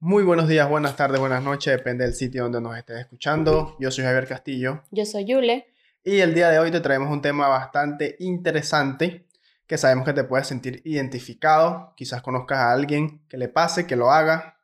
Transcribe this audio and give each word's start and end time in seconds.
Muy 0.00 0.24
buenos 0.24 0.46
días, 0.46 0.68
buenas 0.68 0.94
tardes, 0.94 1.18
buenas 1.18 1.42
noches, 1.42 1.74
depende 1.74 2.04
del 2.04 2.12
sitio 2.12 2.42
donde 2.42 2.60
nos 2.60 2.76
estés 2.76 3.00
escuchando. 3.00 3.78
Yo 3.80 3.90
soy 3.90 4.04
Javier 4.04 4.28
Castillo 4.28 4.82
Yo 4.90 5.06
soy 5.06 5.24
Yule. 5.24 5.72
y 6.04 6.20
el 6.20 6.34
día 6.34 6.50
de 6.50 6.58
hoy 6.58 6.70
te 6.70 6.80
traemos 6.80 7.10
un 7.10 7.22
tema 7.22 7.48
bastante 7.48 8.14
interesante 8.18 9.26
que 9.66 9.78
sabemos 9.78 10.04
que 10.04 10.12
te 10.12 10.24
puedes 10.24 10.48
sentir 10.48 10.82
identificado, 10.84 11.94
quizás 11.96 12.20
conozcas 12.20 12.58
a 12.58 12.72
alguien 12.72 13.22
que 13.26 13.38
le 13.38 13.48
pase, 13.48 13.86
que 13.86 13.96
lo 13.96 14.10
haga. 14.10 14.58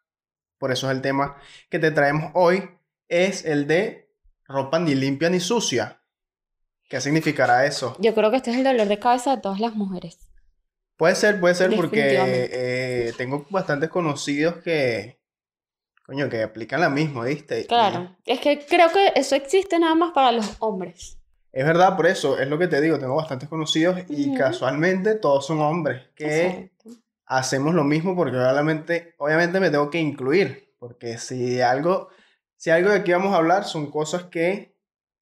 Por 0.59 0.71
eso 0.71 0.91
es 0.91 0.97
el 0.97 1.01
tema 1.01 1.39
que 1.71 1.79
te 1.79 1.91
traemos 1.91 2.31
hoy, 2.35 2.69
es 3.09 3.47
el 3.47 3.67
de 3.67 4.15
ropa 4.45 4.79
ni 4.81 4.95
limpia 4.95 5.31
ni 5.31 5.41
sucia. 5.41 6.03
¿Qué 6.91 7.01
significará 7.01 7.65
eso? 7.65 7.97
Yo 8.01 8.15
creo 8.15 8.31
que 8.31 8.37
este 8.37 8.51
es 8.51 8.59
el 8.59 8.65
dolor 8.65 8.87
de 8.87 8.99
cabeza 8.99 9.35
de 9.35 9.41
todas 9.41 9.61
las 9.61 9.75
mujeres. 9.75 10.19
Puede 10.99 11.15
ser, 11.15 11.41
puede 11.41 11.55
ser 11.55 11.75
porque 11.75 12.19
eh, 12.53 13.13
tengo 13.17 13.47
bastantes 13.49 13.89
conocidos 13.89 14.57
que, 14.57 15.22
coño, 16.05 16.29
que 16.29 16.43
aplican 16.43 16.81
la 16.81 16.91
misma, 16.91 17.25
¿viste? 17.25 17.61
Y- 17.61 17.67
Claro. 17.67 18.17
Es 18.27 18.41
que 18.41 18.65
creo 18.67 18.91
que 18.91 19.13
eso 19.15 19.35
existe 19.35 19.79
nada 19.79 19.95
más 19.95 20.13
para 20.13 20.33
los 20.33 20.57
hombres. 20.61 21.19
Es 21.53 21.67
verdad, 21.67 21.97
por 21.97 22.07
eso 22.07 22.39
es 22.39 22.49
lo 22.49 22.59
que 22.59 22.67
te 22.67 22.81
digo, 22.81 22.99
tengo 22.99 23.15
bastantes 23.15 23.49
conocidos 23.49 24.01
y 24.09 24.35
casualmente 24.35 25.17
todos 25.17 25.47
son 25.47 25.61
hombres 25.61 26.09
que 26.15 26.47
Exacto. 26.47 26.91
hacemos 27.27 27.75
lo 27.75 27.85
mismo 27.85 28.17
porque 28.17 28.37
obviamente, 28.39 29.15
obviamente 29.19 29.61
me 29.61 29.69
tengo 29.71 29.91
que 29.91 29.99
incluir, 29.99 30.75
porque 30.79 31.19
si 31.19 31.61
algo, 31.61 32.09
si 32.57 32.71
algo 32.71 32.89
de 32.91 33.01
aquí 33.01 33.13
vamos 33.13 33.35
a 33.35 33.37
hablar 33.37 33.65
son 33.65 33.91
cosas 33.91 34.25
que 34.25 34.75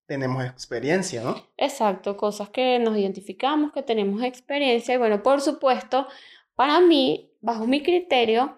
tenemos 0.06 0.44
experiencia, 0.44 1.22
¿no? 1.22 1.36
Exacto, 1.56 2.16
cosas 2.16 2.48
que 2.50 2.78
nos 2.78 2.96
identificamos, 2.96 3.72
que 3.72 3.82
tenemos 3.82 4.22
experiencia. 4.22 4.94
Y 4.94 4.98
bueno, 4.98 5.22
por 5.22 5.40
supuesto, 5.40 6.06
para 6.54 6.80
mí, 6.80 7.32
bajo 7.40 7.66
mi 7.66 7.82
criterio, 7.82 8.56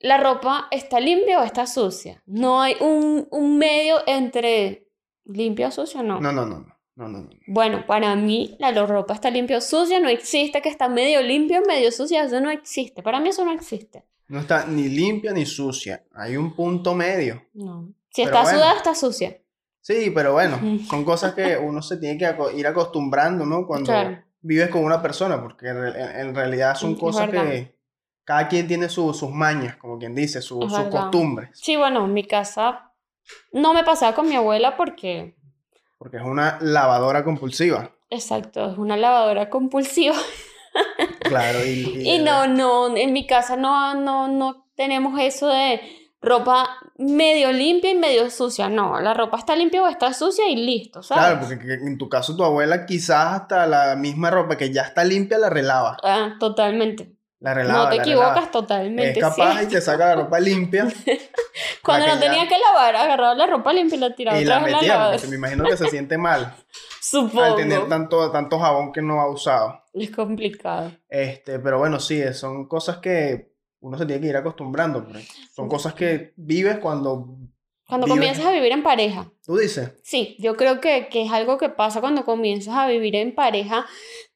la 0.00 0.16
ropa 0.18 0.66
está 0.70 0.98
limpia 1.00 1.40
o 1.40 1.44
está 1.44 1.66
sucia. 1.66 2.22
No 2.26 2.60
hay 2.62 2.74
un, 2.80 3.28
un 3.30 3.58
medio 3.58 3.96
entre 4.06 4.86
limpia 5.24 5.68
o 5.68 5.70
sucia, 5.70 6.02
no. 6.02 6.20
No, 6.20 6.32
no, 6.32 6.46
no, 6.46 6.60
no, 6.60 6.76
no, 6.96 7.08
no, 7.08 7.18
no. 7.22 7.30
Bueno, 7.46 7.84
para 7.86 8.16
mí 8.16 8.56
la 8.58 8.72
ropa 8.86 9.14
está 9.14 9.30
limpia 9.30 9.58
o 9.58 9.60
sucia, 9.60 10.00
no 10.00 10.08
existe 10.08 10.60
que 10.62 10.68
está 10.68 10.88
medio 10.88 11.22
limpio, 11.22 11.62
medio 11.66 11.92
sucia, 11.92 12.24
eso 12.24 12.40
no 12.40 12.50
existe. 12.50 13.02
Para 13.02 13.20
mí 13.20 13.28
eso 13.28 13.44
no 13.44 13.52
existe. 13.52 14.04
No 14.28 14.40
está 14.40 14.64
ni 14.66 14.88
limpia 14.88 15.32
ni 15.32 15.44
sucia, 15.44 16.04
hay 16.14 16.36
un 16.36 16.54
punto 16.54 16.94
medio. 16.94 17.42
No. 17.54 17.88
Si 18.10 18.22
Pero 18.24 18.28
está 18.36 18.42
bueno. 18.42 18.58
sudada, 18.58 18.76
está 18.76 18.94
sucia. 18.94 19.36
Sí, 19.80 20.10
pero 20.14 20.32
bueno, 20.32 20.58
son 20.88 21.04
cosas 21.04 21.34
que 21.34 21.56
uno 21.56 21.82
se 21.82 21.96
tiene 21.96 22.16
que 22.18 22.34
ir 22.56 22.66
acostumbrando, 22.66 23.44
¿no? 23.44 23.66
Cuando 23.66 23.86
Claro. 23.86 24.22
vives 24.40 24.68
con 24.70 24.84
una 24.84 25.00
persona, 25.02 25.40
porque 25.42 25.68
en, 25.68 25.78
en 25.78 26.34
realidad 26.34 26.74
son 26.74 26.92
Es 26.92 26.98
cosas 27.00 27.30
verdad. 27.30 27.50
que 27.50 27.79
cada 28.24 28.48
quien 28.48 28.66
tiene 28.68 28.88
su- 28.88 29.12
sus 29.14 29.30
mañas, 29.30 29.76
como 29.76 29.98
quien 29.98 30.14
dice, 30.14 30.40
su- 30.42 30.60
sus 30.68 30.88
costumbres, 30.90 31.50
Sí, 31.54 31.76
bueno, 31.76 32.04
en 32.04 32.12
mi 32.14 32.24
casa 32.24 32.92
no 33.52 33.74
me 33.74 33.84
pasaba 33.84 34.14
con 34.14 34.28
mi 34.28 34.36
abuela 34.36 34.76
porque, 34.76 35.34
porque 35.98 36.16
es 36.18 36.22
una 36.24 36.58
lavadora 36.60 37.24
compulsiva, 37.24 37.90
exacto, 38.10 38.70
es 38.72 38.78
una 38.78 38.96
lavadora 38.96 39.48
compulsiva. 39.50 40.16
claro, 41.26 41.64
y, 41.64 41.84
Y 42.04 42.18
no, 42.20 42.46
no, 42.46 42.96
en 42.96 43.12
mi 43.12 43.26
casa 43.26 43.56
no, 43.56 43.94
no, 43.94 44.28
no 44.28 44.66
tenemos 44.74 45.18
eso 45.20 45.48
de 45.48 45.80
ropa 46.22 46.76
medio 46.98 47.50
limpia 47.52 47.90
y 47.92 47.94
medio 47.94 48.28
sucia. 48.30 48.68
No, 48.68 49.00
la 49.00 49.14
ropa 49.14 49.38
está 49.38 49.56
limpia 49.56 49.82
o 49.82 49.88
está 49.88 50.12
sucia 50.12 50.48
y 50.48 50.56
listo, 50.56 51.02
¿sabes? 51.02 51.24
Claro, 51.24 51.40
porque 51.40 51.58
que- 51.58 51.74
en 51.74 51.96
tu 51.98 52.08
caso 52.08 52.36
tu 52.36 52.44
abuela 52.44 52.84
quizás 52.86 53.40
hasta 53.40 53.66
la 53.66 53.96
misma 53.96 54.30
ropa 54.30 54.56
que 54.56 54.70
ya 54.72 54.82
está 54.82 55.02
limpia 55.04 55.38
la 55.38 55.48
relava, 55.50 55.96
Ah, 56.02 56.36
totalmente. 56.38 57.12
La 57.40 57.54
relava, 57.54 57.84
no 57.84 57.88
te 57.90 57.96
la 57.96 58.02
equivocas 58.02 58.34
relava. 58.34 58.50
totalmente. 58.50 59.18
Es 59.18 59.18
capaz 59.18 59.62
y 59.62 59.66
te 59.66 59.80
saca 59.80 60.06
la 60.08 60.14
ropa 60.16 60.38
limpia 60.40 60.86
Cuando 61.82 62.06
no 62.06 62.18
tenía 62.18 62.46
que 62.46 62.56
lavar, 62.58 62.94
agarraba 62.96 63.34
la 63.34 63.46
ropa 63.46 63.72
limpia 63.72 63.96
y 63.96 64.00
la 64.00 64.14
tiraba 64.14 64.38
y 64.40 64.44
otra 64.44 64.60
la 64.60 64.66
metía, 64.66 65.08
porque 65.12 65.26
me 65.28 65.36
imagino 65.36 65.64
que 65.64 65.76
se 65.76 65.88
siente 65.88 66.18
mal 66.18 66.44
al 66.44 66.54
Supongo. 67.00 67.54
tener 67.56 67.88
tanto, 67.88 68.30
tanto 68.30 68.58
jabón 68.58 68.92
que 68.92 69.02
no 69.02 69.20
ha 69.20 69.30
usado. 69.30 69.82
Es 69.92 70.10
complicado. 70.10 70.92
Este, 71.08 71.58
pero 71.58 71.78
bueno, 71.78 71.98
sí, 71.98 72.22
son 72.34 72.68
cosas 72.68 72.98
que 72.98 73.50
uno 73.80 73.96
se 73.96 74.04
tiene 74.06 74.20
que 74.20 74.28
ir 74.28 74.36
acostumbrando. 74.36 75.04
porque 75.04 75.26
Son 75.54 75.68
cosas 75.68 75.94
que 75.94 76.34
vives 76.36 76.78
cuando 76.78 77.38
Cuando 77.88 78.06
comienzas 78.06 78.44
a 78.44 78.52
vivir 78.52 78.72
en 78.72 78.82
pareja. 78.82 79.32
Tú 79.44 79.56
dices, 79.56 79.92
Sí, 80.04 80.36
yo 80.38 80.56
creo 80.56 80.80
que, 80.80 81.08
que 81.08 81.22
es 81.22 81.32
algo 81.32 81.56
que 81.58 81.70
pasa 81.70 82.00
cuando 82.00 82.24
comienzas 82.24 82.74
a 82.76 82.86
vivir 82.86 83.16
en 83.16 83.34
pareja. 83.34 83.86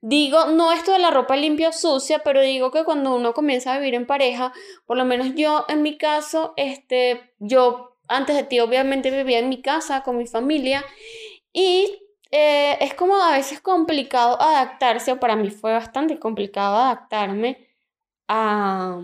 Digo, 0.06 0.44
no 0.48 0.70
esto 0.70 0.92
de 0.92 0.98
la 0.98 1.10
ropa 1.10 1.34
limpia 1.34 1.70
o 1.70 1.72
sucia, 1.72 2.18
pero 2.18 2.42
digo 2.42 2.70
que 2.70 2.84
cuando 2.84 3.14
uno 3.14 3.32
comienza 3.32 3.72
a 3.72 3.78
vivir 3.78 3.94
en 3.94 4.06
pareja, 4.06 4.52
por 4.84 4.98
lo 4.98 5.06
menos 5.06 5.34
yo 5.34 5.64
en 5.66 5.80
mi 5.80 5.96
caso, 5.96 6.52
este, 6.58 7.32
yo 7.38 7.96
antes 8.06 8.36
de 8.36 8.42
ti 8.42 8.60
obviamente 8.60 9.10
vivía 9.10 9.38
en 9.38 9.48
mi 9.48 9.62
casa 9.62 10.02
con 10.02 10.18
mi 10.18 10.26
familia 10.26 10.84
y 11.54 12.02
eh, 12.30 12.76
es 12.82 12.92
como 12.92 13.16
a 13.16 13.32
veces 13.32 13.62
complicado 13.62 14.38
adaptarse, 14.42 15.12
o 15.12 15.20
para 15.20 15.36
mí 15.36 15.48
fue 15.48 15.72
bastante 15.72 16.18
complicado 16.18 16.76
adaptarme 16.76 17.66
a, 18.28 19.00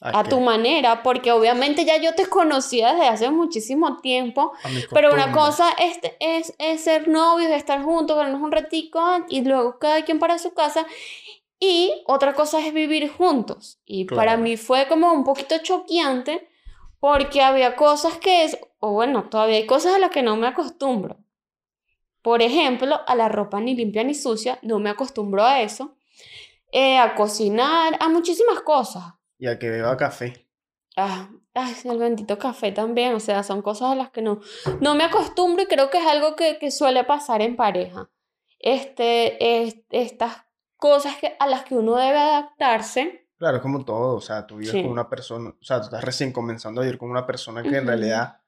a 0.00 0.22
qué? 0.22 0.30
tu 0.30 0.40
manera, 0.40 1.02
porque 1.02 1.32
obviamente 1.32 1.84
ya 1.84 1.96
yo 1.96 2.14
te 2.14 2.26
conocía 2.26 2.92
desde 2.92 3.08
hace 3.08 3.30
muchísimo 3.30 3.98
tiempo. 3.98 4.52
Pero 4.92 5.12
una 5.12 5.32
cosa 5.32 5.70
es, 5.78 5.98
es, 6.20 6.54
es 6.58 6.84
ser 6.84 7.08
novios, 7.08 7.50
estar 7.50 7.82
juntos, 7.82 8.16
vernos 8.16 8.40
un 8.40 8.52
ratico 8.52 9.00
y 9.28 9.42
luego 9.42 9.78
cada 9.78 10.04
quien 10.04 10.18
para 10.18 10.38
su 10.38 10.54
casa. 10.54 10.86
Y 11.60 11.92
otra 12.06 12.34
cosa 12.34 12.64
es 12.64 12.72
vivir 12.72 13.10
juntos. 13.10 13.80
Y 13.84 14.04
para 14.04 14.36
mí 14.36 14.56
fue 14.56 14.86
como 14.86 15.12
un 15.12 15.24
poquito 15.24 15.56
choqueante 15.58 16.48
porque 17.00 17.42
había 17.42 17.76
cosas 17.76 18.16
que 18.18 18.44
es, 18.44 18.58
o 18.80 18.92
bueno, 18.92 19.28
todavía 19.28 19.56
hay 19.56 19.66
cosas 19.66 19.94
a 19.94 19.98
las 19.98 20.10
que 20.10 20.22
no 20.22 20.36
me 20.36 20.46
acostumbro. 20.46 21.18
Por 22.22 22.42
ejemplo, 22.42 23.00
a 23.06 23.14
la 23.14 23.28
ropa 23.28 23.60
ni 23.60 23.74
limpia 23.74 24.04
ni 24.04 24.14
sucia, 24.14 24.58
no 24.62 24.78
me 24.78 24.90
acostumbro 24.90 25.44
a 25.44 25.60
eso. 25.62 25.96
Eh, 26.70 26.98
a 26.98 27.14
cocinar, 27.14 27.96
a 27.98 28.08
muchísimas 28.08 28.60
cosas. 28.60 29.17
Y 29.38 29.46
a 29.46 29.58
que 29.58 29.70
beba 29.70 29.96
café. 29.96 30.46
Ah, 30.96 31.28
ay, 31.54 31.74
el 31.84 31.98
bendito 31.98 32.38
café 32.38 32.72
también, 32.72 33.14
o 33.14 33.20
sea, 33.20 33.42
son 33.44 33.62
cosas 33.62 33.92
a 33.92 33.94
las 33.94 34.10
que 34.10 34.20
no, 34.20 34.40
no 34.80 34.94
me 34.96 35.04
acostumbro 35.04 35.62
y 35.62 35.66
creo 35.66 35.90
que 35.90 35.98
es 35.98 36.06
algo 36.06 36.34
que, 36.34 36.58
que 36.58 36.70
suele 36.72 37.04
pasar 37.04 37.40
en 37.40 37.54
pareja. 37.56 38.10
Este, 38.58 39.62
es- 39.62 39.76
estas 39.90 40.44
cosas 40.76 41.16
que, 41.16 41.36
a 41.38 41.46
las 41.46 41.62
que 41.64 41.74
uno 41.76 41.96
debe 41.96 42.18
adaptarse. 42.18 43.28
Claro, 43.38 43.56
es 43.58 43.62
como 43.62 43.84
todo, 43.84 44.16
o 44.16 44.20
sea, 44.20 44.46
tú 44.46 44.56
vives 44.56 44.72
Sí. 44.72 44.82
con 44.82 44.90
una 44.90 45.08
persona, 45.08 45.50
o 45.50 45.64
sea, 45.64 45.78
tú 45.78 45.84
estás 45.84 46.02
recién 46.02 46.32
comenzando 46.32 46.80
a 46.80 46.84
vivir 46.84 46.98
con 46.98 47.10
una 47.10 47.24
persona 47.26 47.62
que 47.62 47.68
en 47.68 47.76
Ujú. 47.78 47.86
realidad 47.86 48.40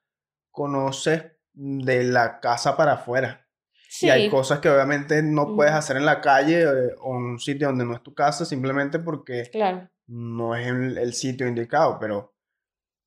conoces 0.51 1.25
de 1.53 2.05
la 2.05 2.41
casa 2.41 2.77
para 2.77 2.95
afuera. 2.95 3.47
Sí, 3.89 4.07
Y 4.07 4.11
hay 4.11 4.31
cosas 4.31 4.61
que 4.61 4.69
obviamente 4.71 5.23
no 5.23 5.55
puedes 5.55 5.73
hacer 5.73 5.97
en 5.97 6.07
la 6.07 6.21
calle 6.21 6.63
eh, 6.63 6.95
o 7.01 7.17
en 7.17 7.23
un 7.25 7.39
sitio 7.41 7.69
donde 7.69 7.85
no 7.85 7.95
es 7.95 8.03
tu 8.03 8.15
casa 8.15 8.45
simplemente 8.45 8.99
porque 9.01 9.49
claro, 9.51 9.89
no 10.11 10.57
es 10.57 10.67
el, 10.67 10.99
el 10.99 11.15
sitio 11.15 11.47
indicado, 11.47 11.99
pero 12.01 12.35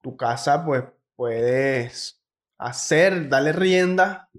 tu 0.01 0.15
casa 0.15 0.65
pues 0.65 0.83
puedes 1.15 2.21
hacer, 2.57 3.27
darle 3.29 3.51
rienda 3.51 4.29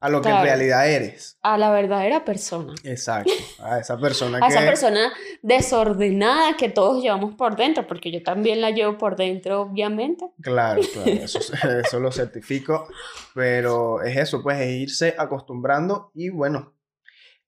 a 0.00 0.08
lo 0.08 0.20
que 0.20 0.28
en 0.28 0.42
realidad 0.42 0.88
eres. 0.88 1.38
a 1.42 1.58
la 1.58 1.70
verdadera 1.70 2.24
persona. 2.24 2.74
Exacto, 2.84 3.32
a 3.60 3.78
esa 3.80 3.98
persona 3.98 4.38
A 4.42 4.48
esa 4.48 4.60
que... 4.60 4.66
persona 4.66 5.12
desordenada 5.42 6.56
que 6.56 6.68
todos 6.68 7.02
llevamos 7.02 7.34
por 7.34 7.56
dentro, 7.56 7.86
porque 7.86 8.10
yo 8.10 8.22
también 8.22 8.60
la 8.60 8.70
llevo 8.70 8.98
por 8.98 9.16
dentro, 9.16 9.62
obviamente. 9.62 10.30
Claro, 10.40 10.82
claro, 10.92 11.10
eso, 11.22 11.38
eso 11.38 12.00
lo 12.00 12.12
certifico, 12.12 12.88
pero 13.34 14.02
es 14.02 14.16
eso, 14.16 14.42
pues 14.42 14.60
es 14.60 14.70
irse 14.70 15.14
acostumbrando 15.18 16.10
y 16.14 16.28
bueno, 16.28 16.74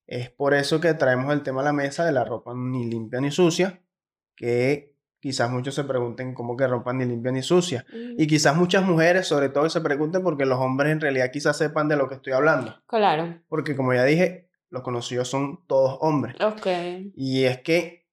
es 0.06 0.30
por 0.30 0.54
eso 0.54 0.80
que 0.80 0.94
traemos 0.94 1.32
el 1.32 1.42
tema 1.42 1.60
a 1.60 1.64
la 1.64 1.72
mesa 1.72 2.04
de 2.04 2.12
la 2.12 2.24
ropa 2.24 2.54
ni 2.54 2.86
limpia 2.86 3.20
ni 3.20 3.30
sucia, 3.30 3.80
que 4.38 4.94
quizás 5.20 5.50
muchos 5.50 5.74
se 5.74 5.82
pregunten 5.84 6.32
cómo 6.32 6.56
que 6.56 6.66
ropa 6.66 6.92
ni 6.92 7.04
limpia 7.04 7.32
ni 7.32 7.42
sucia. 7.42 7.84
Y 8.16 8.26
quizás 8.28 8.56
muchas 8.56 8.84
mujeres, 8.84 9.26
sobre 9.26 9.48
todo, 9.48 9.68
se 9.68 9.80
pregunten 9.80 10.22
porque 10.22 10.46
los 10.46 10.58
hombres 10.60 10.92
en 10.92 11.00
realidad 11.00 11.30
quizás 11.32 11.58
sepan 11.58 11.88
de 11.88 11.96
lo 11.96 12.08
que 12.08 12.14
estoy 12.14 12.32
hablando. 12.32 12.80
Claro, 12.86 13.40
Porque 13.48 13.74
como 13.74 13.92
ya 13.92 14.04
dije, 14.04 14.48
los 14.70 14.82
conocidos 14.82 15.28
son 15.28 15.66
todos 15.66 15.98
hombres. 16.00 16.36
ok. 16.40 16.66
Y 17.16 17.44
es 17.44 17.60
que 17.62 18.06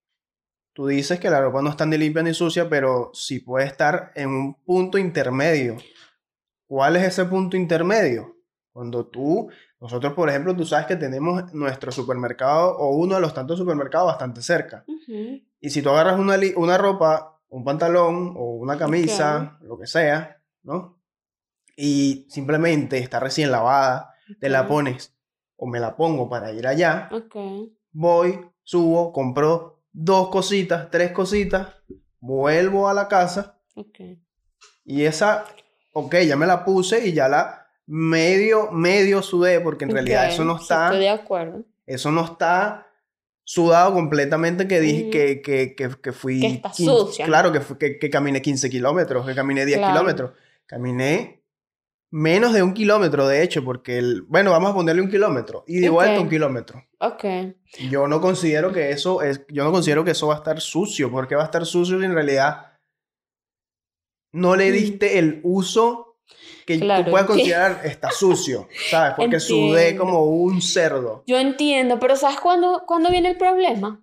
tú 0.73 0.87
dices 0.87 1.19
que 1.19 1.29
la 1.29 1.41
ropa 1.41 1.61
no 1.61 1.69
está 1.69 1.85
ni 1.85 1.97
limpia 1.97 2.23
ni 2.23 2.33
sucia, 2.33 2.67
pero 2.67 3.11
sí 3.13 3.39
puede 3.39 3.67
estar 3.67 4.11
en 4.15 4.29
un 4.29 4.55
punto 4.63 4.97
intermedio. 4.97 5.77
¿Cuál 6.67 6.95
es 6.95 7.03
ese 7.03 7.25
punto 7.25 7.55
intermedio? 7.55 8.35
Cuando 8.73 9.05
tú, 9.05 9.49
nosotros 9.85 10.13
por 10.13 10.29
ejemplo, 10.29 10.55
tú 10.55 10.65
sabes 10.65 10.87
que 10.87 10.95
tenemos 10.95 11.53
nuestro 11.53 11.91
supermercado 11.91 12.75
o 12.75 12.95
uno 12.95 13.13
de 13.15 13.21
los 13.21 13.35
tantos 13.35 13.59
supermercados 13.59 14.07
bastante 14.07 14.41
cerca. 14.41 14.83
Y 15.61 15.69
si 15.69 15.83
tú 15.83 15.89
agarras 15.91 16.17
una, 16.19 16.37
una 16.55 16.75
ropa, 16.79 17.39
un 17.49 17.63
pantalón 17.63 18.33
o 18.35 18.55
una 18.55 18.79
camisa, 18.79 19.59
lo 19.61 19.77
que 19.77 19.85
sea, 19.85 20.41
¿no? 20.63 20.97
Y 21.77 22.25
simplemente 22.31 22.97
está 22.97 23.19
recién 23.19 23.51
lavada, 23.51 24.15
te 24.39 24.49
la 24.49 24.67
pones 24.67 25.13
o 25.55 25.67
me 25.67 25.79
la 25.79 25.95
pongo 25.95 26.27
para 26.27 26.51
ir 26.51 26.65
allá, 26.65 27.07
Ok. 27.11 27.35
voy, 27.91 28.39
subo, 28.63 29.13
compro 29.13 29.83
dos 29.93 30.29
cositas, 30.29 30.89
tres 30.89 31.11
cositas, 31.11 31.75
vuelvo 32.19 32.89
a 32.89 32.95
la 32.95 33.07
casa. 33.07 33.59
Y 34.83 35.03
esa, 35.03 35.45
ok, 35.93 36.15
ya 36.27 36.35
me 36.35 36.47
la 36.47 36.65
puse 36.65 37.07
y 37.07 37.13
ya 37.13 37.27
la 37.29 37.64
medio, 37.87 38.71
medio 38.71 39.21
sudé, 39.21 39.59
porque 39.61 39.85
en 39.85 39.91
realidad 39.91 40.27
eso 40.29 40.43
no 40.43 40.57
está, 40.57 40.85
estoy 40.87 40.99
de 41.01 41.09
acuerdo. 41.09 41.63
eso 41.85 42.11
no 42.11 42.25
está 42.25 42.87
sudado 43.43 43.93
completamente 43.93 44.67
que 44.67 44.79
dije 44.79 45.09
que, 45.11 45.41
que, 45.41 45.75
que, 45.75 45.89
que 46.01 46.11
fui... 46.11 46.39
Que 46.41 46.47
está 46.47 46.71
15 46.71 46.91
sucia. 46.91 47.25
Claro, 47.27 47.51
que, 47.51 47.59
fui- 47.61 47.77
que, 47.77 47.99
que 47.99 48.09
caminé 48.09 48.41
15 48.41 48.69
kilómetros, 48.71 49.25
que 49.25 49.35
caminé 49.35 49.65
10 49.65 49.77
Claro. 49.77 49.93
kilómetros. 49.93 50.31
Caminé 50.65 51.43
menos 52.09 52.53
de 52.53 52.63
un 52.63 52.73
kilómetro, 52.73 53.27
de 53.27 53.43
hecho, 53.43 53.63
porque, 53.63 53.99
el, 53.99 54.23
bueno, 54.23 54.49
vamos 54.49 54.71
a 54.71 54.73
ponerle 54.73 55.01
un 55.03 55.11
kilómetro. 55.11 55.63
Y 55.67 55.79
de 55.79 55.89
vuelta 55.89 56.19
un 56.21 56.29
kilómetro. 56.29 56.83
Ok. 56.99 57.23
Yo 57.91 58.07
no 58.07 58.19
considero 58.19 58.71
que 58.71 58.89
eso 58.89 59.21
es, 59.21 59.45
yo 59.49 59.63
no 59.63 59.71
considero 59.71 60.03
que 60.03 60.11
eso 60.11 60.25
va 60.27 60.35
a 60.35 60.37
estar 60.37 60.59
sucio, 60.59 61.11
porque 61.11 61.35
va 61.35 61.43
a 61.43 61.45
estar 61.45 61.65
sucio 61.67 61.99
si 61.99 62.05
en 62.05 62.13
realidad 62.15 62.71
no 64.31 64.55
le 64.55 64.69
Mm. 64.69 64.73
diste 64.73 65.19
el 65.19 65.39
uso 65.43 66.04
que 66.65 66.79
Claro, 66.79 67.05
tú 67.05 67.11
puedes 67.11 67.27
considerar 67.27 67.81
está 67.83 68.11
sucio, 68.11 68.67
¿sabes? 68.89 69.13
Porque 69.15 69.39
sudé 69.39 69.89
Entiendo. 69.89 70.03
como 70.03 70.25
un 70.25 70.61
cerdo. 70.61 71.23
Yo 71.27 71.37
entiendo, 71.37 71.99
pero 71.99 72.15
¿sabes 72.15 72.39
cuándo, 72.39 72.83
cuándo 72.87 73.09
viene 73.09 73.29
el 73.29 73.37
problema? 73.37 74.01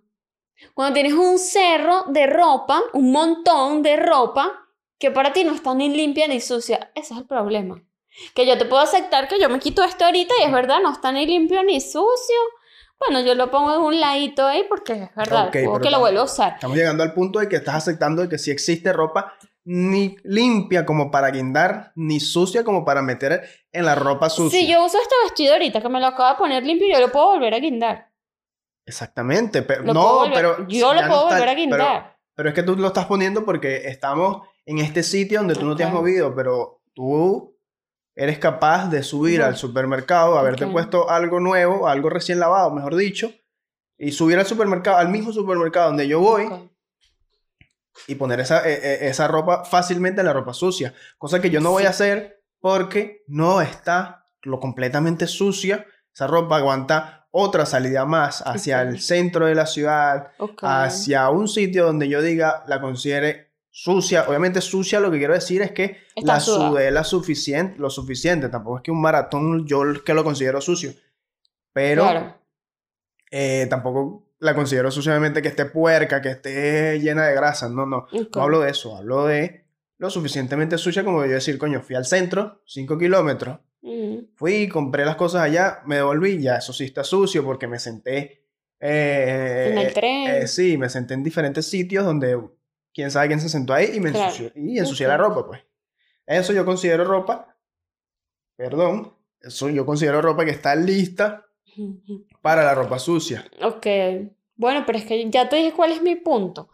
Cuando 0.74 0.94
tienes 0.94 1.14
un 1.14 1.38
cerro 1.38 2.04
de 2.08 2.26
ropa, 2.26 2.82
un 2.92 3.10
montón 3.10 3.82
de 3.82 3.96
ropa, 3.96 4.68
que 4.98 5.10
para 5.10 5.32
ti 5.32 5.42
no 5.44 5.54
está 5.54 5.74
ni 5.74 5.88
limpia 5.88 6.28
ni 6.28 6.40
sucia. 6.40 6.92
Ese 6.94 7.14
es 7.14 7.20
el 7.20 7.26
problema. 7.26 7.82
Que 8.34 8.46
yo 8.46 8.56
te 8.56 8.64
puedo 8.66 8.82
aceptar 8.82 9.26
que 9.26 9.40
yo 9.40 9.48
me 9.48 9.58
quito 9.58 9.82
esto 9.82 10.04
ahorita 10.04 10.34
y 10.40 10.44
es 10.44 10.52
verdad, 10.52 10.78
no 10.82 10.92
está 10.92 11.10
ni 11.10 11.26
limpio 11.26 11.62
ni 11.64 11.80
sucio. 11.80 12.36
Bueno, 13.00 13.20
yo 13.26 13.34
lo 13.34 13.50
pongo 13.50 13.74
en 13.74 13.80
un 13.80 14.00
ladito 14.00 14.46
ahí 14.46 14.64
porque 14.68 14.92
es 14.92 15.14
verdad, 15.16 15.48
Ok, 15.48 15.54
luego 15.54 15.72
pero 15.72 15.82
que 15.82 15.90
lo 15.90 15.98
vuelvo 15.98 16.20
a 16.20 16.24
usar. 16.24 16.52
Estamos 16.54 16.76
llegando 16.76 17.02
al 17.02 17.12
punto 17.12 17.40
de 17.40 17.48
que 17.48 17.56
estás 17.56 17.74
aceptando 17.74 18.22
de 18.22 18.28
que 18.28 18.38
sí 18.38 18.52
existe 18.52 18.92
ropa 18.92 19.34
ni 19.64 20.16
limpia 20.24 20.84
como 20.84 21.10
para 21.10 21.30
guindar, 21.30 21.92
ni 21.94 22.18
sucia 22.20 22.64
como 22.64 22.84
para 22.84 23.00
meter 23.02 23.42
en 23.70 23.84
la 23.84 23.94
ropa 23.94 24.28
sucia. 24.28 24.58
Si 24.58 24.66
yo 24.70 24.84
uso 24.84 24.98
este 25.00 25.14
vestido 25.24 25.52
ahorita 25.52 25.80
que 25.80 25.88
me 25.88 26.00
lo 26.00 26.06
acabo 26.06 26.30
de 26.30 26.36
poner 26.36 26.62
limpio, 26.64 26.88
yo 26.92 27.00
lo 27.00 27.12
puedo 27.12 27.26
volver 27.30 27.54
a 27.54 27.58
guindar. 27.60 28.10
Exactamente, 28.86 29.62
pero 29.62 29.84
Lo 29.84 29.94
no, 29.94 30.18
volver- 30.26 30.34
pero 30.34 30.68
yo 30.68 30.92
lo 30.92 31.02
no 31.02 31.08
puedo 31.08 31.22
está- 31.24 31.34
volver 31.34 31.48
a 31.48 31.54
guindar. 31.54 32.16
Pero 32.34 32.48
es 32.48 32.54
que 32.54 32.62
tú 32.62 32.76
lo 32.76 32.88
estás 32.88 33.06
poniendo 33.06 33.44
porque 33.44 33.88
estamos 33.88 34.48
en 34.66 34.78
este 34.78 35.02
sitio 35.02 35.38
donde 35.40 35.54
tú 35.54 35.64
no 35.66 35.76
te 35.76 35.84
has 35.84 35.92
movido, 35.92 36.34
pero 36.34 36.80
tú 36.94 37.56
eres 38.16 38.38
capaz 38.38 38.88
de 38.90 39.02
subir 39.02 39.42
al 39.42 39.56
supermercado, 39.56 40.38
haberte 40.38 40.66
puesto 40.66 41.08
algo 41.10 41.40
nuevo, 41.40 41.86
algo 41.88 42.08
recién 42.10 42.40
lavado, 42.40 42.70
mejor 42.72 42.96
dicho, 42.96 43.30
y 43.98 44.12
subir 44.12 44.38
al 44.38 44.46
supermercado, 44.46 44.96
al 44.96 45.08
mismo 45.08 45.32
supermercado 45.32 45.88
donde 45.88 46.08
yo 46.08 46.20
voy. 46.20 46.48
Y 48.06 48.14
poner 48.14 48.40
esa, 48.40 48.68
eh, 48.68 48.80
eh, 48.82 48.98
esa 49.08 49.28
ropa 49.28 49.64
fácilmente 49.64 50.20
en 50.20 50.26
la 50.26 50.32
ropa 50.32 50.52
sucia. 50.54 50.94
Cosa 51.18 51.40
que 51.40 51.50
yo 51.50 51.60
no 51.60 51.70
voy 51.72 51.84
a 51.84 51.90
hacer 51.90 52.42
porque 52.60 53.24
no 53.26 53.60
está 53.60 54.26
lo 54.42 54.58
completamente 54.60 55.26
sucia. 55.26 55.86
Esa 56.14 56.26
ropa 56.26 56.56
aguanta 56.56 57.26
otra 57.30 57.64
salida 57.64 58.04
más 58.04 58.42
hacia 58.46 58.82
el 58.82 59.00
centro 59.00 59.46
de 59.46 59.54
la 59.54 59.66
ciudad, 59.66 60.28
hacia 60.62 61.30
un 61.30 61.48
sitio 61.48 61.86
donde 61.86 62.08
yo 62.08 62.20
diga 62.20 62.62
la 62.66 62.80
considere 62.80 63.52
sucia. 63.70 64.26
Obviamente 64.28 64.60
sucia 64.60 65.00
lo 65.00 65.10
que 65.10 65.16
quiero 65.18 65.32
decir 65.32 65.62
es 65.62 65.72
que 65.72 66.02
Está 66.14 66.34
la 66.34 66.40
sudada. 66.40 66.70
sudé 66.70 66.90
la 66.90 67.04
suficiente, 67.04 67.78
lo 67.78 67.88
suficiente. 67.88 68.48
Tampoco 68.50 68.76
es 68.78 68.82
que 68.82 68.90
un 68.90 69.00
maratón 69.00 69.66
yo 69.66 69.82
que 70.04 70.12
lo 70.12 70.22
considero 70.24 70.60
sucio. 70.60 70.92
Pero 71.72 72.02
Claro. 72.02 72.36
eh, 73.30 73.66
tampoco 73.70 74.21
la 74.42 74.54
considero 74.54 74.90
sucia, 74.90 75.12
obviamente 75.12 75.40
que 75.40 75.48
esté 75.48 75.64
puerca, 75.66 76.20
que 76.20 76.30
esté 76.30 76.98
llena 77.00 77.26
de 77.26 77.34
grasa. 77.34 77.68
No, 77.68 77.86
no. 77.86 78.06
No 78.34 78.42
hablo 78.42 78.60
de 78.60 78.70
eso. 78.70 78.96
Hablo 78.96 79.26
de 79.26 79.64
lo 79.98 80.10
suficientemente 80.10 80.78
sucia 80.78 81.04
como 81.04 81.24
yo 81.24 81.30
decir, 81.32 81.58
coño, 81.58 81.80
fui 81.80 81.94
al 81.94 82.04
centro, 82.04 82.60
5 82.66 82.98
kilómetros. 82.98 83.60
Mm. 83.82 84.34
Fui, 84.34 84.68
compré 84.68 85.04
las 85.04 85.14
cosas 85.16 85.42
allá, 85.42 85.80
me 85.86 85.96
devolví, 85.96 86.40
ya 86.42 86.56
eso 86.56 86.72
sí 86.72 86.84
está 86.84 87.04
sucio 87.04 87.44
porque 87.44 87.66
me 87.68 87.78
senté. 87.78 88.44
eh, 88.80 89.68
En 89.70 89.78
el 89.78 89.86
eh, 89.86 89.92
tren. 89.92 90.30
eh, 90.42 90.46
sí, 90.48 90.76
me 90.76 90.88
senté 90.88 91.14
en 91.14 91.22
diferentes 91.22 91.66
sitios 91.66 92.04
donde 92.04 92.36
quién 92.92 93.12
sabe 93.12 93.28
quién 93.28 93.40
se 93.40 93.48
sentó 93.48 93.74
ahí 93.74 93.92
y 93.94 94.00
me 94.00 94.10
Claro. 94.10 94.26
ensucié, 94.26 94.52
y 94.56 94.78
ensucié 94.78 95.06
la 95.06 95.14
Ok. 95.14 95.20
ropa, 95.20 95.46
pues. 95.46 95.60
Eso 96.26 96.52
yo 96.52 96.64
considero 96.64 97.04
ropa, 97.04 97.56
perdón, 98.56 99.14
eso 99.40 99.68
yo 99.68 99.86
considero 99.86 100.20
ropa 100.20 100.44
que 100.44 100.50
está 100.50 100.74
lista 100.74 101.46
para 102.42 102.64
la 102.64 102.74
ropa 102.74 102.98
sucia. 102.98 103.44
Ok. 103.62 103.86
Bueno, 104.56 104.84
pero 104.86 104.98
es 104.98 105.04
que 105.06 105.28
ya 105.30 105.48
te 105.48 105.56
dije 105.56 105.72
cuál 105.72 105.92
es 105.92 106.02
mi 106.02 106.16
punto. 106.16 106.68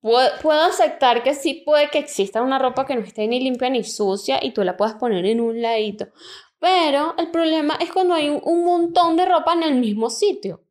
Puedo, 0.00 0.28
puedo 0.42 0.60
aceptar 0.62 1.22
que 1.22 1.34
sí 1.34 1.62
puede 1.64 1.88
que 1.90 1.98
exista 1.98 2.42
una 2.42 2.58
ropa 2.58 2.84
que 2.86 2.96
no 2.96 3.02
esté 3.02 3.28
ni 3.28 3.38
limpia 3.40 3.70
ni 3.70 3.84
sucia 3.84 4.40
y 4.42 4.52
tú 4.52 4.64
la 4.64 4.76
puedas 4.76 4.94
poner 4.94 5.24
en 5.26 5.40
un 5.40 5.62
ladito. 5.62 6.08
Pero 6.58 7.14
el 7.18 7.30
problema 7.30 7.76
es 7.80 7.92
cuando 7.92 8.14
hay 8.14 8.28
un, 8.28 8.40
un 8.44 8.64
montón 8.64 9.16
de 9.16 9.26
ropa 9.26 9.52
en 9.52 9.62
el 9.62 9.74
mismo 9.76 10.10
sitio. 10.10 10.64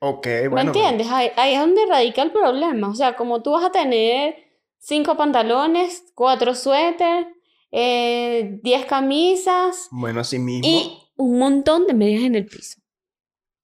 Ok, 0.00 0.26
¿Me 0.26 0.48
bueno. 0.48 0.72
pero- 0.72 0.84
entiendes? 0.84 1.06
Ahí, 1.10 1.30
ahí 1.36 1.54
es 1.54 1.60
donde 1.60 1.86
radica 1.86 2.20
el 2.22 2.32
problema. 2.32 2.88
O 2.90 2.94
sea, 2.94 3.16
como 3.16 3.42
tú 3.42 3.52
vas 3.52 3.64
a 3.64 3.72
tener 3.72 4.36
cinco 4.78 5.16
pantalones, 5.16 6.04
cuatro 6.14 6.54
suéteres, 6.54 7.26
eh, 7.70 8.58
diez 8.62 8.84
camisas 8.84 9.88
Bueno, 9.90 10.20
así 10.20 10.38
mismo. 10.38 10.68
y 10.68 10.98
un 11.16 11.38
montón 11.38 11.86
de 11.86 11.94
medias 11.94 12.22
en 12.24 12.34
el 12.34 12.46
piso. 12.46 12.80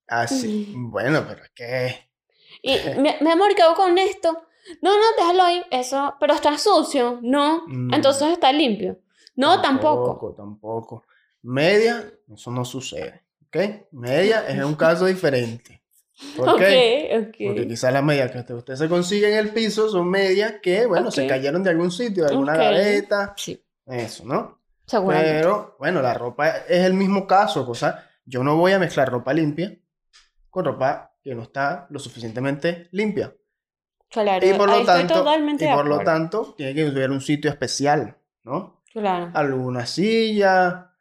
Así. 0.07 0.73
Bueno, 0.75 1.25
pero 1.27 1.41
que. 1.55 2.09
Y 2.61 2.73
me, 2.99 3.17
me 3.21 3.31
he 3.31 3.35
marcado 3.35 3.75
con 3.75 3.97
esto. 3.97 4.45
No, 4.81 4.91
no, 4.95 5.03
déjalo 5.17 5.43
ahí. 5.43 5.63
Eso, 5.71 6.15
pero 6.19 6.33
está 6.33 6.57
sucio. 6.57 7.19
No. 7.21 7.63
Mm. 7.67 7.93
Entonces 7.93 8.29
está 8.29 8.51
limpio. 8.51 8.99
No, 9.35 9.61
tampoco. 9.61 10.05
Tampoco, 10.11 10.33
tampoco. 10.35 11.03
Media, 11.43 12.11
eso 12.31 12.51
no 12.51 12.65
sucede. 12.65 13.23
¿Ok? 13.47 13.57
Media 13.91 14.47
es 14.47 14.63
un 14.63 14.75
caso 14.75 15.05
diferente. 15.05 15.81
¿Por 16.37 16.57
qué? 16.59 17.27
ok. 17.29 17.35
Porque 17.47 17.67
quizás 17.67 17.91
las 17.91 18.03
medias 18.03 18.31
que 18.31 18.53
usted- 18.53 18.75
se 18.75 18.87
consigue 18.87 19.29
en 19.31 19.37
el 19.39 19.49
piso 19.49 19.89
son 19.89 20.09
medias 20.09 20.55
que, 20.61 20.85
bueno, 20.85 21.09
se 21.09 21.25
cayeron 21.25 21.63
de 21.63 21.71
algún 21.71 21.89
sitio, 21.91 22.25
de 22.25 22.31
alguna 22.31 22.55
gaveta, 22.55 23.33
Sí, 23.35 23.59
eso, 23.87 24.23
¿no? 24.25 24.60
Seguramente. 24.91 25.33
Pero, 25.33 25.75
bueno, 25.79 26.01
la 26.01 26.13
ropa 26.13 26.49
es 26.49 26.85
el 26.85 26.93
mismo 26.93 27.25
caso, 27.25 27.65
cosa, 27.65 28.07
yo 28.25 28.43
no 28.43 28.57
voy 28.57 28.73
a 28.73 28.79
mezclar 28.79 29.09
ropa 29.09 29.33
limpia 29.33 29.77
con 30.49 30.65
ropa 30.65 31.13
que 31.23 31.33
no 31.33 31.43
está 31.43 31.87
lo 31.89 31.99
suficientemente 31.99 32.89
limpia. 32.91 33.33
Claro, 34.09 34.45
Y 34.45 34.53
por 34.53 34.67
lo 34.67 34.79
estoy 34.79 34.85
tanto, 34.85 35.13
totalmente 35.13 35.65
y 35.65 35.73
por 35.73 35.87
lo 35.87 35.99
tanto, 35.99 36.53
tiene 36.57 36.73
que 36.75 36.87
haber 36.87 37.11
un 37.11 37.21
sitio 37.21 37.49
especial, 37.49 38.17
¿no? 38.43 38.83
Claro. 38.91 39.31
Alguna 39.33 39.85
silla, 39.85 40.91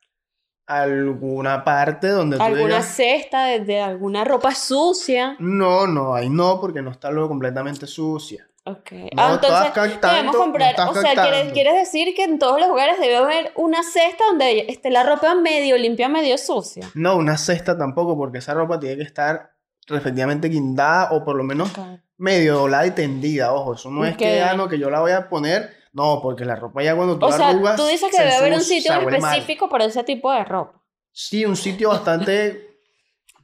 alguna 0.66 1.64
parte 1.64 2.08
donde 2.08 2.36
tú 2.36 2.42
Alguna 2.42 2.76
digas, 2.76 2.86
cesta 2.86 3.46
de, 3.46 3.60
de 3.64 3.80
alguna 3.80 4.24
ropa 4.24 4.54
sucia. 4.54 5.34
no, 5.40 5.88
no, 5.88 6.14
ahí 6.14 6.30
no, 6.30 6.60
porque 6.60 6.82
no 6.82 6.90
está 6.90 7.10
luego 7.10 7.30
completamente 7.30 7.88
sucia. 7.88 8.48
Ok. 8.64 8.92
No 8.92 9.22
ah, 9.22 9.32
entonces 9.34 10.00
debemos 10.02 10.36
comprar. 10.36 10.74
o 10.88 10.94
sea, 10.94 11.14
¿quieres, 11.52 11.74
decir 11.74 12.14
que 12.14 12.24
en 12.24 12.38
todos 12.38 12.60
los 12.60 12.68
lugares 12.68 13.00
debe 13.00 13.16
haber 13.16 13.52
una 13.56 13.82
cesta 13.82 14.24
donde 14.28 14.66
esté 14.68 14.90
la 14.90 15.02
ropa 15.02 15.34
medio 15.34 15.78
limpia, 15.78 16.08
medio 16.08 16.36
sucia. 16.36 16.90
No, 16.94 17.16
una 17.16 17.38
cesta 17.38 17.76
tampoco, 17.76 18.16
porque 18.16 18.38
esa 18.38 18.54
ropa 18.54 18.78
tiene 18.78 18.96
que 18.96 19.02
estar 19.02 19.52
respectivamente 19.86 20.48
guindada 20.48 21.10
o 21.12 21.24
por 21.24 21.36
lo 21.36 21.42
menos 21.42 21.70
medio 22.18 22.58
doblada 22.58 22.86
y 22.86 22.90
tendida. 22.90 23.52
Ojo, 23.52 23.74
eso 23.74 23.90
no 23.90 24.04
es 24.04 24.16
que, 24.16 24.42
ah, 24.42 24.54
no, 24.54 24.68
que 24.68 24.78
yo 24.78 24.90
la 24.90 25.00
voy 25.00 25.12
a 25.12 25.28
poner. 25.28 25.80
No, 25.92 26.20
porque 26.22 26.44
la 26.44 26.54
ropa 26.54 26.82
ya 26.82 26.94
cuando 26.94 27.18
tú 27.18 27.26
O 27.26 27.30
la 27.30 27.36
sea, 27.36 27.48
arrugas, 27.48 27.76
tú 27.76 27.86
dices 27.86 28.10
que 28.10 28.22
debe 28.22 28.34
haber 28.34 28.52
un 28.52 28.60
sitio 28.60 28.92
mal. 28.92 29.12
específico 29.12 29.68
para 29.68 29.86
ese 29.86 30.04
tipo 30.04 30.30
de 30.30 30.44
ropa. 30.44 30.80
Sí, 31.10 31.44
un 31.44 31.56
sitio 31.56 31.88
bastante, 31.88 32.78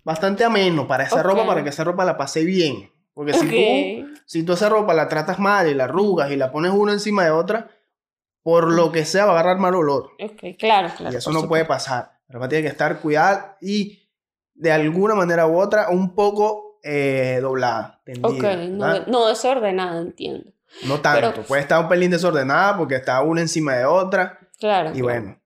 bastante 0.05 0.45
ameno 0.45 0.87
para 0.87 1.05
esa 1.05 1.23
ropa, 1.23 1.45
para 1.45 1.65
que 1.65 1.71
esa 1.71 1.83
ropa 1.83 2.05
la 2.05 2.17
pase 2.17 2.45
bien. 2.45 2.93
Porque 3.17 3.33
si 3.33 3.49
tú. 3.49 4.15
Si 4.27 4.43
tú 4.43 4.53
esa 4.53 4.69
ropa 4.69 4.93
la 4.93 5.09
tratas 5.09 5.39
mal 5.39 5.67
y 5.71 5.73
la 5.75 5.85
arrugas 5.85 6.31
y 6.31 6.37
la 6.37 6.53
pones 6.53 6.73
una 6.73 6.93
encima 6.93 7.25
de 7.25 7.31
otra, 7.31 7.71
por 8.43 8.71
lo 8.71 8.93
que 8.93 9.07
sea 9.07 9.25
va 9.25 9.31
a 9.31 9.41
agarrar 9.41 9.59
mal 9.59 9.75
olor. 9.75 10.11
Ok, 10.23 10.59
claro, 10.59 10.91
claro. 10.95 11.15
y 11.15 11.17
eso 11.17 11.33
no 11.33 11.49
puede 11.49 11.65
pasar. 11.65 12.19
La 12.29 12.35
ropa 12.35 12.51
tiene 12.51 12.65
que 12.65 12.69
estar 12.69 13.01
cuidada 13.01 13.57
y 13.63 14.07
de 14.53 14.71
alguna 14.71 15.15
manera 15.15 15.47
u 15.47 15.59
otra 15.59 15.89
un 15.89 16.15
poco 16.15 16.79
eh, 16.83 17.39
doblada, 17.41 18.03
tendida. 18.05 18.29
Ok, 18.29 19.07
no, 19.09 19.27
desordenado, 19.29 20.03
entiendo. 20.03 20.53
No 20.87 21.01
tanto. 21.01 21.31
pero- 21.31 21.47
Puede 21.47 21.63
estar 21.63 21.81
un 21.83 21.89
pelín 21.89 22.11
desordenada 22.11 22.77
porque 22.77 22.97
está 22.97 23.23
una 23.23 23.41
encima 23.41 23.77
de 23.77 23.87
otra. 23.87 24.39
Claro. 24.59 24.91
Y 24.91 25.01
claro. 25.01 25.05
bueno, 25.05 25.41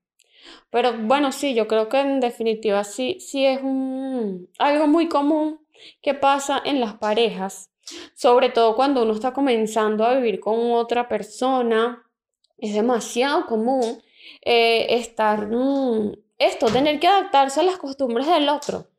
Pero 0.71 0.99
bueno, 0.99 1.31
sí, 1.31 1.55
yo 1.55 1.69
creo 1.69 1.89
que 1.89 2.01
en 2.01 2.19
definitiva 2.19 2.83
sí, 2.83 3.19
sí 3.21 3.47
es 3.47 3.63
un, 3.63 4.49
algo 4.59 4.89
muy 4.89 5.09
común 5.09 5.60
que 6.03 6.15
pasa 6.15 6.61
en 6.65 6.81
las 6.81 6.95
parejas, 6.95 7.71
sobre 8.15 8.51
todo 8.51 8.77
cuando 8.77 9.03
uno 9.03 9.13
está 9.13 9.33
comenzando 9.33 10.05
a 10.05 10.15
vivir 10.15 10.41
con 10.41 10.73
otra 10.73 11.09
persona, 11.09 12.05
es 12.59 12.75
demasiado 12.75 13.47
común 13.47 14.03
eh, 14.43 14.87
estar, 14.91 15.49
mm, 15.49 16.13
esto, 16.39 16.67
tener 16.67 17.01
que 17.01 17.09
adaptarse 17.09 17.61
a 17.61 17.65
las 17.65 17.79
costumbres 17.79 18.27
del 18.27 18.49
otro. 18.49 18.90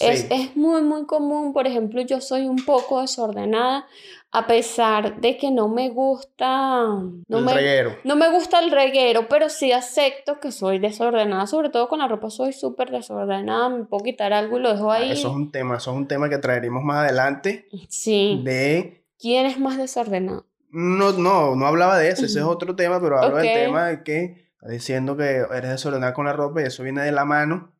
Es, 0.00 0.20
Sí. 0.22 0.26
es 0.30 0.56
muy, 0.56 0.82
muy 0.82 1.06
común. 1.06 1.52
Por 1.52 1.66
ejemplo, 1.66 2.00
yo 2.02 2.20
soy 2.20 2.46
un 2.46 2.56
poco 2.64 3.00
desordenada, 3.00 3.86
a 4.32 4.46
pesar 4.46 5.20
de 5.20 5.36
que 5.36 5.50
no 5.50 5.68
me 5.68 5.90
gusta, 5.90 6.86
no 6.86 7.38
el 7.38 7.44
me, 7.44 7.54
reguero. 7.54 7.96
no 8.04 8.16
me 8.16 8.30
gusta 8.30 8.58
el 8.60 8.70
reguero, 8.70 9.28
pero 9.28 9.48
sí 9.48 9.70
acepto 9.72 10.40
que 10.40 10.50
soy 10.52 10.78
desordenada. 10.78 11.46
Sobre 11.46 11.68
todo 11.68 11.88
con 11.88 12.00
la 12.00 12.08
ropa 12.08 12.30
soy 12.30 12.52
súper 12.52 12.90
desordenada. 12.90 13.68
Me 13.68 13.84
puedo 13.84 14.02
quitar 14.04 14.32
algo 14.32 14.58
y 14.58 14.62
lo 14.62 14.72
dejo 14.72 14.90
ahí. 14.90 15.10
Ah, 15.10 15.12
Eso 15.12 15.28
es 15.28 15.34
un 15.34 15.52
tema, 15.52 15.76
eso 15.76 15.90
es 15.92 15.96
un 15.96 16.08
tema 16.08 16.28
que 16.28 16.38
traeremos 16.38 16.82
más 16.82 17.04
adelante 17.04 17.68
Sí. 17.88 18.40
de 18.44 19.04
¿Quién 19.18 19.46
es 19.46 19.58
más 19.58 19.78
desordenado? 19.78 20.46
No, 20.70 21.12
no, 21.12 21.54
no 21.54 21.66
hablaba 21.66 21.96
de 21.98 22.08
eso, 22.08 22.26
ese 22.26 22.40
es 22.40 22.44
otro 22.44 22.74
tema, 22.74 23.00
pero 23.00 23.20
hablo 23.22 23.36
del 23.36 23.52
tema 23.52 23.86
de 23.86 24.02
que 24.02 24.48
diciendo 24.68 25.16
que 25.16 25.42
eres 25.52 25.70
desordenada 25.70 26.12
con 26.14 26.24
la 26.26 26.32
ropa 26.32 26.60
y 26.60 26.64
eso 26.64 26.82
viene 26.82 27.02
de 27.02 27.12
la 27.12 27.24
mano 27.24 27.70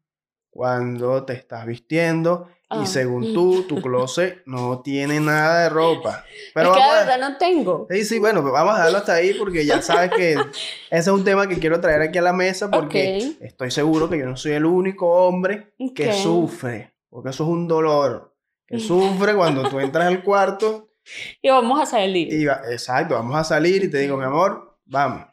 cuando 0.54 1.24
te 1.24 1.32
estás 1.34 1.66
vistiendo 1.66 2.48
Ah. 2.70 2.80
y 2.82 2.86
según 2.86 3.34
tú, 3.34 3.64
tu 3.68 3.82
closet 3.82 4.42
no 4.46 4.80
tiene 4.80 5.20
nada 5.20 5.64
de 5.64 5.68
ropa. 5.68 6.24
Pero 6.54 6.70
es 6.70 6.74
que 6.74 6.80
vamos 6.80 6.94
la 6.96 7.02
a... 7.02 7.04
verdad 7.04 7.30
no 7.30 7.36
tengo. 7.36 7.86
Sí, 7.90 8.04
sí, 8.06 8.18
bueno, 8.18 8.42
vamos 8.42 8.72
a 8.74 8.78
dejarlo 8.78 8.98
hasta 8.98 9.12
ahí 9.14 9.34
porque 9.34 9.66
ya 9.66 9.82
sabes 9.82 10.10
que 10.12 10.32
ese 10.32 10.48
es 10.90 11.08
un 11.08 11.24
tema 11.24 11.46
que 11.46 11.58
quiero 11.58 11.78
traer 11.80 12.00
aquí 12.00 12.16
a 12.18 12.22
la 12.22 12.32
mesa 12.32 12.70
porque 12.70 13.36
estoy 13.42 13.70
seguro 13.70 14.08
que 14.08 14.18
yo 14.18 14.24
no 14.24 14.36
soy 14.38 14.52
el 14.52 14.64
único 14.64 15.08
hombre 15.12 15.74
que 15.94 16.14
sufre, 16.14 16.94
porque 17.10 17.30
eso 17.30 17.44
es 17.44 17.50
un 17.50 17.68
dolor, 17.68 18.34
que 18.66 18.78
sufre 18.80 19.34
cuando 19.34 19.68
tú 19.68 19.78
entras 19.80 20.06
al 20.06 20.24
cuarto 20.24 20.88
Y 21.42 21.50
vamos 21.50 21.80
a 21.82 21.84
salir. 21.86 22.32
y 22.32 22.46
va- 22.46 22.62
exacto, 22.70 23.14
vamos 23.14 23.36
a 23.36 23.44
salir 23.44 23.84
y 23.84 23.90
te 23.90 23.98
digo, 23.98 24.16
mi 24.16 24.24
amor, 24.24 24.78
vamos. 24.86 25.26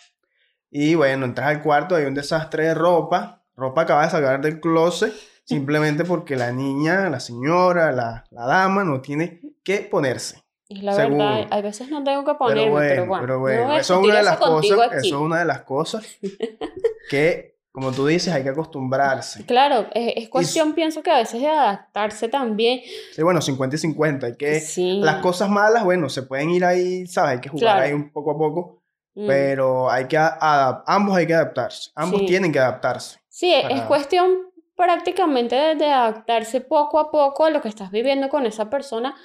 Y 0.69 0.95
bueno, 0.95 1.25
entras 1.25 1.47
al 1.47 1.61
cuarto, 1.63 1.95
hay 1.95 2.03
un 2.05 2.13
desastre 2.13 2.65
de 2.65 2.73
ropa, 2.73 3.40
ropa 3.55 3.81
acaba 3.81 4.03
de 4.05 4.09
sacar 4.11 4.41
del 4.41 4.59
closet, 4.59 5.13
simplemente 5.45 6.03
porque 6.05 6.35
la 6.35 6.51
niña, 6.51 7.09
la 7.09 7.19
señora, 7.19 7.91
la, 7.91 8.23
la 8.31 8.45
dama 8.45 8.83
no 8.83 9.01
tiene 9.01 9.41
que 9.63 9.79
ponerse. 9.79 10.41
Y 10.67 10.81
la 10.83 10.93
según 10.93 11.17
verdad, 11.17 11.47
hay 11.51 11.61
veces 11.61 11.89
no 11.89 12.01
tengo 12.03 12.21
que 12.23 12.31
Pero 12.31 12.37
ponerme, 12.37 12.71
bueno, 12.71 12.89
pero 12.89 13.05
bueno. 13.07 13.21
pero 13.21 13.33
no 13.35 13.39
bueno, 13.41 13.63
voy 13.65 13.75
a 13.75 13.79
eso 13.79 13.93
es 13.95 13.99
una 14.07 14.15
de 14.17 14.23
las 14.23 14.37
cosas, 14.37 14.79
aquí. 14.79 14.95
eso 15.07 15.15
es 15.17 15.21
una 15.21 15.39
de 15.39 15.45
las 15.45 15.61
cosas 15.63 16.05
que, 17.09 17.57
como 17.73 17.91
tú 17.91 18.05
dices, 18.07 18.33
hay 18.33 18.43
que 18.43 18.49
acostumbrarse. 18.49 19.45
Claro, 19.45 19.87
es, 19.93 20.13
es 20.15 20.29
cuestión, 20.29 20.73
pienso 20.73 21.03
que 21.03 21.11
a 21.11 21.17
veces 21.17 21.41
de 21.41 21.47
adaptarse 21.49 22.29
también. 22.29 22.81
Sí, 23.13 23.21
bueno, 23.21 23.41
50 23.41 23.75
y 23.75 23.79
50, 23.79 24.27
hay 24.27 24.35
que... 24.37 24.59
sí. 24.61 24.99
Las 25.01 25.17
cosas 25.17 25.49
malas, 25.49 25.83
bueno, 25.83 26.07
se 26.09 26.23
pueden 26.23 26.49
ir 26.51 26.63
ahí, 26.65 27.05
¿sabes? 27.07 27.31
Hay 27.31 27.41
que 27.41 27.49
jugar 27.49 27.75
Claro. 27.75 27.81
ahí 27.87 27.93
un 27.93 28.09
poco 28.11 28.31
a 28.31 28.37
poco. 28.37 28.81
Mm. 29.15 29.27
Pero 29.27 29.91
hay 29.91 30.05
que 30.05 30.17
ambos 30.17 31.17
hay 31.17 31.27
que 31.27 31.33
adaptarse, 31.33 31.91
ambos 31.95 32.21
Sí. 32.21 32.27
tienen 32.27 32.51
que 32.53 32.59
adaptarse. 32.59 33.19
Sí, 33.31 33.53
es 33.53 33.63
para- 33.63 33.87
cuestión 33.87 34.51
prácticamente 34.75 35.55
de, 35.55 35.75
de 35.75 35.85
adaptarse 35.89 36.59
poco 36.59 36.99
a 36.99 37.11
poco 37.11 37.45
a 37.45 37.49
lo 37.49 37.61
que 37.61 37.69
estás 37.69 37.89
viviendo 37.91 38.27
con 38.27 38.45
esa 38.45 38.69
persona, 38.69 39.15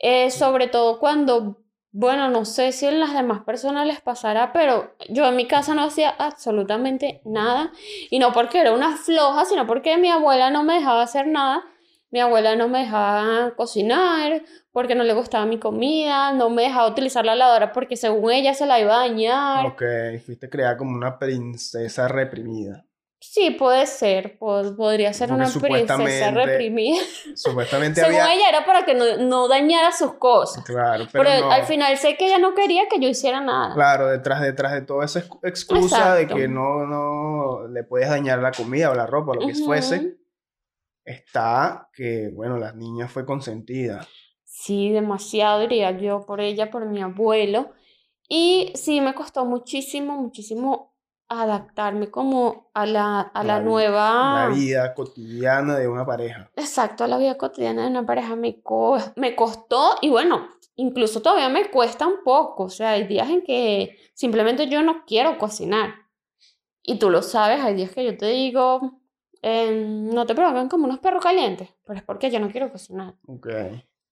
eh, 0.00 0.30
sobre 0.32 0.66
todo 0.66 0.98
cuando, 0.98 1.58
bueno, 1.92 2.28
no 2.30 2.44
sé 2.44 2.72
si 2.72 2.86
en 2.86 2.98
las 2.98 3.14
demás 3.14 3.44
personas 3.44 3.86
les 3.86 4.00
pasará, 4.00 4.52
pero 4.52 4.94
yo 5.08 5.24
en 5.26 5.36
mi 5.36 5.46
casa 5.46 5.72
no 5.74 5.84
hacía 5.84 6.10
absolutamente 6.10 7.20
nada, 7.24 7.70
y 8.10 8.18
no 8.18 8.32
porque 8.32 8.58
era 8.60 8.72
una 8.72 8.96
floja, 8.96 9.44
sino 9.44 9.66
porque 9.68 9.96
mi 9.98 10.10
abuela 10.10 10.50
no 10.50 10.64
me 10.64 10.74
dejaba 10.74 11.02
hacer 11.02 11.28
nada, 11.28 11.62
mi 12.10 12.18
abuela 12.18 12.56
no 12.56 12.68
me 12.68 12.80
dejaba 12.80 13.52
cocinar, 13.56 14.42
porque 14.72 14.96
no 14.96 15.04
le 15.04 15.14
gustaba 15.14 15.46
mi 15.46 15.58
comida, 15.58 16.32
no 16.32 16.50
me 16.50 16.62
dejaba 16.62 16.88
utilizar 16.88 17.24
la 17.24 17.36
lavadora 17.36 17.72
porque 17.72 17.96
según 17.96 18.32
ella 18.32 18.54
se 18.54 18.66
la 18.66 18.80
iba 18.80 18.94
a 18.96 19.06
dañar. 19.08 19.66
Ok, 19.66 19.82
fuiste 20.24 20.50
creada 20.50 20.76
como 20.76 20.96
una 20.96 21.18
princesa 21.18 22.08
reprimida. 22.08 22.84
Sí, 23.30 23.50
puede 23.50 23.86
ser, 23.86 24.38
pod- 24.38 24.76
podría 24.76 25.12
ser 25.12 25.28
Porque 25.30 25.42
una 25.44 25.86
princesa 25.86 26.30
reprimida. 26.30 27.00
Supuestamente 27.34 28.00
Según 28.04 28.20
había... 28.20 28.34
ella 28.34 28.48
era 28.48 28.64
para 28.64 28.84
que 28.84 28.94
no, 28.94 29.16
no 29.16 29.48
dañara 29.48 29.90
sus 29.92 30.14
cosas. 30.14 30.62
Claro, 30.64 31.06
pero, 31.10 31.24
Pero 31.24 31.46
no. 31.46 31.50
al 31.52 31.64
final 31.64 31.96
sé 31.98 32.16
que 32.16 32.26
ella 32.26 32.38
no 32.38 32.54
quería 32.54 32.82
que 32.88 33.00
yo 33.00 33.08
hiciera 33.08 33.40
nada. 33.40 33.74
Claro, 33.74 34.06
detrás, 34.08 34.40
detrás 34.40 34.72
de 34.72 34.82
toda 34.82 35.04
esa 35.04 35.20
excu- 35.20 35.40
excusa 35.42 36.14
de 36.14 36.28
que 36.28 36.46
no, 36.46 36.86
no 36.86 37.66
le 37.66 37.82
puedes 37.82 38.08
dañar 38.08 38.38
la 38.40 38.52
comida 38.52 38.90
o 38.90 38.94
la 38.94 39.06
ropa 39.06 39.32
o 39.32 39.34
lo 39.34 39.46
que 39.46 39.54
fuese, 39.54 40.16
está 41.04 41.88
que, 41.92 42.30
bueno, 42.32 42.58
la 42.58 42.72
niña 42.72 43.08
fue 43.08 43.26
consentida. 43.26 44.06
Sí, 44.44 44.90
demasiado 44.90 45.60
diría 45.60 45.90
yo 45.90 46.24
por 46.26 46.40
ella, 46.40 46.70
por 46.70 46.86
mi 46.86 47.02
abuelo. 47.02 47.72
Y 48.28 48.72
sí, 48.76 49.00
me 49.00 49.14
costó 49.14 49.44
muchísimo, 49.44 50.16
muchísimo 50.16 50.93
adaptarme 51.28 52.10
como 52.10 52.70
a 52.74 52.86
la, 52.86 53.20
a 53.20 53.44
la 53.44 53.60
nueva... 53.60 54.48
La 54.48 54.54
vida 54.54 54.94
cotidiana 54.94 55.76
de 55.78 55.88
una 55.88 56.04
pareja. 56.06 56.50
Exacto, 56.56 57.04
a 57.04 57.08
la 57.08 57.18
vida 57.18 57.36
cotidiana 57.36 57.82
de 57.84 57.88
una 57.90 58.04
pareja 58.06 58.36
me, 58.36 58.60
co- 58.62 58.98
me 59.16 59.34
costó 59.34 59.96
y 60.02 60.10
bueno, 60.10 60.48
incluso 60.76 61.22
todavía 61.22 61.48
me 61.48 61.70
cuesta 61.70 62.06
un 62.06 62.22
poco. 62.24 62.64
O 62.64 62.68
sea, 62.70 62.90
hay 62.90 63.06
días 63.06 63.28
en 63.30 63.42
que 63.42 63.96
simplemente 64.14 64.68
yo 64.68 64.82
no 64.82 65.04
quiero 65.06 65.38
cocinar. 65.38 65.94
Y 66.82 66.98
tú 66.98 67.08
lo 67.10 67.22
sabes, 67.22 67.60
hay 67.62 67.74
días 67.74 67.90
que 67.92 68.04
yo 68.04 68.16
te 68.16 68.26
digo, 68.26 69.00
em, 69.40 70.10
no 70.10 70.26
te 70.26 70.34
provocan 70.34 70.68
como 70.68 70.84
unos 70.84 70.98
perros 70.98 71.22
calientes, 71.22 71.70
pero 71.84 71.98
es 71.98 72.04
porque 72.04 72.30
yo 72.30 72.38
no 72.40 72.50
quiero 72.50 72.70
cocinar. 72.70 73.14
Ok. 73.26 73.48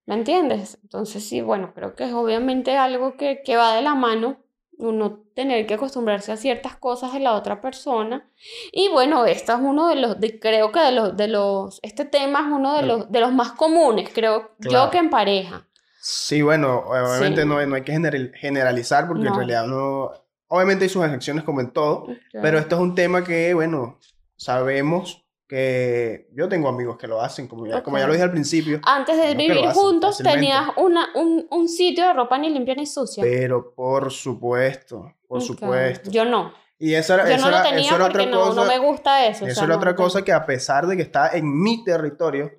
¿Me 0.07 0.14
entiendes? 0.14 0.78
Entonces 0.83 1.23
sí, 1.28 1.42
bueno, 1.42 1.73
creo 1.75 1.95
que 1.95 2.04
es 2.04 2.12
obviamente 2.14 2.76
algo 2.76 3.16
que, 3.16 3.42
que 3.45 3.57
va 3.57 3.75
de 3.76 3.83
la 3.83 3.95
mano, 3.95 4.38
uno 4.79 5.21
tener 5.35 5.67
que 5.67 5.75
acostumbrarse 5.75 6.33
a 6.33 6.37
ciertas 6.37 6.76
cosas 6.76 7.12
de 7.12 7.21
la 7.21 7.35
otra 7.35 7.61
persona. 7.61 8.29
Y 8.73 8.88
bueno, 8.88 9.25
este 9.26 9.52
es 9.52 9.59
uno 9.61 9.88
de 9.88 9.97
los, 9.97 10.19
de, 10.21 10.38
creo 10.41 10.73
que 10.73 10.81
de 10.81 10.93
los, 10.93 11.17
de 11.17 11.29
los, 11.29 11.79
este 11.83 12.05
tema 12.05 12.41
es 12.41 12.47
uno 12.52 12.75
de 12.76 12.83
los, 12.83 13.11
de 13.12 13.21
los 13.21 13.33
más 13.33 13.52
comunes, 13.52 14.11
creo 14.12 14.50
Claro. 14.61 14.87
yo 14.87 14.91
que 14.91 14.99
en 14.99 15.11
pareja. 15.11 15.67
Sí, 16.00 16.43
bueno, 16.43 16.83
obviamente 16.87 17.43
Sí. 17.43 17.49
no, 17.49 17.64
no 17.64 17.75
hay 17.76 17.83
que 17.83 17.93
general- 17.93 18.33
generalizar 18.35 19.07
porque 19.07 19.23
en 19.23 19.29
No. 19.31 19.37
realidad 19.37 19.67
no... 19.67 20.11
Obviamente 20.49 20.85
hay 20.85 20.88
sus 20.91 21.05
excepciones 21.05 21.45
como 21.45 21.61
en 21.61 21.71
todo, 21.71 22.09
pero 22.43 22.59
esto 22.59 22.75
es 22.75 22.81
un 22.83 22.95
tema 22.95 23.25
que, 23.25 23.55
bueno, 23.55 23.99
sabemos 24.37 25.22
que 25.52 26.28
yo 26.32 26.49
tengo 26.49 26.66
amigos 26.68 26.97
que 26.97 27.06
lo 27.06 27.21
hacen, 27.21 27.47
como 27.47 27.66
ya, 27.66 27.82
como 27.82 27.99
ya 27.99 28.06
lo 28.06 28.14
dije 28.14 28.25
al 28.25 28.30
principio, 28.30 28.80
Antes 28.87 29.18
de 29.18 29.35
vivir 29.35 29.66
juntos 29.75 30.16
tenías 30.16 30.71
una, 30.78 31.09
un, 31.14 31.47
un 31.50 31.68
sitio 31.68 32.06
de 32.06 32.14
ropa 32.14 32.38
ni 32.38 32.49
limpia 32.49 32.75
ni 32.75 32.87
sucia. 32.87 33.23
pero 33.23 33.75
por 33.75 34.11
supuesto, 34.11 35.12
por 35.28 35.42
supuesto. 35.42 36.11
Yo 36.11 36.25
no. 36.25 36.54
Y 36.78 36.94
eso 36.94 37.12
era, 37.14 37.28
Yo 37.28 37.35
eso 37.35 37.50
no 37.50 37.59
lo 37.59 37.62
tenía 37.62 37.80
eso 37.87 37.97
era 37.97 38.04
porque 38.06 38.23
otra 38.23 38.30
no, 38.30 38.40
cosa, 38.47 38.61
no 38.62 38.66
me 38.66 38.78
gusta 38.78 39.26
eso. 39.26 39.44
o 39.44 39.49
eso 39.49 39.54
sea, 39.56 39.64
era 39.64 39.75
no, 39.75 39.78
otra 39.78 39.94
cosa 39.94 40.25
que 40.25 40.32
a 40.32 40.47
pesar 40.47 40.87
de 40.87 40.97
que 40.97 41.02
está 41.02 41.28
en 41.37 41.62
mi 41.62 41.85
territorio, 41.85 42.50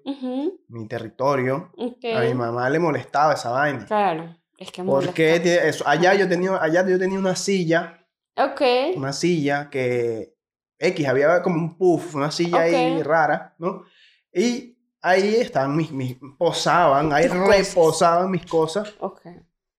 mi 0.67 0.87
territorio, 0.87 1.71
a 2.15 2.19
mi 2.21 2.33
mamá 2.35 2.69
le 2.69 2.77
molestaba 2.77 3.33
esa 3.33 3.49
vaina. 3.49 3.85
Claro, 3.87 4.35
es 4.55 4.71
que 4.71 4.83
Porque 4.83 5.41
eso, 5.67 5.83
allá 5.87 6.13
yo 6.13 6.29
tenía, 6.29 6.61
allá 6.61 6.87
yo 6.87 6.99
tenía 6.99 7.17
una 7.17 7.35
silla, 7.35 8.05
Ok. 8.37 8.61
una 8.95 9.13
silla 9.13 9.69
que 9.71 10.32
X, 10.83 11.07
había 11.07 11.41
como 11.41 11.55
un 11.55 11.77
puff, 11.77 12.15
una 12.15 12.31
silla 12.31 12.61
ahí 12.61 12.99
Ok. 12.99 13.07
rara, 13.07 13.55
¿no? 13.57 13.83
Y 14.33 14.77
ahí 15.01 15.35
estaban 15.35 15.75
mis, 15.75 15.91
mis 15.91 16.17
posaban, 16.37 17.13
ahí 17.13 17.27
reposaban 17.27 18.29
mis 18.31 18.45
cosas 18.45 18.93
Ok, 18.99 19.21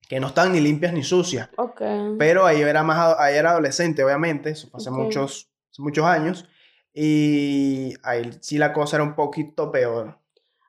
que 0.09 0.21
no 0.21 0.29
estaban 0.29 0.53
ni 0.53 0.61
limpias 0.61 0.93
ni 0.93 1.03
sucias. 1.03 1.49
ok. 1.57 1.83
Pero 2.19 2.47
ahí 2.47 2.61
era 2.63 2.83
más, 2.83 3.17
ahí 3.19 3.37
era 3.37 3.51
adolescente, 3.51 4.05
obviamente, 4.05 4.51
eso 4.51 4.69
fue 4.69 4.79
hace 4.79 4.91
muchos, 4.91 5.51
hace 5.71 5.83
muchos 5.83 6.05
años. 6.05 6.49
Y 6.93 7.95
ahí 8.03 8.31
sí 8.41 8.57
la 8.59 8.73
cosa 8.73 8.97
era 8.97 9.05
un 9.05 9.15
poquito 9.15 9.71
peor. 9.73 10.19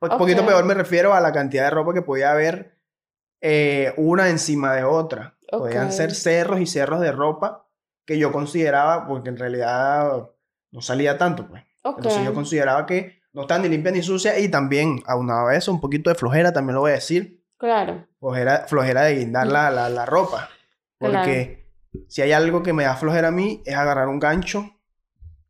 Un 0.01 0.17
poquito 0.17 0.45
peor 0.45 0.63
me 0.65 0.73
refiero 0.73 1.13
a 1.13 1.21
la 1.21 1.31
cantidad 1.31 1.65
de 1.65 1.69
ropa 1.69 1.93
que 1.93 2.01
podía 2.01 2.31
haber 2.31 2.77
eh, 3.41 3.93
una 3.97 4.29
encima 4.29 4.73
de 4.73 4.83
otra. 4.83 5.37
Podían 5.49 5.91
ser 5.91 6.13
cerros 6.15 6.59
y 6.59 6.65
cerros 6.65 6.99
de 7.01 7.11
ropa 7.11 7.64
que 8.05 8.17
yo 8.19 8.31
consideraba, 8.31 9.07
porque 9.07 9.29
en 9.29 9.37
realidad 9.37 10.29
no 10.71 10.81
salía 10.81 11.17
tanto, 11.17 11.47
pues. 11.47 11.63
Ok. 11.83 11.97
Entonces 11.97 12.23
yo 12.23 12.33
consideraba 12.33 12.85
que 12.85 13.19
no 13.33 13.41
estaban 13.41 13.63
ni 13.63 13.69
limpias 13.69 13.93
ni 13.93 14.01
sucias 14.01 14.39
y 14.39 14.49
también, 14.49 15.01
aunado 15.05 15.47
a 15.47 15.55
eso, 15.55 15.71
un 15.71 15.81
poquito 15.81 16.09
de 16.09 16.15
flojera, 16.15 16.53
también 16.53 16.75
lo 16.75 16.81
voy 16.81 16.91
a 16.91 16.95
decir, 16.95 17.43
Claro. 17.57 18.05
flojera, 18.19 18.65
flojera 18.67 19.03
de 19.03 19.15
guindar 19.15 19.47
la, 19.47 19.69
la, 19.71 19.89
la 19.89 20.05
ropa. 20.05 20.49
Porque 20.97 21.67
si 22.07 22.21
hay 22.21 22.31
algo 22.31 22.61
que 22.63 22.73
me 22.73 22.83
da 22.83 22.95
flojera 22.95 23.29
a 23.29 23.31
mí 23.31 23.61
es 23.65 23.75
agarrar 23.75 24.07
un 24.07 24.19
gancho 24.19 24.69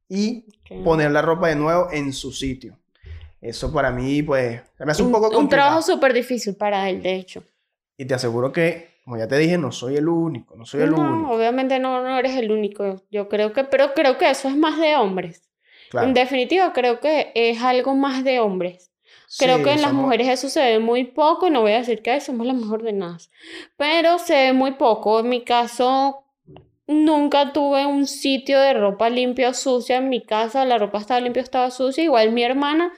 y 0.08 0.46
ok. 0.72 0.84
poner 0.84 1.12
la 1.12 1.22
ropa 1.22 1.48
de 1.50 1.56
nuevo 1.56 1.90
en 1.92 2.14
su 2.14 2.32
sitio. 2.32 2.78
Eso 3.42 3.72
para 3.72 3.92
mí, 3.92 4.24
pues, 4.24 4.62
me 4.80 4.92
hace 4.92 5.02
un, 5.02 5.08
Un- 5.08 5.12
poco 5.14 5.28
un 5.30 5.34
complicado. 5.36 5.68
trabajo 5.70 5.82
súper 5.84 6.14
difícil 6.14 6.56
para 6.56 6.90
él, 6.90 7.02
de 7.04 7.16
hecho. 7.16 7.44
Y 7.98 8.06
te 8.06 8.14
aseguro 8.16 8.52
que, 8.52 8.95
como 9.06 9.18
ya 9.18 9.28
te 9.30 9.38
dije, 9.38 9.58
no 9.60 9.72
soy 9.72 9.98
el 9.98 10.10
único, 10.10 10.58
no 10.58 10.66
soy 10.66 10.82
el 10.84 10.92
No, 10.92 10.98
único. 11.12 11.34
obviamente 11.36 11.80
no, 11.80 12.02
no 12.04 12.18
eres 12.20 12.36
el 12.36 12.52
único. 12.52 13.02
Yo 13.10 13.30
creo 13.30 13.54
que, 13.54 13.64
pero 13.64 13.94
creo 13.94 14.18
que 14.18 14.30
eso 14.30 14.50
es 14.50 14.58
más 14.58 14.78
de 14.80 14.96
hombres. 14.98 15.50
Claro. 15.90 16.08
En 16.08 16.14
definitiva, 16.14 16.74
creo 16.74 17.00
que 17.00 17.32
es 17.36 17.62
algo 17.62 17.96
más 17.96 18.24
de 18.24 18.40
hombres. 18.40 18.92
Creo 19.38 19.58
Sí, 19.58 19.64
que 19.64 19.74
en 19.74 19.82
las 19.82 19.94
mujeres 19.94 20.28
eso 20.28 20.50
se 20.50 20.62
ve 20.62 20.80
muy 20.80 21.06
poco, 21.06 21.48
y 21.48 21.52
no 21.52 21.62
voy 21.62 21.72
a 21.74 21.78
decir 21.80 22.02
que 22.02 22.20
somos 22.22 22.46
las 22.48 22.56
mejor 22.56 22.82
ordenadas, 22.82 23.30
pero 23.78 24.18
se 24.20 24.34
ve 24.36 24.54
muy 24.54 24.72
poco. 24.74 25.20
En 25.22 25.30
mi 25.30 25.44
caso, 25.44 26.26
nunca 26.88 27.54
tuve 27.54 27.86
un 27.88 28.08
sitio 28.08 28.60
de 28.62 28.74
ropa 28.74 29.10
limpia 29.10 29.50
o 29.50 29.54
sucia 29.56 29.98
en 29.98 30.10
mi 30.10 30.22
casa, 30.26 30.66
la 30.66 30.78
ropa 30.80 31.00
estaba 31.00 31.22
limpia 31.22 31.42
o 31.42 31.46
estaba 31.46 31.72
sucia. 31.72 32.04
Igual 32.04 32.32
mi 32.34 32.44
hermana, 32.44 32.94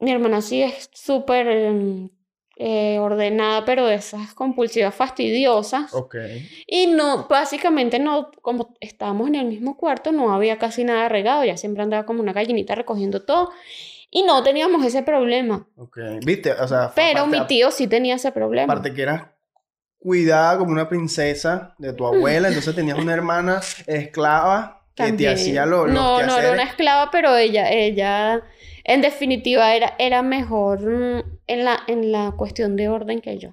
mi 0.00 0.10
hermana 0.12 0.42
sí 0.42 0.62
es 0.62 0.90
súper 0.94 1.72
mm, 1.72 2.10
eh, 2.60 2.98
ordenada, 2.98 3.64
pero 3.64 3.86
de 3.86 3.94
esas 3.94 4.34
compulsivas 4.34 4.92
fastidiosas. 4.94 5.94
Ok. 5.94 6.16
Y 6.66 6.88
no, 6.88 7.26
básicamente 7.28 7.98
no, 8.00 8.30
como 8.42 8.74
estábamos 8.80 9.28
en 9.28 9.36
el 9.36 9.46
mismo 9.46 9.76
cuarto, 9.76 10.10
no 10.10 10.32
había 10.34 10.58
casi 10.58 10.82
nada 10.82 11.08
regado, 11.08 11.44
ya 11.44 11.56
siempre 11.56 11.84
andaba 11.84 12.04
como 12.04 12.20
una 12.20 12.32
gallinita 12.32 12.74
recogiendo 12.74 13.22
todo. 13.24 13.50
Y 14.10 14.22
no 14.24 14.42
teníamos 14.42 14.84
ese 14.84 15.02
problema. 15.02 15.66
Ok. 15.76 15.98
¿Viste? 16.24 16.52
O 16.52 16.66
sea, 16.66 16.90
Pero 16.94 17.26
mi 17.26 17.46
tío 17.46 17.70
sí 17.70 17.86
tenía 17.86 18.16
ese 18.16 18.32
problema. 18.32 18.72
Aparte 18.72 18.92
que 18.94 19.02
eras 19.02 19.22
cuidada 19.98 20.58
como 20.58 20.72
una 20.72 20.88
princesa 20.88 21.74
de 21.78 21.92
tu 21.92 22.06
abuela, 22.06 22.48
entonces 22.48 22.74
tenías 22.74 22.98
una 22.98 23.12
hermana 23.12 23.60
esclava 23.86 24.82
que 24.94 25.02
te 25.04 25.08
También. 25.10 25.32
hacía 25.34 25.66
lo- 25.66 25.84
los 25.86 25.94
no, 25.94 26.22
no 26.22 26.38
era 26.38 26.52
una 26.52 26.62
esclava, 26.64 27.10
pero 27.10 27.36
ella, 27.36 27.70
ella, 27.70 28.42
en 28.88 29.02
definitiva, 29.02 29.74
era, 29.74 29.94
era 29.98 30.22
mejor 30.22 30.80
mm, 30.80 31.40
en 31.46 31.64
la, 31.64 31.78
en 31.86 32.10
la 32.10 32.32
cuestión 32.36 32.74
de 32.74 32.88
orden 32.88 33.20
que 33.20 33.38
yo. 33.38 33.50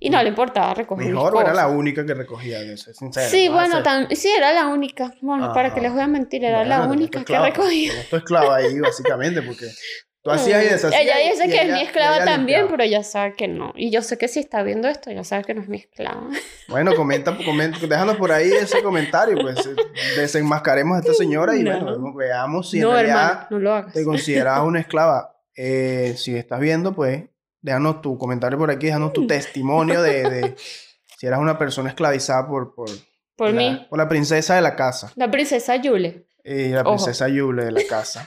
Y 0.00 0.10
no 0.10 0.22
le 0.22 0.28
importaba 0.28 0.74
recoger 0.74 1.06
mis 1.06 1.14
Mejor 1.14 1.34
o 1.34 1.40
era 1.40 1.52
la 1.52 1.66
única 1.66 2.06
que 2.06 2.14
recogía, 2.14 2.60
de 2.60 2.76
ser 2.76 2.94
sincero. 2.94 3.28
Sí, 3.28 3.48
bueno, 3.48 3.82
sí, 4.12 4.28
era 4.28 4.52
la 4.52 4.68
única. 4.68 5.12
Bueno, 5.22 5.52
para 5.52 5.74
que 5.74 5.80
les 5.80 5.92
voy 5.92 6.02
a 6.02 6.06
mentir, 6.06 6.44
era 6.44 6.64
la 6.64 6.82
única 6.82 7.24
que 7.24 7.36
recogía. 7.36 7.92
Tú 8.08 8.16
esclava 8.16 8.56
ahí, 8.56 8.78
básicamente, 8.78 9.42
porque 9.42 9.66
tú 10.22 10.30
hacías 10.30 10.62
y 10.64 10.66
deshacías. 10.68 11.00
Ella 11.00 11.16
dice 11.30 11.46
y 11.46 11.50
que 11.50 11.56
es 11.56 11.62
ella- 11.64 11.74
mi 11.74 11.82
esclava 11.82 12.16
ella 12.16 12.24
también, 12.24 12.60
limpiaba. 12.60 12.70
pero 12.70 12.82
ella 12.82 13.02
sabe 13.04 13.34
que 13.34 13.48
no. 13.48 13.72
Y 13.76 13.90
yo 13.90 14.02
sé 14.02 14.18
que 14.18 14.28
si 14.28 14.40
está 14.40 14.62
viendo 14.62 14.88
esto, 14.88 15.10
ya 15.10 15.24
sabe 15.24 15.44
que 15.44 15.54
no 15.54 15.62
es 15.62 15.68
mi 15.68 15.78
esclava. 15.78 16.28
Bueno, 16.68 16.94
comenta, 16.94 17.34
comenta, 17.46 17.78
déjanos 17.86 18.16
por 18.18 18.30
ahí 18.30 18.50
ese 18.52 18.82
comentario, 18.82 19.38
pues 19.40 19.64
eh, 19.66 19.74
desenmascaremos 20.16 20.96
a 20.98 21.00
esta 21.00 21.14
señora 21.14 21.56
y 21.56 21.62
No. 21.62 21.80
bueno, 21.80 22.14
veamos 22.14 22.70
si 22.70 22.76
en 22.78 22.82
no, 22.84 22.92
realidad 22.92 23.30
hermano, 23.30 23.46
no 23.50 23.58
lo 23.58 23.74
hagas. 23.74 23.92
te 23.94 24.04
consideras 24.04 24.60
una 24.60 24.80
esclava. 24.80 25.34
Eh, 25.56 26.14
si 26.18 26.36
estás 26.36 26.60
viendo, 26.60 26.94
pues 26.94 27.24
déjanos 27.62 28.02
tu 28.02 28.16
comentario 28.18 28.58
por 28.58 28.70
aquí, 28.70 28.86
déjanos 28.86 29.12
tu 29.12 29.26
testimonio 29.26 30.02
de, 30.02 30.28
de 30.28 30.56
si 31.18 31.26
eras 31.26 31.40
una 31.40 31.58
persona 31.58 31.88
esclavizada 31.88 32.46
por, 32.46 32.74
por, 32.74 32.88
Por 33.34 33.48
la, 33.48 33.54
mí, 33.56 33.86
por 33.88 33.98
la 33.98 34.08
princesa 34.08 34.54
de 34.56 34.60
la 34.60 34.76
casa. 34.76 35.10
la 35.16 35.30
princesa 35.30 35.74
Yule. 35.76 36.26
Y 36.44 36.68
la 36.68 36.82
Ojo. 36.82 36.92
princesa 36.96 37.28
Yule 37.28 37.64
de 37.64 37.72
la 37.72 37.82
casa. 37.88 38.26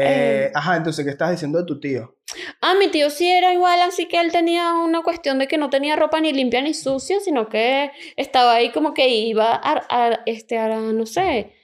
Eh, 0.00 0.50
ajá, 0.54 0.76
entonces, 0.76 1.04
¿qué 1.04 1.10
estás 1.10 1.30
diciendo 1.30 1.58
de 1.58 1.64
tu 1.64 1.80
tío? 1.80 2.16
Ah, 2.60 2.74
mi 2.78 2.88
tío 2.88 3.10
sí 3.10 3.28
era 3.30 3.52
igual, 3.52 3.80
así 3.82 4.06
que 4.06 4.20
él 4.20 4.30
tenía 4.32 4.74
una 4.74 5.02
cuestión 5.02 5.38
de 5.38 5.48
que 5.48 5.58
no 5.58 5.70
tenía 5.70 5.96
ropa 5.96 6.20
ni 6.20 6.32
limpia 6.32 6.60
ni 6.62 6.74
sucia, 6.74 7.20
sino 7.20 7.48
que 7.48 7.90
estaba 8.16 8.54
ahí 8.54 8.70
como 8.70 8.94
que 8.94 9.08
iba 9.08 9.52
a, 9.54 9.86
a- 9.88 10.20
este, 10.26 10.58
a, 10.58 10.68
no 10.78 11.06
sé, 11.06 11.54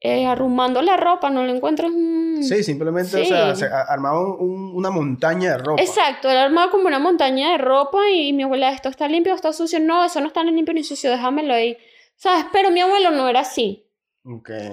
eh, 0.00 0.26
arrumando 0.26 0.82
la 0.82 0.96
ropa, 0.96 1.30
no 1.30 1.44
lo 1.44 1.52
encuentras. 1.54 1.90
mm. 1.92 2.42
Sí, 2.42 2.62
simplemente, 2.62 3.20
o 3.20 3.24
sea, 3.24 3.54
se 3.56 3.66
armaba 3.66 4.20
un- 4.20 4.36
un- 4.38 4.76
una 4.76 4.90
montaña 4.90 5.52
de 5.52 5.58
ropa. 5.58 5.82
Exacto, 5.82 6.30
él 6.30 6.36
armaba 6.36 6.70
como 6.70 6.86
una 6.86 6.98
montaña 6.98 7.52
de 7.52 7.58
ropa 7.58 7.98
y 8.10 8.32
mi 8.32 8.42
abuela, 8.44 8.70
esto 8.70 8.88
está 8.88 9.08
limpio, 9.08 9.34
está 9.34 9.52
sucio, 9.52 9.80
no, 9.80 10.04
eso 10.04 10.20
no 10.20 10.28
está 10.28 10.44
ni 10.44 10.52
limpio 10.52 10.74
ni 10.74 10.84
sucio, 10.84 11.10
déjamelo 11.10 11.54
ahí. 11.54 11.76
¿Sabes? 12.14 12.46
Pero 12.52 12.70
mi 12.70 12.80
abuelo 12.80 13.10
no 13.10 13.28
era 13.28 13.40
así. 13.40 13.85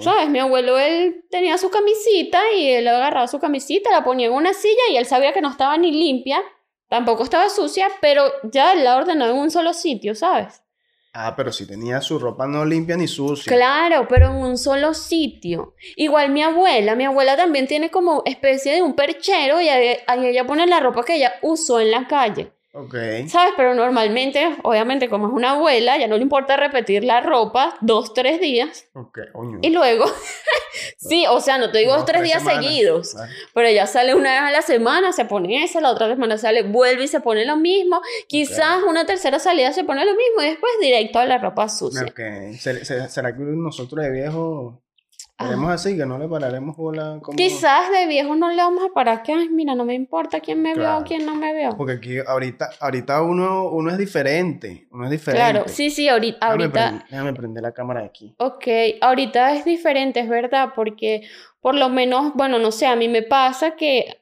¿Sabes? 0.00 0.28
Mi 0.30 0.40
abuelo, 0.40 0.78
él 0.78 1.24
tenía 1.30 1.58
su 1.58 1.70
camisita 1.70 2.40
y 2.56 2.70
él 2.70 2.88
agarraba 2.88 3.28
su 3.28 3.38
camisita, 3.38 3.90
la 3.90 4.02
ponía 4.02 4.26
en 4.26 4.32
una 4.32 4.52
silla 4.52 4.82
y 4.90 4.96
él 4.96 5.06
sabía 5.06 5.32
que 5.32 5.40
no 5.40 5.50
estaba 5.50 5.76
ni 5.76 5.92
limpia, 5.92 6.42
tampoco 6.88 7.22
estaba 7.22 7.48
sucia, 7.48 7.88
pero 8.00 8.24
ya 8.50 8.72
él 8.72 8.82
la 8.82 8.96
ordenó 8.96 9.26
en 9.26 9.36
un 9.36 9.50
solo 9.50 9.72
sitio, 9.72 10.14
¿sabes? 10.14 10.64
Ah, 11.16 11.34
pero 11.36 11.52
si 11.52 11.64
tenía 11.64 12.00
su 12.00 12.18
ropa 12.18 12.48
no 12.48 12.64
limpia 12.64 12.96
ni 12.96 13.06
sucia. 13.06 13.52
Claro, 13.54 14.08
pero 14.08 14.26
en 14.26 14.34
un 14.34 14.58
solo 14.58 14.94
sitio. 14.94 15.76
Igual 15.94 16.30
mi 16.30 16.42
abuela, 16.42 16.96
mi 16.96 17.04
abuela 17.04 17.36
también 17.36 17.68
tiene 17.68 17.88
como 17.92 18.22
especie 18.26 18.74
de 18.74 18.82
un 18.82 18.96
perchero 18.96 19.60
y 19.60 19.68
ahí, 19.68 19.96
ahí 20.08 20.26
ella 20.26 20.44
pone 20.44 20.66
la 20.66 20.80
ropa 20.80 21.04
que 21.04 21.14
ella 21.14 21.34
usó 21.42 21.78
en 21.78 21.92
la 21.92 22.08
calle. 22.08 22.53
Ok. 22.76 22.94
¿Sabes? 23.28 23.54
Pero 23.56 23.72
normalmente, 23.74 24.56
obviamente, 24.64 25.08
como 25.08 25.28
es 25.28 25.32
una 25.32 25.52
abuela, 25.52 25.96
ya 25.96 26.08
no 26.08 26.16
le 26.16 26.22
importa 26.22 26.56
repetir 26.56 27.04
la 27.04 27.20
ropa 27.20 27.76
dos, 27.80 28.12
tres 28.14 28.40
días. 28.40 28.88
Ok, 28.94 29.18
coño. 29.32 29.60
Y 29.62 29.70
luego, 29.70 30.04
sí, 30.98 31.24
o 31.30 31.40
sea, 31.40 31.56
no 31.58 31.70
te 31.70 31.78
digo 31.78 31.92
Dos, 31.92 32.00
dos, 32.00 32.06
tres 32.06 32.18
tres 32.22 32.30
días 32.32 32.42
semanas. 32.42 32.64
seguidos. 32.64 33.16
Pero 33.54 33.68
ella 33.68 33.86
sale 33.86 34.14
una 34.14 34.32
vez 34.32 34.40
a 34.42 34.50
la 34.50 34.62
semana, 34.62 35.12
se 35.12 35.24
pone 35.24 35.62
esa, 35.62 35.80
la 35.80 35.90
otra 35.90 36.08
semana 36.08 36.36
sale, 36.36 36.62
vuelve 36.62 37.04
y 37.04 37.08
se 37.08 37.20
pone 37.20 37.44
lo 37.44 37.56
mismo. 37.56 38.00
Quizás 38.26 38.82
una 38.82 39.06
tercera 39.06 39.38
salida 39.38 39.72
se 39.72 39.84
pone 39.84 40.04
lo 40.04 40.12
mismo 40.14 40.42
y 40.42 40.46
después 40.46 40.72
directo 40.80 41.20
a 41.20 41.26
la 41.26 41.38
ropa 41.38 41.68
sucia. 41.68 42.02
Ok. 42.02 42.20
¿Ser- 42.58 42.84
ser- 42.84 43.08
¿Será 43.08 43.36
que 43.36 43.42
nosotros 43.42 44.04
de 44.04 44.10
viejos 44.10 44.74
Ah. 45.36 45.46
seremos 45.46 45.70
así? 45.72 45.96
Que 45.96 46.06
no 46.06 46.16
le 46.16 46.28
pararemos 46.28 46.76
bola 46.76 47.18
como... 47.20 47.36
Quizás 47.36 47.90
de 47.90 48.06
viejos 48.06 48.36
no 48.36 48.48
le 48.50 48.56
vamos 48.56 48.84
a 48.88 48.94
parar 48.94 49.22
que, 49.24 49.32
ay, 49.32 49.48
mira, 49.48 49.74
no 49.74 49.84
me 49.84 49.94
importa 49.94 50.38
quién 50.40 50.62
me 50.62 50.74
vio 50.74 50.82
Claro. 50.84 50.98
o 51.00 51.04
quién 51.04 51.26
no 51.26 51.34
me 51.34 51.52
vio. 51.52 51.76
Porque 51.76 51.94
aquí 51.94 52.18
ahorita, 52.24 52.70
ahorita 52.80 53.20
uno, 53.22 53.68
uno 53.70 53.90
es 53.90 53.98
diferente. 53.98 54.86
Uno 54.92 55.04
es 55.06 55.10
diferente. 55.10 55.50
Claro, 55.50 55.68
sí, 55.68 55.90
sí, 55.90 56.08
ahorita, 56.08 56.38
Déjame, 56.46 56.62
ahorita, 56.64 56.90
prend- 56.92 57.04
déjame 57.10 57.32
prender 57.34 57.62
la 57.64 57.72
cámara 57.72 58.00
de 58.02 58.06
aquí. 58.06 58.34
ok, 58.38 58.66
ahorita 59.00 59.52
es 59.54 59.64
diferente, 59.64 60.20
es 60.20 60.28
verdad, 60.28 60.70
porque 60.74 61.22
por 61.60 61.74
lo 61.74 61.88
menos, 61.88 62.32
bueno, 62.34 62.58
no 62.60 62.70
sé, 62.70 62.86
a 62.86 62.94
mí 62.94 63.08
me 63.08 63.22
pasa 63.22 63.74
que 63.74 64.20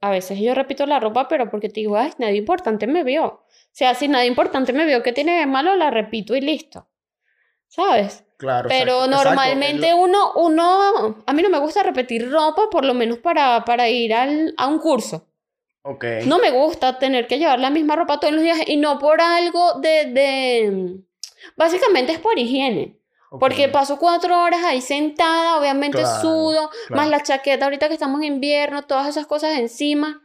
a 0.00 0.10
veces 0.10 0.38
yo 0.38 0.54
repito 0.54 0.86
la 0.86 1.00
ropa, 1.00 1.26
pero 1.26 1.50
porque 1.50 1.68
te 1.70 1.80
digo, 1.80 1.96
ay, 1.96 2.12
nadie 2.18 2.36
importante 2.36 2.86
me 2.86 3.02
vio. 3.02 3.24
O 3.26 3.44
sea, 3.72 3.94
si 3.94 4.06
nadie 4.08 4.26
importante 4.28 4.72
me 4.72 4.84
vio, 4.84 5.02
¿qué 5.02 5.12
tiene 5.12 5.38
de 5.40 5.46
malo? 5.46 5.74
La 5.74 5.90
repito 5.90 6.36
y 6.36 6.40
listo. 6.40 6.86
¿Sabes? 7.68 8.24
Claro. 8.36 8.68
Pero 8.68 9.04
exacto, 9.04 9.16
normalmente 9.16 9.94
uno, 9.94 10.32
uno, 10.34 11.22
a 11.26 11.32
mí 11.32 11.42
no 11.42 11.48
me 11.48 11.58
gusta 11.58 11.82
repetir 11.82 12.30
ropa, 12.30 12.68
por 12.70 12.84
lo 12.84 12.94
menos 12.94 13.18
para, 13.18 13.64
para 13.64 13.88
ir 13.88 14.12
al, 14.14 14.54
a 14.56 14.66
un 14.66 14.78
curso. 14.78 15.28
Ok. 15.82 16.04
No 16.26 16.38
me 16.38 16.50
gusta 16.50 16.98
tener 16.98 17.26
que 17.26 17.38
llevar 17.38 17.60
la 17.60 17.70
misma 17.70 17.96
ropa 17.96 18.18
todos 18.18 18.34
los 18.34 18.42
días 18.42 18.58
y 18.66 18.76
no 18.76 18.98
por 18.98 19.20
algo 19.20 19.74
de, 19.74 20.06
de... 20.06 20.96
Básicamente 21.56 22.12
es 22.12 22.18
por 22.18 22.38
higiene. 22.38 22.98
Porque 23.38 23.68
paso 23.68 23.98
cuatro 23.98 24.42
horas 24.42 24.64
ahí 24.64 24.80
sentada, 24.80 25.58
obviamente 25.58 25.98
Claro, 25.98 26.20
sudo, 26.20 26.70
más 26.90 27.08
la 27.08 27.22
chaqueta 27.22 27.66
ahorita 27.66 27.88
que 27.88 27.94
estamos 27.94 28.20
en 28.20 28.34
invierno, 28.34 28.82
todas 28.82 29.08
esas 29.08 29.26
cosas 29.26 29.58
encima. 29.58 30.22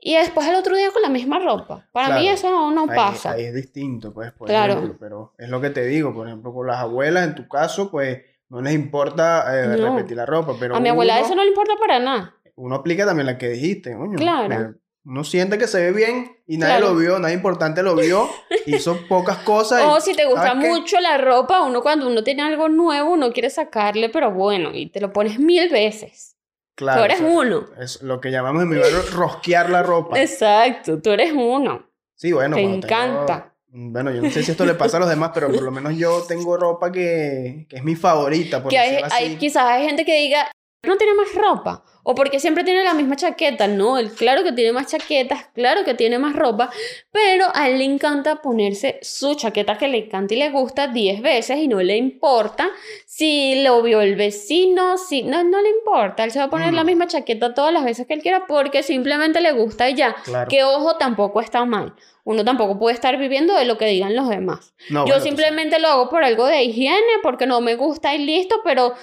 Y 0.00 0.14
después 0.16 0.46
el 0.46 0.54
otro 0.54 0.76
día 0.76 0.90
con 0.92 1.02
la 1.02 1.08
misma 1.08 1.38
ropa. 1.40 1.86
Para 1.92 2.14
mí 2.16 2.22
Claro. 2.22 2.34
eso 2.34 2.50
no, 2.50 2.70
no 2.70 2.82
Ahí- 2.90 2.96
pasa. 2.96 3.32
Ahí 3.32 3.44
es 3.44 3.54
distinto, 3.54 4.12
pues, 4.14 4.30
por 4.32 4.48
Claro. 4.48 4.74
ejemplo, 4.74 4.96
pero 5.00 5.34
es 5.38 5.48
lo 5.48 5.60
que 5.60 5.70
te 5.70 5.84
digo, 5.86 6.14
por 6.14 6.28
ejemplo, 6.28 6.52
con 6.54 6.66
las 6.66 6.78
abuelas, 6.78 7.26
en 7.26 7.34
tu 7.34 7.48
caso, 7.48 7.90
pues, 7.90 8.20
no 8.48 8.62
les 8.62 8.74
importa 8.74 9.44
eh, 9.54 9.76
No. 9.76 9.96
repetir 9.96 10.16
la 10.16 10.24
ropa, 10.26 10.54
pero 10.58 10.76
a 10.76 10.80
mi 10.80 10.88
abuela 10.88 11.16
uno, 11.16 11.26
eso 11.26 11.34
no 11.34 11.42
le 11.42 11.48
importa 11.48 11.72
para 11.80 11.98
nada. 11.98 12.34
uno 12.54 12.74
aplica 12.76 13.04
también 13.06 13.26
la 13.26 13.38
que 13.38 13.48
dijiste, 13.50 13.94
coño. 13.96 14.16
Claro. 14.16 14.54
eh, 14.54 14.74
Uno 15.04 15.24
siente 15.24 15.56
que 15.56 15.66
se 15.66 15.80
ve 15.80 15.92
bien 15.92 16.36
y 16.46 16.58
nadie 16.58 16.78
Claro. 16.78 16.92
lo 16.92 16.98
vio, 17.00 17.18
nadie 17.18 17.34
importante 17.34 17.82
lo 17.82 17.94
vio, 17.96 18.28
hizo 18.66 18.98
pocas 19.08 19.38
cosas. 19.38 19.82
O 19.86 20.00
si 20.02 20.12
te 20.14 20.26
gusta 20.26 20.54
mucho 20.54 21.00
la 21.00 21.16
ropa, 21.16 21.62
uno 21.62 21.80
cuando 21.82 22.06
uno 22.08 22.22
tiene 22.22 22.42
algo 22.42 22.68
nuevo, 22.68 23.12
uno 23.12 23.32
quiere 23.32 23.48
sacarle, 23.48 24.10
pero 24.10 24.30
bueno, 24.32 24.70
y 24.74 24.90
te 24.90 25.00
lo 25.00 25.10
pones 25.12 25.38
mil 25.38 25.70
veces. 25.70 26.36
Claro, 26.78 27.00
tú 27.00 27.04
eres 27.06 27.20
o 27.20 27.24
sea, 27.24 27.28
uno. 27.40 27.64
Es 27.80 28.02
lo 28.02 28.20
que 28.20 28.30
llamamos 28.30 28.62
en 28.62 28.68
mi 28.68 28.76
barrio 28.78 29.02
rosquear 29.12 29.68
la 29.68 29.82
ropa. 29.82 30.20
Exacto, 30.20 31.02
tú 31.02 31.10
eres 31.10 31.32
uno. 31.32 31.90
Sí, 32.14 32.30
bueno, 32.32 32.54
Te 32.54 32.62
tengo- 32.62 32.76
encanta. 32.76 33.52
Bueno, 33.70 34.12
yo 34.12 34.22
no 34.22 34.30
sé 34.30 34.44
si 34.44 34.52
esto 34.52 34.64
le 34.64 34.74
pasa 34.74 34.96
a 34.96 35.00
los 35.00 35.08
demás, 35.08 35.32
pero 35.34 35.48
por 35.52 35.60
lo 35.62 35.70
menos 35.72 35.96
yo 35.96 36.22
tengo 36.26 36.56
ropa 36.56 36.90
que, 36.92 37.66
que 37.68 37.76
es 37.76 37.82
mi 37.84 37.96
favorita, 37.96 38.62
por 38.62 38.70
Que 38.70 38.78
hay, 38.78 38.88
decirlo 38.90 39.06
así. 39.12 39.24
hay- 39.24 39.36
quizás 39.36 39.64
hay 39.64 39.86
gente 39.86 40.04
que 40.04 40.16
diga, 40.20 40.50
no 40.82 40.96
tiene 40.96 41.14
más 41.14 41.34
ropa. 41.34 41.84
O 42.10 42.14
porque 42.14 42.40
siempre 42.40 42.64
tiene 42.64 42.84
la 42.84 42.94
misma 42.94 43.16
chaqueta. 43.16 43.66
No, 43.66 43.98
él 43.98 44.10
claro 44.10 44.42
que 44.42 44.52
tiene 44.52 44.72
más 44.72 44.86
chaquetas, 44.86 45.48
claro 45.52 45.84
que 45.84 45.92
tiene 45.92 46.18
más 46.18 46.34
ropa, 46.34 46.70
pero 47.10 47.46
a 47.52 47.68
él 47.68 47.78
le 47.78 47.84
encanta 47.84 48.40
ponerse 48.40 48.98
su 49.02 49.34
chaqueta 49.34 49.76
que 49.76 49.88
le 49.88 50.06
encanta 50.06 50.32
y 50.32 50.38
le 50.38 50.48
gusta 50.48 50.86
10 50.86 51.20
veces 51.20 51.58
y 51.58 51.68
no 51.68 51.82
le 51.82 51.96
importa 51.98 52.70
si 53.04 53.62
lo 53.62 53.82
vio 53.82 54.00
el 54.00 54.16
vecino, 54.16 54.96
si 54.96 55.22
no, 55.22 55.44
no 55.44 55.60
le 55.60 55.68
importa. 55.68 56.24
Él 56.24 56.30
se 56.30 56.38
va 56.38 56.46
a 56.46 56.50
poner 56.50 56.72
la 56.72 56.84
misma 56.84 57.06
chaqueta 57.06 57.52
todas 57.52 57.74
las 57.74 57.84
veces 57.84 58.06
que 58.06 58.14
él 58.14 58.22
quiera 58.22 58.46
porque 58.46 58.82
simplemente 58.82 59.42
le 59.42 59.52
gusta 59.52 59.90
y 59.90 59.94
ya. 59.94 60.16
Claro. 60.24 60.48
Que 60.48 60.64
ojo, 60.64 60.96
tampoco 60.96 61.42
está 61.42 61.66
mal. 61.66 61.94
Uno 62.24 62.44
tampoco 62.44 62.78
puede 62.78 62.94
estar 62.94 63.18
viviendo 63.18 63.54
de 63.54 63.64
lo 63.64 63.76
que 63.76 63.86
digan 63.86 64.16
los 64.16 64.28
demás. 64.28 64.74
No, 64.88 65.00
Yo 65.00 65.14
bueno, 65.14 65.24
simplemente 65.24 65.78
lo 65.78 65.88
hago 65.88 66.08
por 66.08 66.24
algo 66.24 66.46
de 66.46 66.62
higiene, 66.62 67.00
porque 67.22 67.46
no 67.46 67.60
me 67.60 67.74
gusta 67.74 68.14
y 68.14 68.24
listo, 68.24 68.60
pero 68.64 68.94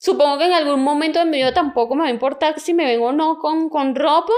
supongo 0.00 0.38
que 0.38 0.46
en 0.46 0.52
algún 0.52 0.82
momento 0.82 1.18
de 1.18 1.26
mi 1.26 1.36
vida 1.36 1.52
tampoco 1.52 1.94
me 1.94 2.02
va 2.02 2.08
a 2.08 2.12
importar 2.12 2.58
si 2.58 2.74
me 2.74 2.86
vengo 2.86 3.08
o 3.08 3.12
no 3.12 3.38
con, 3.38 3.68
con 3.68 3.94
ropa 3.94 4.32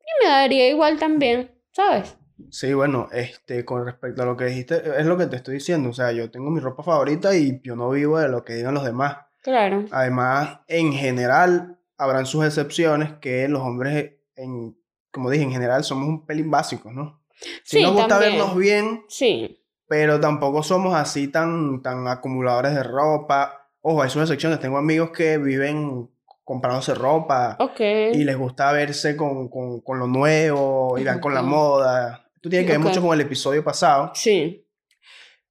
y 0.00 0.24
me 0.24 0.30
daría 0.30 0.68
igual 0.68 0.98
también, 0.98 1.52
¿sabes? 1.70 2.16
Sí, 2.50 2.74
bueno, 2.74 3.08
este, 3.12 3.64
con 3.64 3.84
respecto 3.84 4.22
a 4.22 4.26
lo 4.26 4.36
que 4.36 4.44
dijiste, 4.46 4.82
es 4.98 5.06
lo 5.06 5.16
que 5.16 5.26
te 5.26 5.36
estoy 5.36 5.54
diciendo. 5.54 5.88
O 5.88 5.92
sea, 5.92 6.12
yo 6.12 6.30
tengo 6.30 6.50
mi 6.50 6.60
ropa 6.60 6.82
favorita 6.82 7.34
y 7.34 7.60
yo 7.62 7.76
no 7.76 7.90
vivo 7.90 8.18
de 8.18 8.28
lo 8.28 8.44
que 8.44 8.54
digan 8.54 8.74
los 8.74 8.84
demás. 8.84 9.18
Claro. 9.42 9.86
Además, 9.90 10.60
en 10.68 10.92
general, 10.92 11.78
habrán 11.96 12.26
sus 12.26 12.44
excepciones 12.44 13.14
que 13.20 13.48
los 13.48 13.62
hombres, 13.62 14.16
en, 14.34 14.76
como 15.10 15.30
dije, 15.30 15.44
en 15.44 15.52
general 15.52 15.82
somos 15.84 16.08
un 16.08 16.26
pelín 16.26 16.50
básicos, 16.50 16.92
¿no? 16.92 17.22
Sí, 17.64 17.82
nos 17.82 17.92
gusta 17.92 18.08
también. 18.08 18.32
vernos 18.32 18.56
bien, 18.56 19.04
Sí, 19.08 19.62
pero 19.88 20.20
tampoco 20.20 20.62
somos 20.62 20.94
así 20.94 21.28
tan, 21.28 21.82
tan 21.82 22.06
acumuladores 22.08 22.74
de 22.74 22.82
ropa. 22.82 23.65
Ojo, 23.88 24.02
hay 24.02 24.10
sus 24.10 24.22
excepciones. 24.22 24.58
Tengo 24.58 24.78
amigos 24.78 25.10
que 25.10 25.38
viven 25.38 26.08
comprándose 26.42 26.92
ropa 26.94 27.56
Ok. 27.60 27.80
y 28.14 28.24
les 28.24 28.36
gusta 28.36 28.72
verse 28.72 29.16
con, 29.16 29.48
con, 29.48 29.80
con 29.80 29.98
lo 30.00 30.08
nuevo 30.08 30.98
y 30.98 31.04
van 31.04 31.20
con 31.20 31.34
la 31.34 31.42
moda. 31.42 32.26
Esto 32.34 32.48
tiene 32.50 32.64
que 32.66 32.72
ver 32.72 32.80
Ok. 32.80 32.86
mucho 32.88 33.00
con 33.02 33.14
el 33.14 33.20
episodio 33.20 33.62
pasado. 33.62 34.10
Sí. 34.14 34.66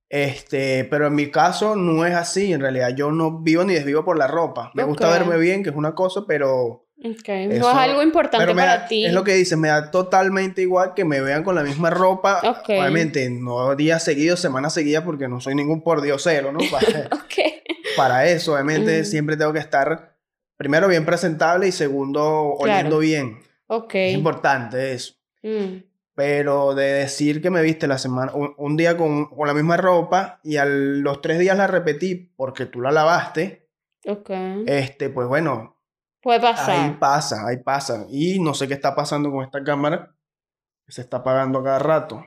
Este, 0.09 0.83
pero 0.85 1.07
en 1.07 1.15
mi 1.15 1.31
caso 1.31 1.75
no 1.75 2.05
es 2.05 2.13
así. 2.13 2.51
En 2.53 2.61
realidad 2.61 2.89
yo 2.95 3.11
no 3.11 3.39
vivo 3.41 3.63
ni 3.63 3.73
desvivo 3.73 4.03
por 4.03 4.17
la 4.17 4.27
ropa. 4.27 4.71
Me 4.73 4.83
gusta 4.83 5.07
Ok. 5.07 5.13
verme 5.13 5.37
bien, 5.37 5.63
que 5.63 5.69
es 5.69 5.75
una 5.75 5.95
cosa, 5.95 6.21
pero 6.27 6.81
Ok. 6.97 7.27
No 7.27 7.51
Eso- 7.53 7.69
es 7.71 7.75
algo 7.77 8.01
importante 8.01 8.37
Pero 8.37 8.55
me 8.55 8.61
para 8.61 8.77
da- 8.79 8.87
ti. 8.87 9.05
es 9.05 9.11
lo 9.11 9.25
que 9.25 9.33
dices, 9.33 9.57
me 9.57 9.67
da 9.67 9.91
totalmente 9.91 10.61
igual 10.61 10.93
que 10.93 11.03
me 11.03 11.19
vean 11.19 11.43
con 11.43 11.53
la 11.53 11.61
misma 11.63 11.89
ropa. 11.89 12.39
Ok. 12.43 12.69
Obviamente, 12.69 13.29
no 13.29 13.75
días 13.75 14.01
seguidos, 14.01 14.39
semanas 14.39 14.73
seguidas, 14.73 15.03
porque 15.03 15.27
no 15.27 15.41
soy 15.41 15.55
ningún 15.55 15.83
pordiosero, 15.83 16.53
¿no? 16.53 16.59
Para, 16.71 17.07
Ok. 17.11 17.64
Para 17.95 18.25
eso, 18.27 18.53
obviamente, 18.53 19.01
Mm. 19.01 19.05
siempre 19.05 19.37
tengo 19.37 19.53
que 19.53 19.59
estar, 19.59 20.15
primero, 20.57 20.87
bien 20.87 21.05
presentable 21.05 21.67
y 21.67 21.71
segundo, 21.71 22.23
oliendo 22.53 22.97
Claro. 22.97 22.99
bien. 22.99 23.39
Ok. 23.67 23.95
Es 23.95 24.13
importante 24.15 24.93
eso. 24.93 25.13
Mm. 25.43 25.83
Pero 26.15 26.75
de 26.75 26.85
decir 26.85 27.41
que 27.41 27.49
me 27.49 27.61
viste 27.61 27.87
la 27.87 27.97
semana, 27.97 28.31
un, 28.33 28.53
un 28.57 28.77
día 28.77 28.95
con, 28.95 29.25
con 29.25 29.47
la 29.47 29.53
misma 29.53 29.75
ropa 29.77 30.39
y 30.43 30.55
a 30.57 30.65
los 30.65 31.21
tres 31.21 31.39
días 31.39 31.57
la 31.57 31.67
repetí 31.67 32.31
porque 32.37 32.65
tú 32.65 32.79
la 32.81 32.91
lavaste, 32.91 33.67
Ok. 34.07 34.29
este, 34.65 35.09
pues 35.09 35.27
bueno, 35.27 35.73
Puede 36.21 36.39
Ahí 36.39 36.53
pasar. 36.55 36.99
pasa, 36.99 37.47
ahí 37.47 37.57
pasa. 37.57 38.07
Y 38.09 38.39
no 38.39 38.55
sé 38.55 38.67
qué 38.67 38.73
está 38.73 38.95
pasando 38.95 39.29
con 39.29 39.43
esta 39.43 39.63
cámara. 39.63 40.15
Se 40.87 41.01
está 41.01 41.17
apagando 41.17 41.63
cada 41.63 41.77
rato. 41.77 42.25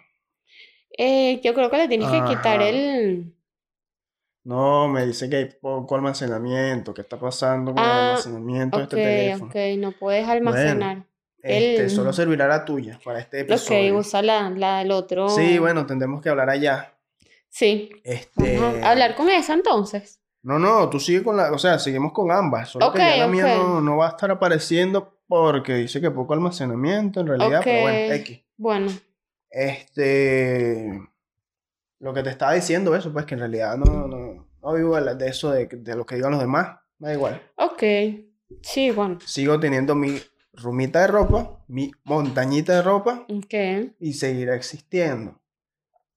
Eh, 0.97 1.41
yo 1.43 1.53
creo 1.53 1.69
que 1.69 1.79
le 1.79 1.89
tienes 1.89 2.09
que 2.09 2.23
quitar 2.29 2.63
el. 2.63 3.35
No, 4.45 4.89
me 4.89 5.05
dice 5.07 5.29
que 5.29 5.37
hay 5.37 5.45
poco 5.61 5.95
almacenamiento. 5.95 6.95
¿Qué 6.95 7.03
está 7.03 7.19
pasando 7.19 7.75
con 7.75 7.83
el 7.83 7.89
Ah, 7.91 8.09
almacenamiento 8.11 8.79
de 8.79 8.85
Ok, 8.85 8.93
este 8.93 9.03
teléfono? 9.03 9.51
ok. 9.51 9.57
No 9.79 9.93
puedes 9.93 10.27
almacenar. 10.29 11.05
Este, 11.43 11.83
el- 11.85 11.91
solo 11.91 12.13
servirá 12.13 12.49
la 12.49 12.65
tuya 12.65 12.99
para 13.05 13.21
este 13.21 13.43
Ok, 13.43 13.51
episodio. 13.51 13.99
usa 13.99 14.23
la, 14.23 14.51
la 14.51 14.79
del 14.79 14.91
otro. 14.91 15.29
Sí, 15.29 15.59
bueno, 15.59 15.87
tendremos 15.87 16.21
que 16.23 16.29
hablar 16.31 16.51
allá. 16.51 16.95
Sí. 17.49 17.91
Este, 18.05 18.59
hablar 18.85 19.15
con 19.15 19.29
esa 19.29 19.55
entonces. 19.55 20.21
No, 20.43 20.59
no, 20.59 20.89
tú 20.89 20.99
sigue 21.01 21.23
con 21.23 21.37
la, 21.37 21.53
o 21.53 21.59
sea, 21.59 21.79
seguimos 21.79 22.13
con 22.13 22.31
ambas. 22.31 22.71
Solo 22.71 22.93
que 22.93 22.99
Ok, 23.01 23.05
ya 23.09 23.17
la 23.19 23.27
mía 23.27 23.45
ok. 23.47 23.53
no, 23.63 23.81
no 23.81 23.97
va 23.99 24.07
a 24.07 24.11
estar 24.11 24.31
apareciendo 24.31 25.21
porque 25.27 25.75
dice 25.75 26.01
que 26.01 26.11
poco 26.11 26.33
almacenamiento 26.33 27.21
en 27.21 27.27
realidad, 27.27 27.61
pero 27.65 27.81
bueno, 27.83 27.99
Ok. 28.07 28.13
X. 28.21 28.41
Bueno, 28.57 28.89
Este, 29.51 31.01
lo 32.01 32.15
que 32.15 32.23
te 32.23 32.31
estaba 32.31 32.53
diciendo, 32.55 32.95
eso, 32.95 33.13
pues 33.13 33.25
que 33.27 33.35
en 33.35 33.41
realidad 33.41 33.77
no, 33.77 34.07
no, 34.07 34.49
no 34.63 34.73
vivo 34.75 35.01
de, 35.01 35.27
eso 35.29 35.51
de, 35.51 35.67
de 35.67 35.97
lo 35.97 36.07
que 36.07 36.17
digan 36.17 36.31
los 36.33 36.41
demás, 36.41 36.79
da 36.99 37.13
igual. 37.13 37.43
ok. 37.57 37.83
Sí, 38.63 38.91
bueno. 38.91 39.19
Sigo 39.27 39.61
teniendo 39.61 39.95
mi 39.95 40.19
rumita 40.55 41.01
de 41.03 41.09
ropa, 41.09 41.63
mi 41.69 41.91
montañita 42.05 42.75
de 42.77 42.83
ropa 42.83 43.27
Ok. 43.29 43.95
y 44.01 44.15
seguirá 44.15 44.55
existiendo. 44.55 45.39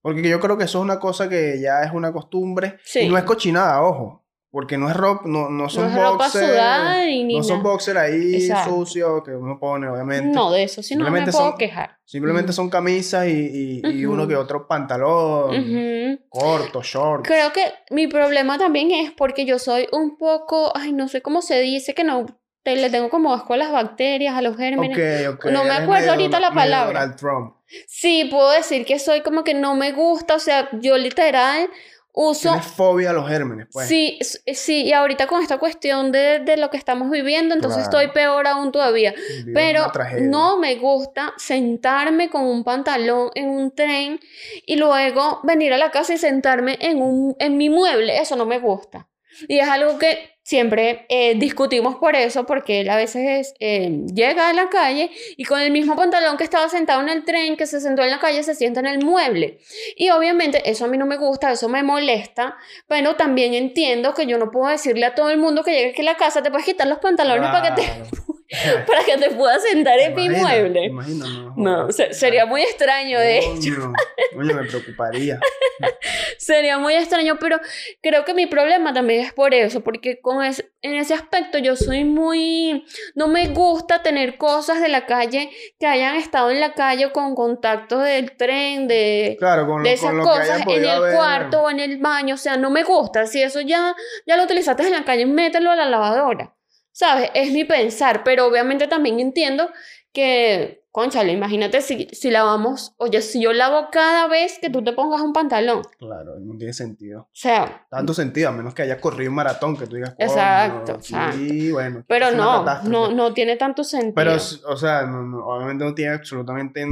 Porque 0.02 0.28
yo 0.28 0.39
creo 0.39 0.58
que 0.58 0.63
eso 0.63 0.80
es 0.80 0.84
una 0.84 1.00
cosa 1.00 1.28
que 1.30 1.60
ya 1.60 1.84
es 1.84 1.91
una 1.94 2.12
costumbre 2.13 2.78
Sí. 2.86 3.02
y 3.02 3.10
no 3.10 3.17
es 3.17 3.24
cochinada, 3.26 3.82
ojo, 3.84 4.24
porque 4.52 4.78
no 4.78 4.90
es 4.90 4.96
ropa, 4.98 5.22
no, 5.26 5.50
no 5.50 5.70
son 5.70 5.88
es 5.88 5.96
ropa 5.96 6.26
boxers, 6.26 6.46
sudada 6.48 7.06
y 7.10 7.24
ni 7.24 7.38
no 7.38 7.44
son 7.44 7.64
boxers 7.64 7.98
ahí 7.98 8.36
Exacto. 8.36 8.70
sucios 8.72 9.24
que 9.24 9.32
uno 9.32 9.58
pone, 9.58 9.88
obviamente. 9.88 10.28
No, 10.36 10.52
de 10.52 10.64
eso 10.64 10.84
sí 10.84 10.94
no 10.96 11.00
me 11.00 11.06
Simplemente 11.06 11.32
puedo 11.32 11.50
son- 11.52 11.58
quejar. 11.58 11.98
Simplemente 12.04 12.52
son 12.54 12.70
camisas 12.70 13.28
y, 13.28 13.82
y, 13.84 13.88
y 13.88 14.06
uno 14.06 14.28
que 14.28 14.36
otro 14.36 14.68
pantalón. 14.68 16.20
Corto, 16.30 16.82
short. 16.82 17.26
Creo 17.26 17.52
que 17.54 17.64
mi 17.90 18.08
problema 18.08 18.58
también 18.58 18.92
es 18.92 19.12
porque 19.12 19.46
yo 19.46 19.60
soy 19.60 19.88
un 19.92 20.18
poco, 20.18 20.72
ay, 20.76 20.92
no 20.94 21.08
sé 21.08 21.22
cómo 21.22 21.42
se 21.42 21.60
dice, 21.62 21.94
que 21.94 22.04
no 22.04 22.26
te, 22.64 22.76
le 22.76 22.90
tengo 22.90 23.10
como 23.10 23.34
asco 23.34 23.54
a 23.54 23.58
las 23.58 23.72
bacterias, 23.72 24.36
a 24.36 24.42
los 24.42 24.58
gérmenes. 24.58 24.98
Ok, 24.98 25.36
ok. 25.36 25.46
No 25.52 25.64
me 25.64 25.72
acuerdo 25.72 25.94
medio 25.94 26.12
ahorita 26.12 26.40
la 26.40 26.54
palabra. 26.54 27.00
Donald 27.00 27.16
Trump. 27.20 27.56
Sí, 27.88 28.28
puedo 28.30 28.52
decir 28.52 28.86
que 28.86 29.00
soy 29.00 29.22
como 29.22 29.44
que 29.46 29.54
no 29.54 29.76
me 29.76 29.94
gusta, 29.94 30.36
o 30.36 30.40
sea, 30.40 30.68
yo 30.74 30.98
literal 30.98 31.70
uso... 32.13 32.50
Tienes 32.50 32.65
fobia 32.67 33.12
a 33.12 33.13
los 33.13 33.28
gérmenes, 33.30 33.67
pues. 33.71 33.88
Sí, 33.88 34.17
s- 34.19 34.41
sí, 34.54 34.84
y 34.86 34.93
ahorita 34.93 35.28
con 35.28 35.41
esta 35.41 35.58
cuestión 35.58 36.12
de, 36.12 36.39
de 36.39 36.58
lo 36.58 36.69
que 36.69 36.78
estamos 36.78 37.10
viviendo, 37.10 37.54
entonces 37.56 37.84
Claro. 37.88 38.00
estoy 38.00 38.13
peor 38.13 38.47
aún 38.47 38.71
todavía. 38.71 39.13
Pero 39.54 39.84
no 40.21 40.58
me 40.58 40.76
gusta 40.76 41.34
sentarme 41.38 42.30
con 42.30 42.43
un 42.45 42.63
pantalón 42.63 43.32
en 43.36 43.50
un 43.50 43.74
tren 43.76 44.19
y 44.65 44.76
luego 44.76 45.39
venir 45.43 45.74
a 45.74 45.78
la 45.78 45.91
casa 45.91 46.13
y 46.13 46.17
sentarme 46.17 46.78
en, 46.82 47.02
un, 47.02 47.36
en 47.39 47.58
mi 47.58 47.69
mueble. 47.69 48.17
Eso 48.19 48.36
no 48.36 48.45
me 48.45 48.60
gusta. 48.60 49.08
Y 49.47 49.60
es 49.60 49.69
algo 49.69 49.97
que 49.97 50.31
siempre 50.44 51.06
eh, 51.10 51.36
discutimos 51.36 51.96
por 51.96 52.16
eso, 52.16 52.46
porque 52.46 52.82
él 52.82 52.90
a 52.90 52.96
veces 52.96 53.54
eh, 53.60 54.06
llega 54.14 54.50
a 54.50 54.54
la 54.54 54.70
calle 54.70 55.12
y 55.38 55.46
con 55.46 55.60
el 55.60 55.72
mismo 55.72 55.96
pantalón 55.96 56.38
que 56.38 56.44
estaba 56.44 56.68
sentado 56.70 57.02
en 57.02 57.10
el 57.10 57.24
tren, 57.26 57.58
que 57.58 57.68
se 57.68 57.80
sentó 57.80 58.04
en 58.04 58.10
la 58.10 58.20
calle, 58.20 58.44
se 58.44 58.56
sienta 58.56 58.80
en 58.80 58.88
el 58.88 59.06
mueble. 59.06 59.60
Y 59.96 60.10
obviamente 60.10 60.70
eso 60.70 60.86
a 60.86 60.88
mí 60.88 60.98
no 60.98 61.06
me 61.06 61.18
gusta, 61.18 61.52
eso 61.52 61.70
me 61.70 61.84
molesta, 61.84 62.58
pero 62.88 63.16
también 63.16 63.54
entiendo 63.54 64.14
que 64.14 64.26
yo 64.26 64.38
no 64.38 64.52
puedo 64.52 64.70
decirle 64.70 65.06
a 65.06 65.16
todo 65.16 65.30
el 65.30 65.38
mundo 65.38 65.64
que 65.64 65.72
llegue 65.72 65.90
aquí 65.92 66.02
a 66.02 66.06
la 66.06 66.18
casa, 66.18 66.42
te 66.42 66.50
puedes 66.50 66.66
quitar 66.66 66.88
los 66.88 67.00
pantalones 67.00 67.50
para 67.50 67.76
que 67.76 67.82
te. 67.82 68.31
para 68.88 69.04
que 69.04 69.18
te 69.18 69.32
puedas 69.32 69.64
sentar 69.64 69.98
en 70.00 70.14
mi 70.16 70.30
mueble. 70.30 70.86
Imagina, 70.86 71.26
no. 71.28 71.54
No, 71.56 71.76
jodas. 71.84 71.96
se- 71.96 72.14
sería 72.14 72.46
muy 72.46 72.62
extraño, 72.62 73.20
de 73.20 73.40
hecho. 73.40 73.94
Coño, 74.36 74.54
me 74.56 74.64
preocuparía. 74.66 75.40
Sería 76.38 76.78
muy 76.78 76.94
extraño, 76.96 77.38
pero 77.40 77.60
creo 78.02 78.26
que 78.26 78.34
mi 78.34 78.48
problema 78.48 78.94
también 78.94 79.22
es 79.26 79.34
por 79.34 79.54
eso, 79.54 79.82
porque 79.82 80.20
con 80.22 80.44
es- 80.44 80.66
en 80.82 80.96
ese 80.96 81.14
aspecto 81.14 81.58
yo 81.60 81.76
soy 81.76 82.04
muy... 82.04 82.86
No 83.16 83.28
me 83.28 83.48
gusta 83.50 84.02
tener 84.02 84.38
cosas 84.38 84.82
de 84.82 84.88
la 84.90 85.06
calle 85.06 85.50
que 85.80 85.88
hayan 85.88 86.16
estado 86.16 86.50
en 86.52 86.60
la 86.60 86.74
calle 86.74 87.12
con 87.12 87.36
contacto 87.36 88.00
del 88.00 88.36
tren, 88.36 88.88
de, 88.88 89.36
Claro, 89.40 89.68
con, 89.68 89.84
de 89.84 89.90
lo- 89.90 89.94
esas 89.96 90.10
con 90.10 90.18
lo 90.18 90.24
que 90.24 90.30
cosas 90.30 90.62
en 90.68 90.86
el 90.86 91.14
cuarto 91.16 91.62
o 91.64 91.70
en 91.70 91.80
el 91.80 91.98
baño, 92.00 92.36
o 92.36 92.38
sea, 92.38 92.58
no 92.58 92.70
me 92.70 92.84
gusta. 92.84 93.26
Si 93.28 93.42
eso 93.42 93.62
ya, 93.62 93.96
ya 94.26 94.38
lo 94.38 94.44
utilizaste 94.44 94.84
en 94.84 94.92
la 94.92 95.04
calle, 95.06 95.26
mételo 95.26 95.72
a 95.72 95.76
la 95.76 95.86
lavadora. 95.86 96.54
¿Sabes? 96.92 97.30
Es 97.34 97.52
mi 97.52 97.64
pensar, 97.66 98.24
pero 98.24 98.46
obviamente 98.48 98.88
también 98.88 99.20
entiendo 99.20 99.70
que, 100.14 100.84
conchale, 100.92 101.32
imagínate 101.32 101.82
si, 101.82 102.08
si 102.12 102.32
lavamos, 102.32 102.94
oye, 102.98 103.22
si 103.22 103.42
yo 103.42 103.54
lavo 103.54 103.88
cada 103.92 104.28
vez 104.28 104.60
que 104.62 104.70
tú 104.70 104.84
te 104.84 104.92
pongas 104.92 105.22
un 105.22 105.32
pantalón. 105.32 105.84
Claro, 105.98 106.38
no 106.40 106.58
tiene 106.58 106.74
sentido. 106.74 107.22
O 107.22 107.30
sea, 107.32 107.88
Tanto 107.90 108.14
sentido, 108.14 108.50
a 108.50 108.52
menos 108.52 108.74
que 108.74 108.82
hayas 108.82 109.00
corrido 109.00 109.30
un 109.32 109.36
maratón 109.36 109.78
que 109.78 109.88
tú 109.88 109.96
digas, 109.96 110.16
Exacto, 110.20 111.00
Sí, 111.02 111.72
bueno. 111.72 112.04
pero 112.08 112.32
no, 112.32 112.66
no, 112.84 113.12
no 113.12 113.34
tiene 113.34 113.56
tanto 113.56 113.84
sentido. 113.86 114.14
Pero, 114.16 114.34
o 114.68 114.76
sea, 114.76 115.04
no- 115.04 115.24
no, 115.24 115.46
obviamente 115.46 115.86
no 115.86 115.94
tiene 115.96 116.14
absolutamente. 116.16 116.86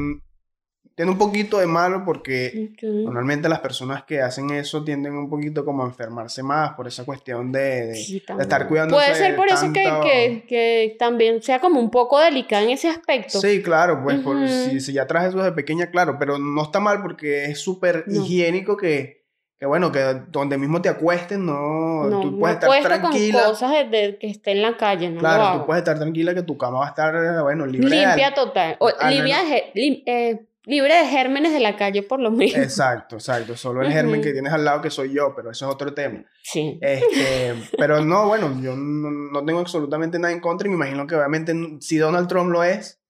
Tiene 0.99 1.11
un 1.13 1.17
poquito 1.17 1.59
de 1.59 1.65
malo 1.65 2.03
porque 2.03 2.71
normalmente 2.83 3.47
las 3.47 3.59
personas 3.61 4.03
que 4.03 4.19
hacen 4.21 4.49
eso 4.49 4.83
tienden 4.83 5.13
un 5.13 5.29
poquito 5.29 5.63
como 5.63 5.83
a 5.83 5.85
enfermarse 5.85 6.43
más 6.43 6.73
por 6.73 6.89
esa 6.89 7.05
cuestión 7.05 7.53
de, 7.53 7.85
de- 7.87 7.95
Sí, 7.95 8.21
de 8.35 8.43
estar 8.43 8.67
cuidándose. 8.67 9.05
Puede 9.05 9.15
ser 9.17 9.35
por 9.37 9.47
eso 9.47 9.71
que, 9.71 9.81
tanto- 9.85 10.01
que, 10.05 10.43
que 10.45 10.95
también 10.99 11.41
sea 11.41 11.61
como 11.61 11.79
un 11.79 11.89
poco 11.89 12.19
delicada 12.19 12.63
en 12.63 12.71
ese 12.71 12.89
aspecto. 12.89 13.39
Sí, 13.39 13.63
claro, 13.63 14.01
pues 14.03 14.19
por- 14.19 14.45
si, 14.49 14.81
si 14.81 14.91
ya 14.91 15.07
traes 15.07 15.29
eso 15.29 15.37
desde 15.37 15.53
pequeña, 15.53 15.89
claro, 15.89 16.17
pero 16.19 16.37
no 16.37 16.63
está 16.63 16.81
mal 16.81 17.01
porque 17.01 17.45
es 17.45 17.61
súper 17.61 18.03
No. 18.05 18.21
higiénico 18.21 18.75
que, 18.75 19.23
que, 19.57 19.65
bueno, 19.65 19.93
que 19.93 20.01
donde 20.27 20.57
mismo 20.57 20.81
te 20.81 20.89
acuestes, 20.89 21.39
no, 21.39 22.09
No, 22.09 22.19
tú 22.19 22.37
puedes 22.37 22.57
estar 22.57 22.69
con 22.99 23.11
tranquila. 23.11 23.45
cosas 23.45 23.71
de, 23.71 23.85
de 23.85 24.17
que 24.17 24.27
esté 24.27 24.51
en 24.51 24.63
la 24.63 24.75
calle, 24.75 25.09
no 25.11 25.21
Claro, 25.21 25.59
tú 25.61 25.65
puedes 25.65 25.79
estar 25.79 25.97
tranquila 25.97 26.33
que 26.33 26.43
tu 26.43 26.57
cama 26.57 26.79
va 26.79 26.87
a 26.87 26.89
estar, 26.89 27.41
bueno, 27.43 27.65
libre 27.65 27.89
de 27.89 28.05
Limpia 28.05 28.33
total. 28.33 28.75
O, 28.79 28.89
al 28.99 29.13
limpia 29.15 29.43
de 29.45 29.71
lim- 29.75 30.03
eh, 30.05 30.45
libre 30.69 30.93
de 30.93 31.07
gérmenes 31.07 31.51
de 31.51 31.59
la 31.59 31.75
calle, 31.75 32.03
por 32.03 32.19
lo 32.19 32.29
menos. 32.29 32.55
Exacto, 32.55 33.15
exacto. 33.15 33.57
Solo 33.57 33.81
el 33.81 33.91
germen 33.91 34.21
que 34.21 34.31
tienes 34.31 34.53
al 34.53 34.63
lado 34.63 34.81
que 34.81 34.91
soy 34.91 35.11
yo, 35.11 35.33
pero 35.35 35.49
eso 35.49 35.67
es 35.67 35.73
otro 35.73 35.93
tema. 35.93 36.23
Sí. 36.43 36.77
Este, 36.79 37.55
pero 37.77 38.05
no, 38.05 38.27
bueno, 38.27 38.55
yo 38.61 38.75
no, 38.75 39.09
no 39.09 39.43
tengo 39.43 39.59
absolutamente 39.59 40.19
nada 40.19 40.31
en 40.31 40.39
contra 40.39 40.67
y 40.67 40.69
me 40.69 40.75
imagino 40.75 41.07
que 41.07 41.15
obviamente 41.15 41.55
si 41.81 41.97
Donald 41.97 42.27
Trump 42.27 42.51
lo 42.51 42.63
es, 42.63 43.01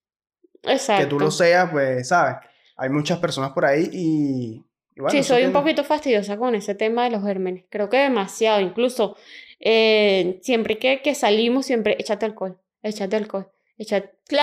Exacto. 0.64 1.04
que 1.04 1.10
tú 1.10 1.20
lo 1.20 1.30
seas, 1.32 1.70
pues, 1.70 2.08
¿sabes? 2.08 2.38
Hay 2.78 2.90
muchas 2.90 3.20
personas 3.20 3.52
por 3.52 3.66
ahí 3.66 3.90
y, 3.92 4.66
y 4.96 5.02
bueno, 5.02 5.12
sí, 5.12 5.22
soy 5.22 5.44
un 5.44 5.52
poquito 5.52 5.84
fastidiosa 5.84 6.38
con 6.38 6.56
ese 6.56 6.76
tema 6.76 7.04
de 7.04 7.12
los 7.12 7.24
gérmenes. 7.24 7.66
Creo 7.70 7.90
que 7.90 7.98
demasiado. 7.98 8.62
Incluso 8.62 9.18
eh, 9.60 10.40
siempre 10.44 10.80
que, 10.80 11.02
que 11.02 11.14
salimos, 11.14 11.66
siempre 11.66 11.98
échate 12.00 12.26
alcohol, 12.26 12.58
échate 12.84 13.18
alcohol. 13.18 13.52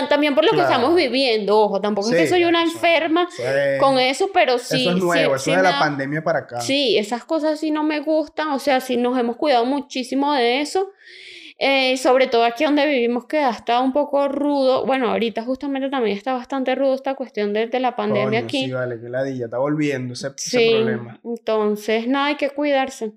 También 0.08 0.34
por 0.34 0.44
lo 0.44 0.52
que 0.52 0.60
estamos 0.62 0.94
viviendo, 0.94 1.58
ojo, 1.60 1.80
tampoco 1.80 2.08
es 2.10 2.14
que 2.16 2.22
Sí, 2.24 2.28
soy 2.28 2.44
una 2.44 2.62
enferma 2.62 3.28
eso 3.30 3.46
es- 3.46 3.80
con 3.80 3.98
eso, 3.98 4.30
pero 4.32 4.58
sí. 4.58 4.80
Eso 4.82 4.90
es 4.90 4.96
sí- 4.96 5.00
nuevo, 5.02 5.34
eso 5.36 5.44
sí 5.44 5.50
de 5.54 5.62
la 5.62 5.78
pandemia 5.78 6.22
para 6.24 6.40
acá. 6.40 6.60
Sí, 6.60 6.96
esas 6.98 7.24
cosas 7.24 7.60
sí 7.60 7.70
no 7.70 7.82
me 7.82 8.00
gustan, 8.00 8.48
o 8.48 8.58
sea, 8.58 8.80
sí 8.80 8.96
nos 8.96 9.18
hemos 9.18 9.36
cuidado 9.36 9.64
muchísimo 9.66 10.32
de 10.32 10.60
eso. 10.60 10.90
Eh, 11.58 11.96
sobre 11.96 12.26
todo 12.26 12.44
aquí 12.44 12.64
donde 12.64 12.84
vivimos 12.86 13.24
que 13.26 13.38
ha 13.38 13.48
estado 13.50 13.82
un 13.82 13.92
poco 13.94 14.28
rudo. 14.28 14.84
Bueno, 14.84 15.10
ahorita 15.10 15.42
justamente 15.42 15.88
también 15.88 16.14
está 16.16 16.34
bastante 16.34 16.74
rudo 16.74 16.94
esta 16.94 17.14
cuestión 17.14 17.54
de, 17.54 17.66
de 17.66 17.80
la 17.80 17.96
pandemia 17.96 18.40
Coño, 18.40 18.44
aquí. 18.44 18.64
Sí, 18.66 18.72
vale, 18.72 19.00
que 19.00 19.08
ladilla, 19.08 19.46
está 19.46 19.56
volviendo 19.58 20.12
ese, 20.12 20.26
ese 20.36 20.50
Sí, 20.50 20.70
problema. 20.74 21.18
entonces 21.24 22.08
nada, 22.08 22.26
hay 22.26 22.36
que 22.36 22.50
cuidarse. 22.50 23.12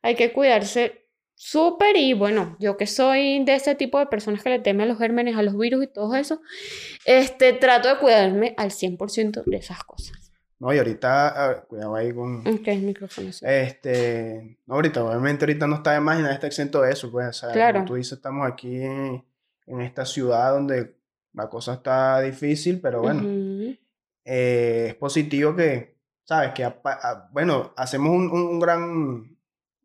Hay 0.00 0.14
que 0.14 0.32
cuidarse 0.32 1.07
súper 1.40 1.96
y 1.96 2.14
bueno, 2.14 2.56
yo 2.58 2.76
que 2.76 2.86
soy 2.88 3.44
de 3.44 3.54
ese 3.54 3.76
tipo 3.76 3.98
de 4.00 4.06
personas 4.06 4.42
que 4.42 4.50
le 4.50 4.58
temen 4.58 4.82
a 4.82 4.86
los 4.86 4.98
gérmenes, 4.98 5.36
a 5.36 5.42
los 5.42 5.56
virus 5.56 5.84
y 5.84 5.86
todo 5.86 6.16
eso, 6.16 6.40
este, 7.06 7.52
trato 7.52 7.88
de 7.88 7.96
cuidarme 7.98 8.54
al 8.56 8.70
100% 8.72 9.44
de 9.46 9.56
esas 9.56 9.82
cosas. 9.84 10.32
No, 10.58 10.74
y 10.74 10.78
ahorita, 10.78 11.64
cuidado 11.68 11.94
ahí 11.94 12.12
con... 12.12 12.40
Ok, 12.40 12.66
el 12.66 12.82
micrófono. 12.82 13.30
Este, 13.42 14.58
no, 14.66 14.74
ahorita, 14.74 15.04
obviamente 15.04 15.44
ahorita 15.44 15.68
no 15.68 15.76
está 15.76 15.92
de 15.92 16.00
más 16.00 16.18
y 16.18 16.22
nadie 16.22 16.34
está 16.34 16.48
exento 16.48 16.82
de 16.82 16.90
eso, 16.92 17.12
pues, 17.12 17.28
o 17.28 17.32
sea, 17.32 17.52
Claro. 17.52 17.74
como 17.74 17.84
tú 17.86 17.94
dices, 17.94 18.14
estamos 18.14 18.44
aquí 18.50 18.82
en, 18.82 19.24
en 19.68 19.80
esta 19.80 20.04
ciudad 20.04 20.50
donde 20.52 20.96
la 21.34 21.48
cosa 21.48 21.74
está 21.74 22.20
difícil, 22.20 22.80
pero 22.80 23.02
bueno, 23.02 23.22
eh, 24.24 24.86
es 24.88 24.94
positivo 24.96 25.54
que, 25.54 25.94
¿sabes? 26.24 26.50
Que, 26.54 26.64
a- 26.64 27.28
bueno, 27.30 27.72
hacemos 27.76 28.10
un, 28.10 28.28
un- 28.28 28.48
un 28.48 28.58
gran, 28.58 29.37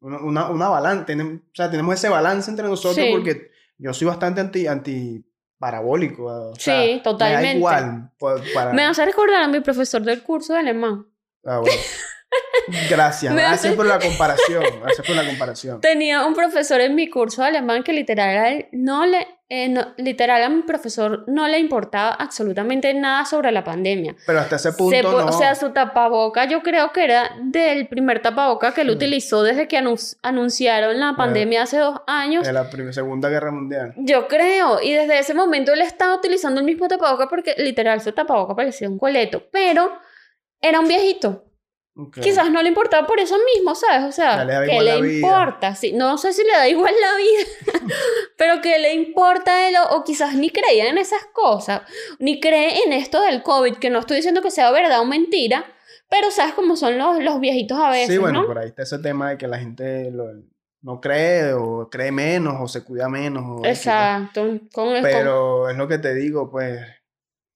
una, 0.04 0.18
una, 0.20 0.50
una 0.50 0.70
balan- 0.70 1.06
tenemos, 1.06 1.34
o 1.42 1.56
sea, 1.56 1.70
tenemos 1.72 1.96
ese 1.96 2.10
balance 2.10 2.50
entre 2.52 2.68
nosotros 2.68 2.96
Sí. 2.96 3.12
porque 3.12 3.52
yo 3.78 3.94
soy 3.94 4.08
bastante 4.08 4.42
anti, 4.42 4.68
anti 4.68 5.26
parabólico, 5.58 6.26
o 6.26 6.56
sea, 6.56 6.82
Sí, 6.84 6.88
Me 6.92 6.98
da 6.98 7.04
totalmente. 7.04 7.58
igual, 7.58 8.12
pa- 8.20 8.36
para, 8.54 8.74
Me 8.74 8.84
hace 8.84 9.04
recordar 9.06 9.42
a 9.44 9.48
mi 9.48 9.62
profesor 9.62 10.02
del 10.04 10.22
curso 10.22 10.54
de 10.54 10.60
alemán. 10.60 11.08
ah, 11.46 11.60
bueno. 11.60 11.82
Gracias, 12.90 13.34
gracias 13.36 13.66
hace- 13.66 13.74
por 13.76 13.86
la 13.86 14.00
comparación, 14.00 14.64
gracias 14.82 15.06
por 15.08 15.16
la 15.16 15.26
comparación. 15.26 15.82
Tenía 15.82 16.26
un 16.26 16.34
profesor 16.34 16.82
en 16.82 16.96
mi 16.96 17.10
curso 17.10 17.42
de 17.42 17.50
alemán 17.50 17.84
que 17.84 17.94
literal 17.94 18.68
no 18.72 19.06
le, 19.06 19.28
eh, 19.50 19.70
no- 19.70 19.94
literal 19.98 20.42
a 20.44 20.50
mi 20.50 20.62
profesor 20.64 21.24
no 21.28 21.48
le 21.48 21.60
importaba 21.60 22.12
absolutamente 22.14 22.94
nada 22.94 23.26
sobre 23.26 23.52
la 23.52 23.64
pandemia. 23.64 24.16
Pero 24.26 24.40
hasta 24.40 24.56
ese 24.56 24.72
Se 24.72 24.78
punto 24.78 25.12
po- 25.12 25.20
no. 25.22 25.26
O 25.28 25.32
sea, 25.32 25.56
su 25.56 25.72
tapaboca 25.72 26.46
yo 26.46 26.62
creo 26.64 26.92
que 26.94 27.04
era 27.04 27.32
del 27.42 27.88
primer 27.88 28.22
tapaboca 28.22 28.74
que 28.74 28.82
él 28.82 28.90
utilizó 28.90 29.44
desde 29.44 29.68
que 29.68 29.78
anun- 29.78 30.18
anunciaron 30.24 31.00
la 31.00 31.16
pandemia 31.16 31.64
hace 31.64 31.78
dos 31.78 32.02
años. 32.08 32.46
de 32.46 32.54
la 32.54 32.70
Segunda 32.92 33.30
Guerra 33.30 33.52
Mundial. 33.52 33.94
Yo 33.98 34.28
creo, 34.28 34.82
y 34.82 34.94
desde 34.94 35.20
ese 35.20 35.34
momento 35.34 35.74
él 35.74 35.82
estaba 35.82 36.16
utilizando 36.16 36.60
el 36.60 36.66
mismo 36.66 36.88
tapaboca 36.88 37.28
porque 37.28 37.56
literal 37.58 38.00
su 38.02 38.12
tapaboca 38.12 38.56
parecía 38.56 38.90
un 38.90 38.98
coleto, 38.98 39.44
pero 39.52 39.92
era 40.62 40.80
un 40.80 40.88
viejito. 40.88 41.46
Quizás 42.22 42.50
no 42.50 42.64
le 42.64 42.70
importaba 42.70 43.06
por 43.06 43.20
eso 43.20 43.36
mismo, 43.54 43.76
¿sabes? 43.76 44.04
O 44.08 44.12
sea, 44.12 44.38
Ya 44.38 44.46
le 44.46 44.54
daba 44.54 44.66
¿qué 44.66 44.72
igual 44.72 44.86
le 44.86 44.96
la 44.96 45.02
vida. 45.02 45.14
importa? 45.28 45.76
Sí, 45.76 45.94
no 45.94 46.18
sé 46.18 46.34
si 46.34 46.44
le 46.44 46.52
da 46.52 46.68
igual 46.68 46.94
la 47.00 47.18
vida, 47.18 47.88
pero 48.38 48.62
¿qué 48.62 48.80
le 48.80 48.94
importa 48.94 49.68
él? 49.70 49.76
O, 49.78 49.98
o 49.98 50.04
quizás 50.04 50.34
ni 50.36 50.50
creía 50.50 50.90
en 50.90 50.98
esas 50.98 51.24
cosas, 51.34 51.84
ni 52.20 52.40
cree 52.40 52.84
en 52.86 52.94
esto 52.94 53.22
del 53.22 53.44
COVID, 53.44 53.76
que 53.76 53.90
no 53.92 54.00
estoy 54.00 54.18
diciendo 54.18 54.42
que 54.42 54.50
sea 54.52 54.72
verdad 54.72 55.02
o 55.02 55.06
mentira, 55.06 55.66
pero 56.10 56.32
sabes 56.32 56.54
cómo 56.56 56.76
son 56.76 56.98
los, 56.98 57.24
los 57.24 57.40
viejitos 57.40 57.78
a 57.80 57.90
veces, 57.92 58.10
Sí, 58.16 58.18
bueno, 58.18 58.42
¿no? 58.42 58.48
por 58.48 58.58
ahí 58.58 58.68
está 58.70 58.84
ese 58.84 59.00
tema 59.00 59.30
de 59.32 59.38
que 59.38 59.48
la 59.48 59.60
gente 59.60 60.10
lo- 60.12 60.32
no 60.82 61.00
cree 61.00 61.54
o 61.54 61.90
cree 61.90 62.12
menos 62.12 62.56
o 62.60 62.68
se 62.68 62.84
cuida 62.84 63.08
menos. 63.08 63.44
o 63.48 63.56
pues. 63.62 63.78
Exacto. 63.78 64.42
Con, 64.42 64.60
con- 64.74 65.02
Pero 65.04 65.70
es 65.70 65.78
lo 65.78 65.88
que 65.88 65.98
te 66.00 66.14
digo, 66.14 66.50
pues 66.52 66.82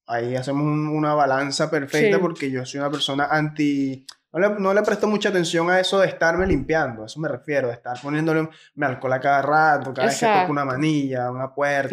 ahí 0.05 0.35
hacemos 0.35 0.61
un- 0.63 0.87
una 0.87 1.13
balanza 1.13 1.69
perfecta 1.69 2.17
Sí. 2.17 2.21
porque 2.21 2.49
yo 2.51 2.65
soy 2.65 2.79
una 2.79 2.89
persona 2.91 3.25
anti... 3.29 4.05
No 4.37 4.49
le, 4.49 4.59
no 4.59 4.73
le 4.73 4.81
presto 4.83 5.07
mucha 5.07 5.29
atención 5.29 5.69
a 5.71 5.79
eso 5.79 5.99
de 5.99 6.07
estarme 6.07 6.45
limpiando, 6.45 7.03
a 7.03 7.05
eso 7.07 7.19
me 7.19 7.27
refiero, 7.27 7.67
de 7.69 7.73
estar 7.73 7.99
poniéndole 7.99 8.47
mi 8.75 8.85
alcohol 8.85 9.13
a 9.13 9.19
cada 9.19 9.41
rato, 9.41 9.93
cada 9.93 10.07
vez 10.07 10.19
que 10.19 10.25
Exacto. 10.25 10.41
toco 10.41 10.51
una 10.51 10.65
manilla, 10.65 11.31
una 11.31 11.53
puerta, 11.53 11.91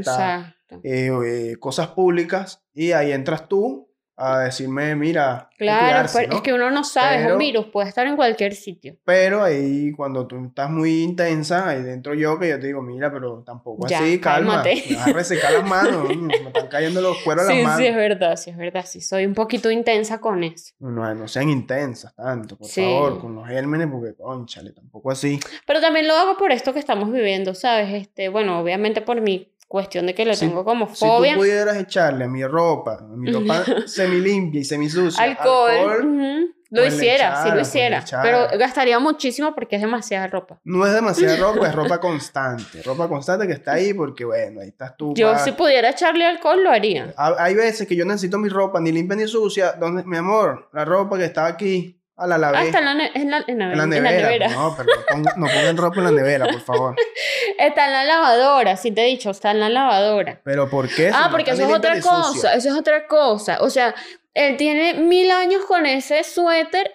Exacto. 0.69 0.81
eh, 0.83 1.11
eh, 1.53 1.57
cosas 1.59 1.89
públicas, 1.89 2.63
y 2.75 2.93
ahí 2.93 3.13
entras 3.13 3.49
tú 3.49 3.84
a 4.17 4.41
decirme, 4.41 4.95
mira, 4.95 5.49
Claro, 5.59 5.87
cuidarse, 5.87 6.19
pero 6.19 6.31
¿no? 6.31 6.37
es 6.37 6.43
que 6.43 6.53
uno 6.53 6.71
no 6.71 6.85
sabe, 6.85 7.17
es 7.17 7.23
Pero- 7.23 7.35
un 7.35 7.39
virus, 7.39 7.67
puede 7.67 7.89
estar 7.89 8.07
en 8.07 8.15
cualquier 8.17 8.55
sitio. 8.55 8.97
Pero 9.05 9.43
ahí 9.43 9.93
cuando 9.93 10.27
tú 10.27 10.45
estás 10.47 10.71
muy 10.71 11.03
intensa, 11.03 11.69
ahí 11.69 11.83
dentro 11.83 12.15
yo 12.15 12.39
que 12.39 12.49
yo 12.51 12.61
te 12.61 12.67
digo, 12.69 12.81
mira, 12.83 13.13
pero 13.13 13.43
tampoco 13.45 13.87
Ya, 13.89 13.99
así, 13.99 14.21
calma. 14.21 14.63
cálmate. 14.63 14.85
Me 14.91 14.97
vas 14.97 15.07
a 15.09 15.13
resecar 15.13 15.53
las 15.53 15.69
manos, 15.69 16.09
me 16.17 16.33
están 16.49 16.69
cayendo 16.69 17.01
los 17.01 17.19
cueros 17.23 17.47
Sí, 17.47 17.55
las 17.55 17.63
manos. 17.65 17.79
sí, 17.81 17.87
es 17.87 17.97
verdad, 17.97 18.37
sí, 18.37 18.51
es 18.51 18.57
verdad, 18.57 18.85
sí, 18.87 19.01
soy 19.01 19.27
un 19.27 19.35
poquito 19.35 19.71
intensa 19.71 20.21
con 20.21 20.45
eso. 20.45 20.75
No, 20.79 21.13
no 21.15 21.27
sean 21.29 21.49
intensas 21.51 22.15
tanto, 22.15 22.57
por 22.57 22.69
Sí. 22.69 22.83
favor, 22.83 23.19
con 23.21 23.35
los 23.35 23.49
gérmenes, 23.49 23.89
porque 23.91 24.15
conchale, 24.15 24.73
tampoco 24.73 25.11
así. 25.11 25.41
Pero 25.67 25.81
también 25.81 26.07
lo 26.07 26.15
hago 26.15 26.37
por 26.37 26.53
esto 26.53 26.73
que 26.73 26.79
estamos 26.79 27.11
viviendo, 27.11 27.55
¿sabes? 27.55 27.93
Este, 27.95 28.29
bueno, 28.29 28.61
obviamente 28.61 29.01
por 29.01 29.21
mi 29.21 29.54
cuestión 29.67 30.07
de 30.07 30.15
que 30.15 30.25
le 30.25 30.35
Si- 30.37 30.47
tengo 30.47 30.65
como 30.65 30.87
Si 30.95 31.01
tú 31.01 31.07
fobia. 31.07 31.37
pudieras 31.37 31.77
echarle 31.77 32.25
a 32.25 32.29
mi 32.29 32.45
ropa, 32.47 32.99
a 33.01 33.17
mi 33.17 33.33
ropa 33.33 33.65
semilimpia 33.87 34.61
y 34.61 34.65
semisucia, 34.65 35.23
alcohol, 35.23 36.01
ujú, 36.07 36.55
lo 36.71 36.83
pues 36.83 36.95
hiciera, 36.95 37.43
sí 37.43 37.49
lo 37.49 37.55
pues 37.57 37.69
hiciera. 37.69 38.05
Pero 38.23 38.47
gastaría 38.59 38.99
muchísimo 38.99 39.55
porque 39.55 39.77
es 39.77 39.83
demasiada 39.83 40.27
ropa. 40.29 40.61
no 40.65 40.87
es 40.87 40.93
demasiada 40.93 41.37
ropa, 41.39 41.69
es 41.69 41.75
ropa 41.75 42.01
constante. 42.01 42.83
Ropa 42.83 43.09
constante 43.09 43.47
que 43.47 43.53
está 43.55 43.73
ahí 43.75 43.95
porque, 43.95 44.25
bueno, 44.25 44.61
ahí 44.61 44.69
estás 44.69 44.97
tú. 44.97 45.13
Yo 45.17 45.33
pa- 45.33 45.39
si 45.39 45.53
pudiera 45.53 45.91
echarle 45.91 46.25
alcohol 46.27 46.63
lo 46.63 46.71
haría. 46.71 47.13
Ha- 47.17 47.37
Hay 47.39 47.55
veces 47.55 47.87
que 47.89 47.97
yo 47.97 48.05
necesito 48.05 48.39
mi 48.39 48.49
ropa 48.49 48.81
ni 48.81 48.93
limpia 48.93 49.17
ni 49.17 49.27
sucia. 49.27 49.73
donde 49.73 50.05
Mi 50.05 50.17
amor, 50.17 50.69
la 50.73 50.85
ropa 50.85 51.17
que 51.19 51.25
estaba 51.25 51.49
aquí, 51.49 52.01
a 52.17 52.27
la 52.27 52.39
lavé. 52.39 52.59
Ah, 52.59 52.65
está 52.65 52.79
en 52.79 52.85
la, 52.85 52.95
ne- 52.95 53.11
en 53.15 53.31
la- 53.31 53.45
en 53.47 53.59
la- 53.59 53.65
en 53.65 53.69
la 53.71 53.73
en 53.73 53.79
la 53.79 53.87
nevera. 53.87 54.21
nevera. 54.29 54.49
No, 54.51 54.75
pero 54.77 54.89
no 54.95 55.03
pongan, 55.07 55.35
no 55.41 55.47
pongan 55.47 55.77
ropa 55.77 55.99
en 55.99 56.05
la 56.05 56.11
nevera, 56.13 56.47
por 56.47 56.61
favor. 56.61 56.97
Está 57.59 57.87
en 57.87 57.93
la 57.93 58.05
lavadora, 58.05 58.77
sí 58.77 58.91
te 58.91 59.03
he 59.03 59.07
dicho, 59.07 59.31
está 59.31 59.51
en 59.53 59.61
la 59.61 59.69
lavadora. 59.69 60.41
Pero 60.45 60.69
¿por 60.69 60.89
qué? 60.89 61.11
Ah, 61.15 61.29
porque 61.31 61.53
eso 61.53 61.63
es 61.67 61.73
otra 61.73 62.01
cosa, 62.01 62.55
eso 62.55 62.69
es 62.69 62.75
otra 62.75 63.07
cosa. 63.07 63.59
O 63.61 63.71
sea, 63.71 63.95
él 64.35 64.57
tiene 64.57 64.95
mil 64.95 65.31
años 65.31 65.65
con 65.65 65.87
ese 65.87 66.25
suéter 66.25 66.91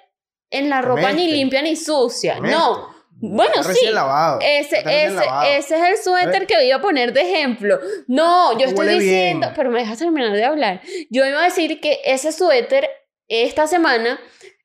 en 0.49 0.69
la 0.69 0.81
ropa 0.81 1.11
ni 1.13 1.31
limpia 1.31 1.61
ni 1.61 1.75
sucia. 1.75 2.39
No, 2.39 2.89
bueno, 3.21 3.63
sí. 3.63 3.87
lavado. 3.91 4.39
Ese, 4.41 4.79
ese, 4.79 5.11
lavado. 5.13 5.43
ese 5.49 5.75
es 5.77 5.89
el 5.89 5.97
suéter 6.03 6.45
que 6.47 6.65
iba 6.65 6.77
a 6.77 6.81
poner 6.81 7.13
de 7.13 7.21
ejemplo. 7.21 7.79
No, 8.07 8.53
yo 8.57 8.65
Esto 8.67 8.81
estoy 8.81 8.99
diciendo, 8.99 9.47
bien. 9.47 9.53
pero 9.55 9.69
me 9.69 9.79
dejas 9.79 9.99
terminar 9.99 10.31
de 10.33 10.43
hablar. 10.45 10.81
Yo 11.09 11.25
iba 11.25 11.39
a 11.39 11.43
decir 11.45 11.79
que 11.79 11.99
ese 12.05 12.31
suéter 12.31 12.89
esta 13.27 13.67
semana 13.67 14.19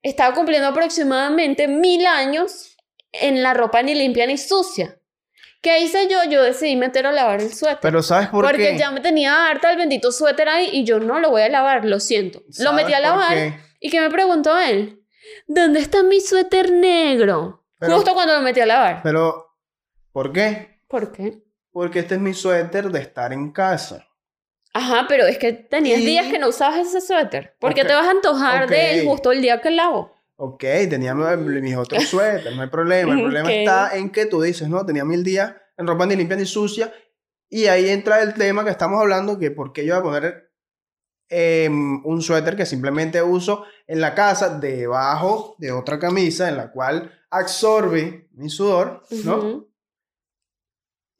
estaba 0.04 0.34
cumpliendo 0.34 0.68
aproximadamente 0.68 1.66
mil 1.66 2.06
años 2.06 2.76
en 3.12 3.42
la 3.42 3.54
ropa 3.54 3.82
ni 3.82 3.94
limpia 3.94 4.26
ni 4.26 4.38
sucia. 4.38 5.00
¿Qué 5.62 5.80
hice 5.80 6.08
yo? 6.08 6.18
Yo 6.30 6.42
decidí 6.42 6.76
meter 6.76 7.06
a 7.06 7.12
lavar 7.12 7.40
el 7.40 7.52
suéter. 7.52 7.78
Pero 7.80 8.02
¿sabes 8.02 8.28
por 8.28 8.44
porque 8.44 8.72
qué? 8.72 8.78
ya 8.78 8.90
me 8.90 9.00
tenía 9.00 9.48
harta 9.48 9.70
el 9.70 9.78
bendito 9.78 10.12
suéter 10.12 10.48
ahí 10.48 10.68
y 10.72 10.84
yo 10.84 11.00
no 11.00 11.18
lo 11.20 11.30
voy 11.30 11.40
a 11.42 11.48
lavar, 11.48 11.86
lo 11.86 12.00
siento. 12.00 12.42
Lo 12.46 12.52
¿Sabes 12.70 12.84
metí 12.84 12.92
a 12.92 13.00
lavar 13.00 13.54
y 13.80 13.90
que 13.90 13.98
me 14.00 14.10
preguntó 14.10 14.58
él, 14.58 15.02
¿dónde 15.46 15.80
está 15.80 16.02
mi 16.02 16.20
suéter 16.20 16.70
negro? 16.70 17.64
Pero- 17.78 17.94
Justo 17.96 18.12
cuando 18.12 18.34
lo 18.34 18.42
metí 18.42 18.60
a 18.60 18.66
lavar. 18.66 19.00
Pero, 19.02 19.56
¿por 20.12 20.32
qué? 20.32 20.80
¿Por 20.86 21.12
qué? 21.12 21.42
Porque 21.72 22.00
este 22.00 22.16
es 22.16 22.20
mi 22.20 22.34
suéter 22.34 22.90
de 22.90 23.00
estar 23.00 23.32
en 23.32 23.50
casa. 23.50 24.06
Ajá, 24.74 25.06
pero 25.08 25.24
es 25.24 25.38
que 25.38 25.52
tenías 25.52 26.00
Y- 26.00 26.04
días 26.06 26.26
que 26.26 26.38
no 26.38 26.48
usabas 26.48 26.80
ese 26.80 27.00
suéter. 27.00 27.56
¿Por 27.60 27.72
qué 27.74 27.84
te 27.84 27.94
vas 27.94 28.06
a 28.06 28.10
antojar 28.10 28.68
de 28.68 29.00
él 29.00 29.06
justo 29.06 29.30
el 29.32 29.40
día 29.40 29.60
que 29.60 29.70
lavo? 29.70 30.12
Ok, 30.36 30.60
tenía 30.90 31.14
mi- 31.14 31.60
mis 31.60 31.76
otros 31.76 32.04
suéteres, 32.08 32.54
no 32.56 32.62
hay 32.62 32.68
problema. 32.68 33.14
El 33.14 33.22
problema 33.22 33.52
está 33.52 33.96
en 33.96 34.10
que 34.10 34.26
tú 34.26 34.42
dices, 34.42 34.68
no, 34.68 34.84
tenía 34.84 35.04
mil 35.04 35.22
días 35.22 35.54
en 35.78 35.86
ropa 35.86 36.06
ni 36.06 36.16
limpia 36.16 36.36
ni 36.36 36.44
sucia. 36.44 36.92
Y 37.48 37.66
ahí 37.66 37.88
entra 37.88 38.20
el 38.20 38.34
tema 38.34 38.64
que 38.64 38.70
estamos 38.70 39.00
hablando, 39.00 39.38
que 39.38 39.52
por 39.52 39.72
qué 39.72 39.86
yo 39.86 39.94
voy 39.94 40.00
a 40.00 40.02
poner 40.20 40.50
em, 41.28 42.04
un 42.04 42.20
suéter 42.20 42.56
que 42.56 42.66
simplemente 42.66 43.22
uso 43.22 43.64
en 43.86 44.00
la 44.00 44.14
casa 44.14 44.58
debajo 44.58 45.54
de 45.58 45.70
otra 45.72 45.98
camisa 46.00 46.48
en 46.48 46.56
la 46.56 46.70
cual 46.72 47.12
absorbe 47.30 48.28
mi 48.32 48.50
sudor, 48.50 49.02
¿no? 49.24 49.66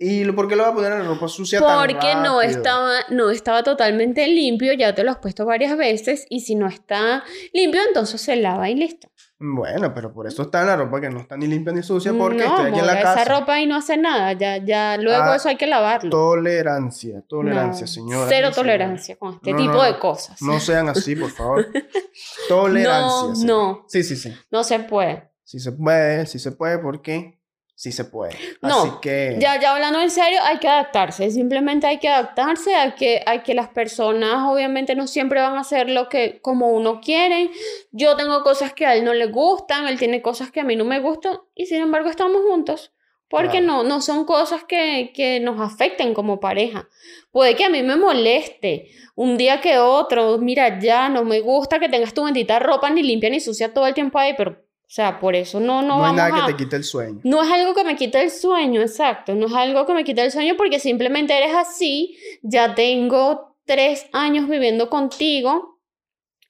¿Y 0.05 0.31
por 0.33 0.49
qué 0.49 0.57
lo 0.57 0.65
voy 0.65 0.73
a 0.73 0.75
poner 0.75 0.93
en 0.93 1.07
ropa 1.07 1.29
sucia 1.29 1.61
tan 1.61 1.79
Porque 1.81 2.15
no 2.17 2.43
estaba, 2.43 2.93
no 3.11 3.31
estaba 3.31 3.63
totalmente 3.63 4.27
limpio, 4.27 4.73
ya 4.75 4.95
te 4.95 5.03
lo 5.03 5.11
has 5.11 5.19
puesto 5.19 5.47
varias 5.47 5.77
veces, 5.77 6.27
y 6.29 6.41
si 6.41 6.55
no 6.55 6.67
está 6.67 7.25
limpio, 7.53 7.81
entonces 7.87 8.21
se 8.21 8.37
lava 8.37 8.69
y 8.69 8.75
listo. 8.75 9.09
Bueno, 9.39 9.93
pero 9.93 10.13
por 10.13 10.27
eso 10.27 10.43
está 10.43 10.61
en 10.61 10.69
la 10.69 10.77
ropa 10.77 11.01
que 11.01 11.11
no 11.11 11.21
está 11.21 11.37
ni 11.37 11.47
limpia 11.47 11.73
ni 11.73 11.83
sucia, 11.83 12.13
porque 12.13 12.45
no, 12.45 12.51
estoy 12.51 12.67
aquí 12.71 12.79
en 12.79 12.87
la 12.87 13.01
casa. 13.01 13.23
esa 13.23 13.41
ropa 13.41 13.55
ahí 13.55 13.67
no 13.67 13.77
hace 13.77 13.97
nada, 13.97 14.33
ya, 14.33 14.59
ya 14.59 14.97
luego 14.97 15.25
Ah, 15.25 15.37
eso 15.37 15.49
hay 15.49 15.57
que 15.57 15.67
lavarlo. 15.67 16.11
Tolerancia, 16.11 17.23
tolerancia, 17.27 17.87
No, 17.87 17.93
señora. 17.93 18.27
Cero 18.29 18.51
tolerancia 18.55 19.17
con 19.17 19.35
este 19.35 19.51
No, 19.53 19.57
tipo 19.57 19.73
no, 19.73 19.83
de 19.83 19.99
cosas. 19.99 20.41
No 20.41 20.61
sean 20.61 20.89
así, 20.89 21.17
por 21.17 21.31
favor. 21.31 21.67
Tolerancia. 22.49 23.01
No, 23.01 23.35
señora. 23.35 23.55
no. 23.55 23.85
Sí, 23.89 24.03
sí, 24.03 24.17
sí. 24.17 24.33
No 24.51 24.63
se 24.65 24.79
puede. 24.81 25.31
Sí 25.43 25.59
se 25.59 25.73
puede, 25.73 26.27
sí 26.27 26.39
se 26.39 26.53
puede, 26.53 26.79
porque 26.79 27.39
sí 27.75 27.93
se 27.93 28.05
puede. 28.05 28.35
No, 28.63 28.83
Así 28.83 28.91
que. 29.03 29.37
Ya, 29.41 29.61
ya 29.61 29.75
hablando 29.75 30.01
en 30.01 30.11
serio, 30.11 30.39
hay 30.43 30.59
que 30.59 30.69
adaptarse, 30.69 31.31
simplemente 31.31 31.87
hay 31.87 31.99
que 31.99 32.09
adaptarse, 32.09 32.75
hay 32.75 32.93
que, 32.93 33.23
hay 33.27 33.41
que 33.41 33.55
las 33.55 33.69
personas 33.69 34.45
obviamente 34.49 34.95
no 34.95 35.07
siempre 35.07 35.41
van 35.41 35.57
a 35.57 35.61
hacer 35.61 35.91
lo 35.91 36.09
que 36.09 36.41
como 36.41 36.69
uno 36.73 37.01
quiere. 37.01 37.51
Yo 37.93 38.17
tengo 38.17 38.43
cosas 38.43 38.73
que 38.73 38.87
a 38.87 38.95
él 38.95 39.05
no 39.05 39.13
le 39.15 39.27
gustan, 39.27 39.87
él 39.89 39.99
tiene 39.99 40.23
cosas 40.23 40.51
que 40.51 40.61
a 40.61 40.65
mí 40.65 40.77
no 40.77 40.85
me 40.85 41.01
gustan 41.01 41.39
y 41.55 41.67
sin 41.67 41.83
embargo 41.83 42.09
estamos 42.11 42.43
juntos. 42.43 42.93
Porque 43.27 43.59
Claro. 43.59 43.67
no, 43.67 43.83
no 43.85 44.01
son 44.01 44.27
cosas 44.27 44.63
que, 44.65 45.11
que 45.15 45.41
nos 45.41 45.59
afecten 45.59 46.15
como 46.15 46.39
pareja. 46.39 46.89
Puede 47.33 47.57
que 47.57 47.65
a 47.65 47.71
mí 47.71 47.83
me 47.83 47.97
moleste 47.97 48.91
un 49.17 49.37
día 49.37 49.61
que 49.61 49.79
otro, 49.79 50.39
mira, 50.39 50.79
ya 50.79 51.09
no 51.09 51.25
me 51.25 51.41
gusta 51.41 51.81
que 51.81 51.89
tengas 51.89 52.15
tu 52.15 52.23
bendita 52.25 52.59
ropa 52.61 52.91
ni 52.91 53.03
limpia 53.03 53.31
ni 53.31 53.41
sucia 53.41 53.73
todo 53.73 53.87
el 53.87 53.95
tiempo 53.95 54.19
ahí, 54.19 54.35
pero 54.37 54.63
sea, 54.95 55.19
por 55.19 55.35
eso 55.35 55.59
no, 55.61 55.83
no, 55.83 55.97
No, 55.97 56.03
vamos 56.03 56.17
nada 56.17 56.37
a- 56.45 56.47
que 56.47 56.53
te 56.53 56.57
quite 56.59 56.77
el 56.77 56.85
sueño. 56.85 57.21
No 57.25 57.43
es 57.43 57.51
algo 57.51 57.75
que 57.75 57.85
me 57.85 57.97
quita 57.97 58.23
el 58.23 58.31
sueño, 58.31 58.81
exacto. 58.81 59.35
No 59.35 59.47
es 59.47 59.53
algo 59.53 59.85
que 59.87 59.93
me 59.95 60.05
quita 60.05 60.23
el 60.25 60.31
sueño 60.31 60.55
porque 60.57 60.79
simplemente 60.79 61.37
eres 61.37 61.55
así. 61.55 62.17
Ya 62.43 62.75
tengo 62.75 63.57
tres 63.65 64.07
años 64.13 64.49
viviendo 64.49 64.89
contigo. 64.91 65.81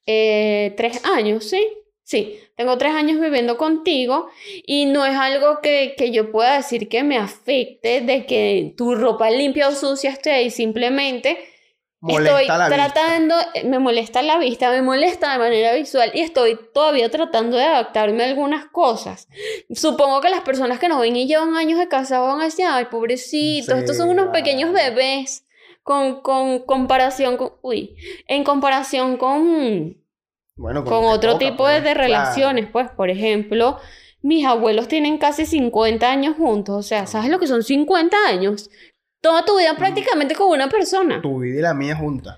Eh, 0.07 0.75
tres 0.77 1.05
años, 1.07 1.45
¿sí? 1.49 1.67
Sí, 2.03 2.39
tengo 2.57 2.77
tres 2.77 2.93
años 2.93 3.19
viviendo 3.19 3.57
contigo 3.57 4.29
y 4.67 4.85
no 4.85 5.07
es 5.07 5.17
algo 5.17 5.61
que, 5.63 5.95
que 5.97 6.11
yo 6.11 6.31
pueda 6.31 6.57
decir 6.59 6.91
que 6.91 7.03
me 7.03 7.17
afecte 7.17 8.03
de 8.03 8.27
que 8.27 8.75
tu 8.77 8.95
ropa 8.95 9.31
limpia 9.31 9.69
o 9.69 9.73
sucia 9.73 10.11
esté 10.11 10.31
ahí. 10.33 10.51
Simplemente 10.51 11.39
Molesta 12.05 12.43
estoy 12.43 12.59
la 12.59 12.69
tratando, 12.69 13.35
me 13.65 13.79
molesta 13.79 14.21
la 14.21 14.37
vista, 14.37 14.71
me 14.71 14.83
molesta 14.83 15.33
de 15.33 15.39
manera 15.39 15.73
visual 15.73 16.11
y 16.13 16.21
estoy 16.21 16.59
todavía 16.75 17.11
tratando 17.11 17.57
de 17.57 17.65
adaptarme 17.65 18.23
a 18.25 18.27
algunas 18.27 18.67
cosas. 18.67 19.27
Supongo 19.75 20.21
que 20.21 20.29
las 20.29 20.43
personas 20.43 20.79
que 20.79 20.89
nos 20.89 21.01
ven 21.01 21.17
y 21.17 21.27
llevan 21.27 21.57
años 21.57 21.79
de 21.79 21.89
casado 21.89 22.27
van 22.27 22.43
a 22.43 22.45
decir, 22.45 22.67
ay, 22.69 22.87
pobrecitos, 22.91 23.75
Sí, 23.75 23.81
estos 23.81 23.97
son 23.97 24.11
unos 24.11 24.29
pequeños 24.29 24.71
bebés 24.73 25.47
con, 25.83 26.21
con 26.21 26.59
comparación 26.67 27.39
con, 27.39 27.53
uy, 27.63 27.97
en 28.27 28.45
comparación 28.45 29.17
con, 29.17 29.97
Bueno, 30.57 30.85
con 30.85 31.07
otro 31.07 31.33
toca, 31.33 31.47
tipo 31.47 31.67
de, 31.67 31.81
pues, 31.81 31.85
de 31.85 31.95
claro. 31.95 32.01
relaciones, 32.01 32.69
pues, 32.71 32.91
por 32.91 33.09
ejemplo, 33.09 33.79
mis 34.21 34.45
abuelos 34.45 34.89
tienen 34.89 35.17
casi 35.17 35.47
50 35.47 36.11
años 36.11 36.37
juntos, 36.37 36.77
o 36.77 36.83
sea, 36.83 37.07
¿sabes 37.07 37.31
lo 37.31 37.39
que 37.39 37.47
son 37.47 37.63
50 37.63 38.15
años? 38.29 38.69
Toda 39.25 39.43
tu 39.47 39.57
vida 39.57 39.75
prácticamente 39.75 40.35
con 40.35 40.49
una 40.51 40.69
persona. 40.69 41.23
Tu 41.23 41.39
vida 41.39 41.59
y 41.59 41.63
la 41.63 41.73
mía 41.73 41.97
juntas. 41.97 42.37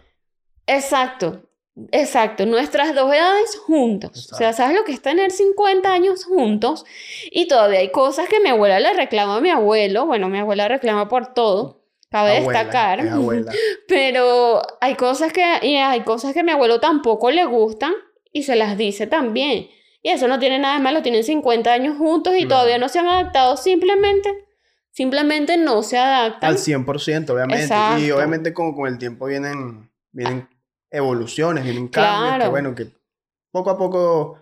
Exacto, 0.68 1.42
exacto. 1.90 2.46
Nuestras 2.46 2.94
dos 2.94 3.12
edades 3.12 3.58
juntos. 3.58 4.10
O 4.12 4.36
sea, 4.36 4.50
Exacto. 4.50 4.56
¿sabes 4.56 4.76
lo 4.78 4.84
que 4.84 4.92
es 4.92 5.02
tener 5.02 5.32
50 5.32 5.92
años 5.92 6.24
juntos? 6.24 6.84
Y 7.32 7.48
todavía 7.48 7.80
hay 7.80 7.90
cosas 7.90 8.28
que 8.28 8.38
mi 8.38 8.50
abuela 8.50 8.78
le 8.78 8.92
reclama 8.92 9.38
a 9.38 9.40
mi 9.40 9.50
abuelo. 9.50 10.06
Bueno, 10.06 10.28
mi 10.28 10.38
abuela 10.38 10.68
reclama 10.68 11.08
por 11.08 11.34
todo. 11.34 11.82
Cabe 12.08 12.36
Abuela, 12.36 12.60
destacar. 12.60 13.00
Pero 13.88 14.62
hay 14.80 14.94
cosas 14.94 15.32
que, 15.32 15.44
y 15.62 15.74
hay 15.74 16.02
cosas 16.02 16.34
que 16.34 16.40
a 16.40 16.44
mi 16.44 16.52
abuelo 16.52 16.78
tampoco 16.78 17.32
le 17.32 17.46
gustan 17.46 17.94
y 18.32 18.44
se 18.44 18.54
las 18.54 18.78
dice 18.78 19.08
también. 19.08 19.70
Y 20.02 20.10
eso 20.10 20.28
no 20.28 20.38
tiene 20.38 20.60
nada 20.60 20.76
de 20.76 20.84
malo, 20.84 21.02
tienen 21.02 21.24
50 21.24 21.72
años 21.72 21.98
juntos 21.98 22.34
y 22.38 22.46
todavía 22.46 22.78
no 22.78 22.88
se 22.88 23.00
han 23.00 23.08
adaptado, 23.08 23.56
simplemente, 23.56 24.45
simplemente 24.96 25.58
no 25.58 25.82
se 25.82 25.98
adaptan. 25.98 26.50
Al 26.50 26.56
100%, 26.56 27.28
obviamente. 27.28 27.74
Y 27.98 28.10
obviamente 28.10 28.54
con, 28.54 28.74
con 28.74 28.88
el 28.88 28.96
tiempo 28.96 29.26
vienen, 29.26 29.90
vienen 30.10 30.48
evoluciones, 30.90 31.64
vienen 31.64 31.88
cambios, 31.88 32.44
que 32.44 32.48
bueno, 32.48 32.74
que 32.74 32.86
poco 33.50 33.70
a 33.70 33.76
poco 33.76 34.38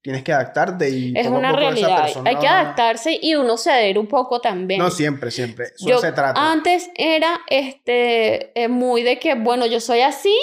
tienes 0.00 0.24
que 0.24 0.32
adaptarte 0.32 0.88
y 0.88 1.12
Es 1.14 1.26
poco 1.26 1.36
a 1.36 1.38
una 1.38 1.50
esa 1.50 1.58
realidad, 1.58 2.02
persona 2.04 2.30
hay 2.30 2.36
que 2.36 2.48
adaptarse 2.48 3.18
y 3.20 3.34
uno 3.34 3.58
ceder 3.58 3.98
un 3.98 4.06
poco 4.06 4.40
también. 4.40 4.80
No 4.80 4.90
siempre, 4.90 5.30
siempre. 5.30 5.66
Eso 5.66 5.86
Yo 5.86 5.98
se 5.98 6.10
trata. 6.12 6.50
antes 6.50 6.90
era 6.94 7.42
este 7.48 8.58
eh, 8.60 8.68
muy 8.68 9.02
de 9.02 9.18
que, 9.18 9.34
bueno, 9.34 9.66
yo 9.66 9.78
soy 9.78 10.00
así 10.00 10.34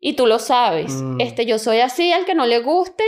y 0.00 0.14
tú 0.14 0.26
lo 0.26 0.38
sabes. 0.38 0.90
Mm. 0.90 1.20
Este, 1.20 1.44
yo 1.44 1.58
soy 1.58 1.80
así 1.80 2.12
al 2.12 2.24
que 2.24 2.34
no 2.34 2.46
le 2.46 2.60
guste, 2.60 3.04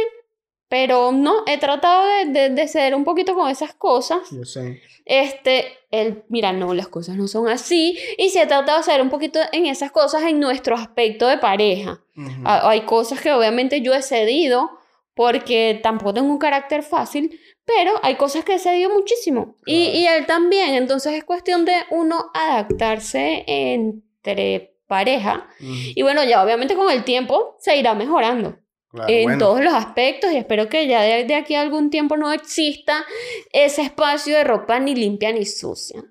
pero 0.69 1.13
no, 1.13 1.45
he 1.47 1.59
tratado 1.59 2.05
de, 2.07 2.25
de, 2.27 2.51
de 2.51 2.69
ceder 2.69 2.95
un 2.95 3.05
poquito 3.05 3.35
con 3.35 3.49
esas 3.51 3.75
cosas. 3.75 4.19
Yo 4.31 4.45
sé. 4.45 4.81
Este, 5.07 5.65
el, 5.91 6.23
mira, 6.29 6.53
no, 6.53 6.75
las 6.75 6.89
cosas 6.89 7.17
no 7.17 7.27
son 7.29 7.49
así. 7.49 7.99
Y 8.19 8.29
sí 8.29 8.39
he 8.39 8.47
tratado 8.47 8.79
de 8.79 8.85
ceder 8.85 9.01
un 9.01 9.09
poquito 9.11 9.41
en 9.53 9.65
esas 9.67 9.91
cosas 9.91 10.23
en 10.25 10.39
nuestro 10.41 10.75
aspecto 10.77 11.27
de 11.27 11.39
pareja. 11.39 12.03
Ha- 12.45 12.69
Hay 12.69 12.83
cosas 12.83 13.21
que 13.21 13.33
obviamente 13.33 13.81
yo 13.81 13.95
he 13.95 14.03
cedido 14.03 14.71
porque 15.15 15.81
tampoco 15.83 16.15
tengo 16.15 16.29
un 16.31 16.39
carácter 16.39 16.83
fácil, 16.83 17.41
pero 17.65 17.93
hay 18.03 18.17
cosas 18.17 18.45
que 18.45 18.55
he 18.55 18.59
cedido 18.59 18.91
muchísimo. 18.91 19.57
Y, 19.67 19.85
Claro. 19.87 19.99
y 19.99 20.07
él 20.07 20.27
también. 20.27 20.75
Entonces 20.75 21.15
es 21.15 21.25
cuestión 21.25 21.65
de 21.65 21.75
uno 21.91 22.27
adaptarse 22.35 23.45
entre 23.47 24.75
pareja. 24.87 25.49
Y 25.61 26.03
bueno, 26.03 26.23
ya 26.25 26.43
obviamente 26.45 26.75
con 26.75 26.91
el 26.91 27.05
tiempo 27.05 27.57
se 27.59 27.77
irá 27.77 27.95
mejorando 27.95 28.57
Claro, 28.91 29.13
en 29.13 29.23
bueno. 29.25 29.39
todos 29.39 29.63
los 29.63 29.75
aspectos 29.75 30.33
y 30.33 30.37
espero 30.37 30.69
que 30.69 30.87
ya 30.89 31.03
de, 31.03 31.25
de 31.25 31.35
aquí 31.35 31.55
a 31.55 31.61
algún 31.61 31.91
tiempo 31.91 32.17
no 32.17 32.33
exista 32.33 33.05
ese 33.53 33.83
espacio 33.83 34.37
de 34.37 34.45
ropa 34.45 34.79
ni 34.81 34.95
limpia 34.95 35.33
ni 35.33 35.45
sucia. 35.45 36.03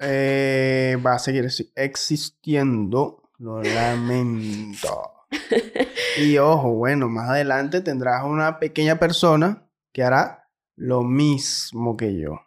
Eh, 0.00 0.96
va 1.04 1.14
a 1.14 1.18
seguir 1.18 1.44
exi- 1.44 1.70
existiendo. 1.76 3.22
Lo 3.38 3.62
lamento. 3.62 5.12
Y 6.18 6.38
ojo, 6.38 6.70
bueno, 6.74 7.08
más 7.08 7.28
adelante 7.30 7.80
tendrás 7.80 8.22
una 8.24 8.60
pequeña 8.60 8.98
persona 9.00 9.66
que 9.92 10.04
hará 10.04 10.48
lo 10.76 11.02
mismo 11.02 11.96
que 11.96 12.16
yo. 12.18 12.40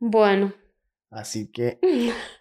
Bueno, 0.00 0.52
Así 1.10 1.50
que 1.52 1.78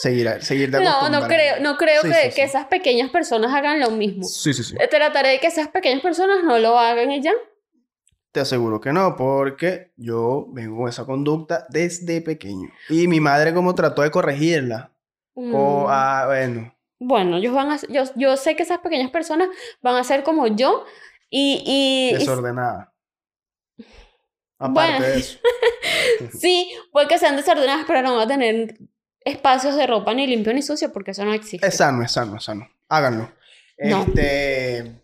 seguirá, 0.00 0.40
seguir 0.40 0.70
de 0.70 0.80
no, 0.80 1.08
no 1.08 1.26
creo, 1.26 1.60
no 1.60 1.76
creo 1.76 2.02
Sí, 2.02 2.08
que, 2.08 2.14
sí, 2.14 2.22
que 2.28 2.32
sí. 2.32 2.40
esas 2.42 2.66
pequeñas 2.66 3.10
personas 3.10 3.52
hagan 3.54 3.80
lo 3.80 3.90
mismo. 3.90 4.24
Sí, 4.24 4.52
sí, 4.54 4.62
sí. 4.62 4.74
Trataré 4.90 5.30
de 5.30 5.40
que 5.40 5.46
esas 5.48 5.68
pequeñas 5.68 6.00
personas 6.02 6.42
no 6.44 6.58
lo 6.58 6.78
hagan 6.78 7.10
y 7.12 7.22
ya. 7.22 7.32
Te 8.32 8.40
aseguro 8.40 8.80
que 8.80 8.92
no, 8.92 9.14
porque 9.16 9.92
yo 9.96 10.46
vengo 10.50 10.78
con 10.78 10.88
esa 10.88 11.04
conducta 11.06 11.66
desde 11.70 12.20
pequeño. 12.20 12.68
Y 12.88 13.06
mi 13.06 13.20
madre 13.20 13.54
como 13.54 13.74
trató 13.74 14.02
de 14.02 14.10
corregirla. 14.10 14.90
O, 15.34 15.40
Mm. 15.42 15.86
ah, 15.88 16.22
bueno, 16.26 16.74
Bueno, 16.98 17.36
ellos 17.38 17.54
van 17.54 17.70
a, 17.72 17.78
yo, 17.88 18.02
yo 18.16 18.36
sé 18.36 18.56
que 18.56 18.62
esas 18.62 18.78
pequeñas 18.78 19.10
personas 19.10 19.48
van 19.82 19.96
a 19.96 20.04
ser 20.04 20.22
como 20.22 20.46
yo 20.48 20.84
y, 21.30 21.62
y, 21.66 22.14
y 22.14 22.18
desordenada. 22.18 22.92
Aparte 24.58 24.92
Bueno. 25.00 25.06
de 25.06 25.18
eso. 25.18 25.38
sí, 26.38 26.72
puede 26.92 27.08
que 27.08 27.18
sean 27.18 27.36
desordenadas, 27.36 27.84
pero 27.86 28.02
no 28.02 28.14
van 28.16 28.22
a 28.24 28.28
tener 28.28 28.78
espacios 29.24 29.76
de 29.76 29.86
ropa 29.86 30.12
ni 30.14 30.26
limpio 30.26 30.52
ni 30.52 30.62
sucio 30.62 30.92
porque 30.92 31.12
eso 31.12 31.24
no 31.24 31.32
existe. 31.32 31.66
Es 31.66 31.76
sano, 31.76 32.02
es 32.02 32.12
sano, 32.12 32.36
es 32.36 32.44
sano. 32.44 32.68
Háganlo. 32.88 33.30
No. 33.78 34.02
Este. 34.04 35.00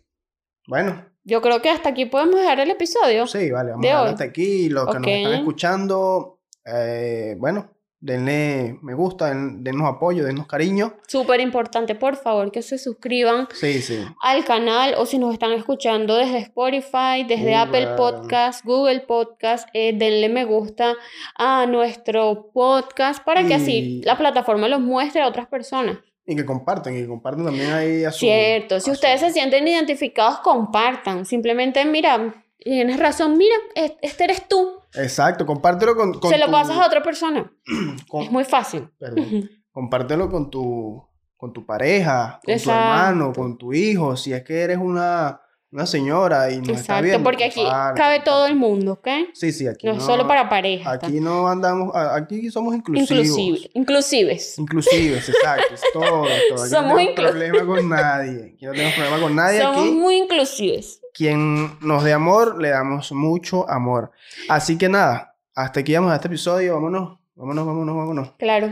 Bueno, 0.67 1.05
Yo 1.25 1.41
creo 1.43 1.61
que 1.61 1.71
hasta 1.71 1.89
aquí 1.89 2.07
podemos 2.07 2.37
dejar 2.37 2.61
el 2.61 2.71
episodio. 2.71 3.27
sí, 3.27 3.51
vale, 3.51 3.71
vamos 3.71 3.83
De 3.83 3.91
a 3.91 3.97
dejar 3.99 4.09
hasta 4.13 4.25
aquí. 4.25 4.69
Los 4.69 4.87
que 4.89 4.99
nos 4.99 5.07
están 5.09 5.33
escuchando, 5.35 6.39
eh, 6.65 7.35
bueno, 7.39 7.71
denle 8.01 8.79
me 8.83 8.95
gusta, 8.95 9.27
den- 9.29 9.63
dennos 9.63 9.87
apoyo, 9.89 10.25
dennos 10.25 10.47
cariño. 10.47 10.95
Súper 11.07 11.41
importante, 11.41 11.95
por 11.95 12.17
favor, 12.17 12.51
que 12.51 12.63
se 12.63 12.79
suscriban 12.79 13.47
Sí, 13.53 13.83
sí. 13.83 13.99
al 14.23 14.45
canal 14.45 14.95
o 14.97 15.05
si 15.07 15.19
nos 15.19 15.33
están 15.35 15.53
escuchando 15.53 16.17
desde 16.17 16.39
Spotify, 16.39 17.25
desde 17.29 17.55
Apple. 17.55 17.89
Podcast, 17.97 18.65
Google 18.65 19.01
Podcast, 19.01 19.69
eh, 19.75 19.93
denle 19.95 20.29
me 20.29 20.45
gusta 20.45 20.95
a 21.37 21.67
nuestro 21.67 22.51
podcast 22.55 23.23
para 23.25 23.47
que 23.47 23.55
así 23.55 24.01
la 24.05 24.17
plataforma 24.17 24.69
los 24.69 24.81
muestre 24.81 25.21
a 25.23 25.27
otras 25.29 25.47
personas. 25.47 25.99
Y 26.27 26.37
que 26.37 26.45
compartan, 26.47 26.97
y 26.97 27.01
que 27.03 27.09
compartan 27.09 27.45
también 27.47 27.73
ahí 27.73 28.05
a 28.05 28.13
su. 28.13 28.21
Cierto, 28.21 28.79
si 28.81 28.91
ustedes 28.91 29.21
su- 29.21 29.27
se 29.27 29.33
sienten 29.33 29.67
identificados, 29.67 30.39
compartan. 30.41 31.27
Simplemente, 31.27 31.85
mira, 31.85 32.45
tienes 32.59 32.99
razón, 33.01 33.37
mira, 33.37 33.55
es- 33.75 33.95
este 34.01 34.25
eres 34.25 34.47
tú. 34.47 34.80
Exacto, 34.95 35.47
compártelo 35.47 35.95
con. 35.95 36.15
con 36.15 36.31
se 36.31 36.39
lo 36.39 36.47
tu- 36.47 36.53
pasas 36.53 36.77
a 36.77 36.87
otra 36.87 37.03
persona. 37.03 37.51
con- 38.09 38.23
Es 38.25 38.31
muy 38.31 38.45
fácil. 38.45 38.89
perdón. 38.99 39.49
compártelo 39.73 40.29
con 40.31 40.51
tu, 40.51 41.03
con 41.37 41.53
tu 41.53 41.65
pareja, 41.65 42.41
con 42.45 42.59
tu 42.59 42.71
hermano, 42.71 43.33
con 43.33 43.57
tu 43.57 43.73
hijo, 43.73 44.17
si 44.17 44.33
es 44.33 44.43
que 44.43 44.61
eres 44.61 44.79
una, 44.79 45.41
una 45.71 45.87
señora 45.87 46.51
y 46.51 46.57
no 46.57 46.63
está 46.65 46.73
Exacto, 46.99 47.05
viendo. 47.05 47.23
porque 47.25 47.45
aquí 47.45 47.63
comparte, 47.63 48.01
cabe 48.01 48.21
todo 48.21 48.47
el 48.47 48.57
mundo, 48.57 48.95
¿ok? 48.95 49.09
Sí, 49.33 49.53
sí, 49.53 49.69
aquí 49.69 49.87
No, 49.87 49.93
no, 49.93 49.99
es 50.01 50.05
solo 50.05 50.27
para 50.27 50.49
parejas. 50.49 50.93
Aquí 51.03 51.21
no 51.21 51.47
andamos, 51.47 51.95
aquí 51.95 52.51
somos 52.51 52.75
inclusivos. 52.75 53.11
Inclusive, 53.11 53.71
inclusives. 53.75 54.59
Inclusives, 54.59 55.29
exacto, 55.29 55.75
es 55.75 55.83
todo, 55.93 56.03
todo. 56.03 56.63
Aquí 56.63 56.71
Somos 56.71 56.91
no 56.91 56.97
tenemos 56.97 57.15
problema 57.15 57.65
con 57.67 57.89
nadie. 57.89 58.53
Aquí 58.57 58.67
no 58.67 58.73
tenemos 58.73 58.95
problema 58.95 59.21
con 59.21 59.37
nadie. 59.37 59.61
Somos 59.63 59.79
Aquí, 59.83 59.91
muy 59.93 60.17
inclusives. 60.17 61.00
Quien 61.15 61.79
nos 61.81 62.05
dé 62.05 62.13
amor, 62.13 62.61
le 62.61 62.71
damos 62.71 63.13
mucho 63.13 63.69
amor. 63.69 64.13
Así 64.49 64.79
que 64.79 64.89
nada, 64.89 65.37
hasta 65.55 65.81
aquí 65.81 65.95
vamos 65.95 66.13
a 66.13 66.17
este 66.17 66.29
episodio. 66.29 66.75
Vámonos, 66.75 67.19
vámonos, 67.35 67.67
vámonos, 67.67 67.97
vámonos. 67.97 68.33
Claro. 68.39 68.71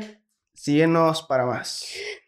Síguenos 0.55 1.23
para 1.23 1.47
más. 1.47 1.87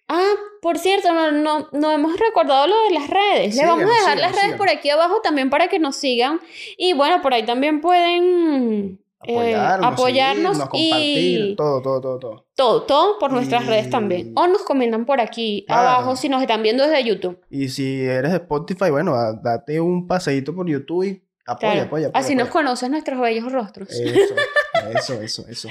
Ah, 0.08 0.34
por 0.60 0.78
cierto, 0.78 1.12
no, 1.12 1.30
no, 1.32 1.68
no 1.72 1.92
hemos 1.92 2.18
recordado 2.18 2.66
lo 2.66 2.82
de 2.84 2.90
las 2.90 3.08
redes. 3.08 3.56
Le 3.56 3.66
vamos 3.66 3.84
a 3.84 3.94
dejar 3.94 4.18
las 4.18 4.34
redes 4.34 4.56
por 4.56 4.68
aquí 4.68 4.90
abajo 4.90 5.20
también 5.20 5.50
para 5.50 5.68
que 5.68 5.78
nos 5.78 5.96
sigan. 5.96 6.40
Y 6.76 6.92
bueno, 6.92 7.22
por 7.22 7.32
ahí 7.32 7.44
también 7.44 7.80
pueden 7.80 8.99
eh, 9.24 9.54
Apoyarnos, 9.54 10.56
seguirnos, 10.56 10.58
compartir, 10.58 11.40
y 11.50 11.56
todo, 11.56 11.82
todo, 11.82 12.00
todo, 12.00 12.18
todo. 12.18 12.46
todo, 12.54 12.82
todo 12.84 13.18
por 13.18 13.32
nuestras 13.32 13.64
Y- 13.64 13.66
redes 13.66 13.90
también. 13.90 14.32
O 14.36 14.46
nos 14.46 14.62
comentan 14.62 15.04
por 15.04 15.20
aquí 15.20 15.64
Claro. 15.66 15.88
abajo 15.88 16.16
si 16.16 16.28
nos 16.28 16.40
están 16.42 16.62
viendo 16.62 16.82
desde 16.86 17.04
YouTube. 17.04 17.38
Y 17.50 17.68
si 17.68 18.00
eres 18.02 18.30
de 18.32 18.38
Spotify, 18.38 18.90
bueno, 18.90 19.12
da- 19.12 19.32
date 19.34 19.80
un 19.80 20.06
paseíto 20.06 20.54
por 20.54 20.66
YouTube 20.68 21.04
y 21.04 21.22
apoya, 21.46 21.72
Claro. 21.72 21.86
apoya, 21.86 22.06
apoya. 22.08 22.20
Así 22.20 22.34
nos 22.34 22.48
conoces 22.48 22.88
nuestros 22.90 23.20
bellos 23.20 23.50
rostros. 23.52 23.90
Eso, 23.90 24.34
eso, 24.94 25.20
eso, 25.22 25.44
eso. 25.48 25.68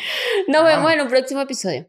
Nos 0.47 0.63
vemos 0.65 0.91
en 0.91 1.01
un 1.01 1.07
próximo 1.07 1.41
episodio. 1.41 1.87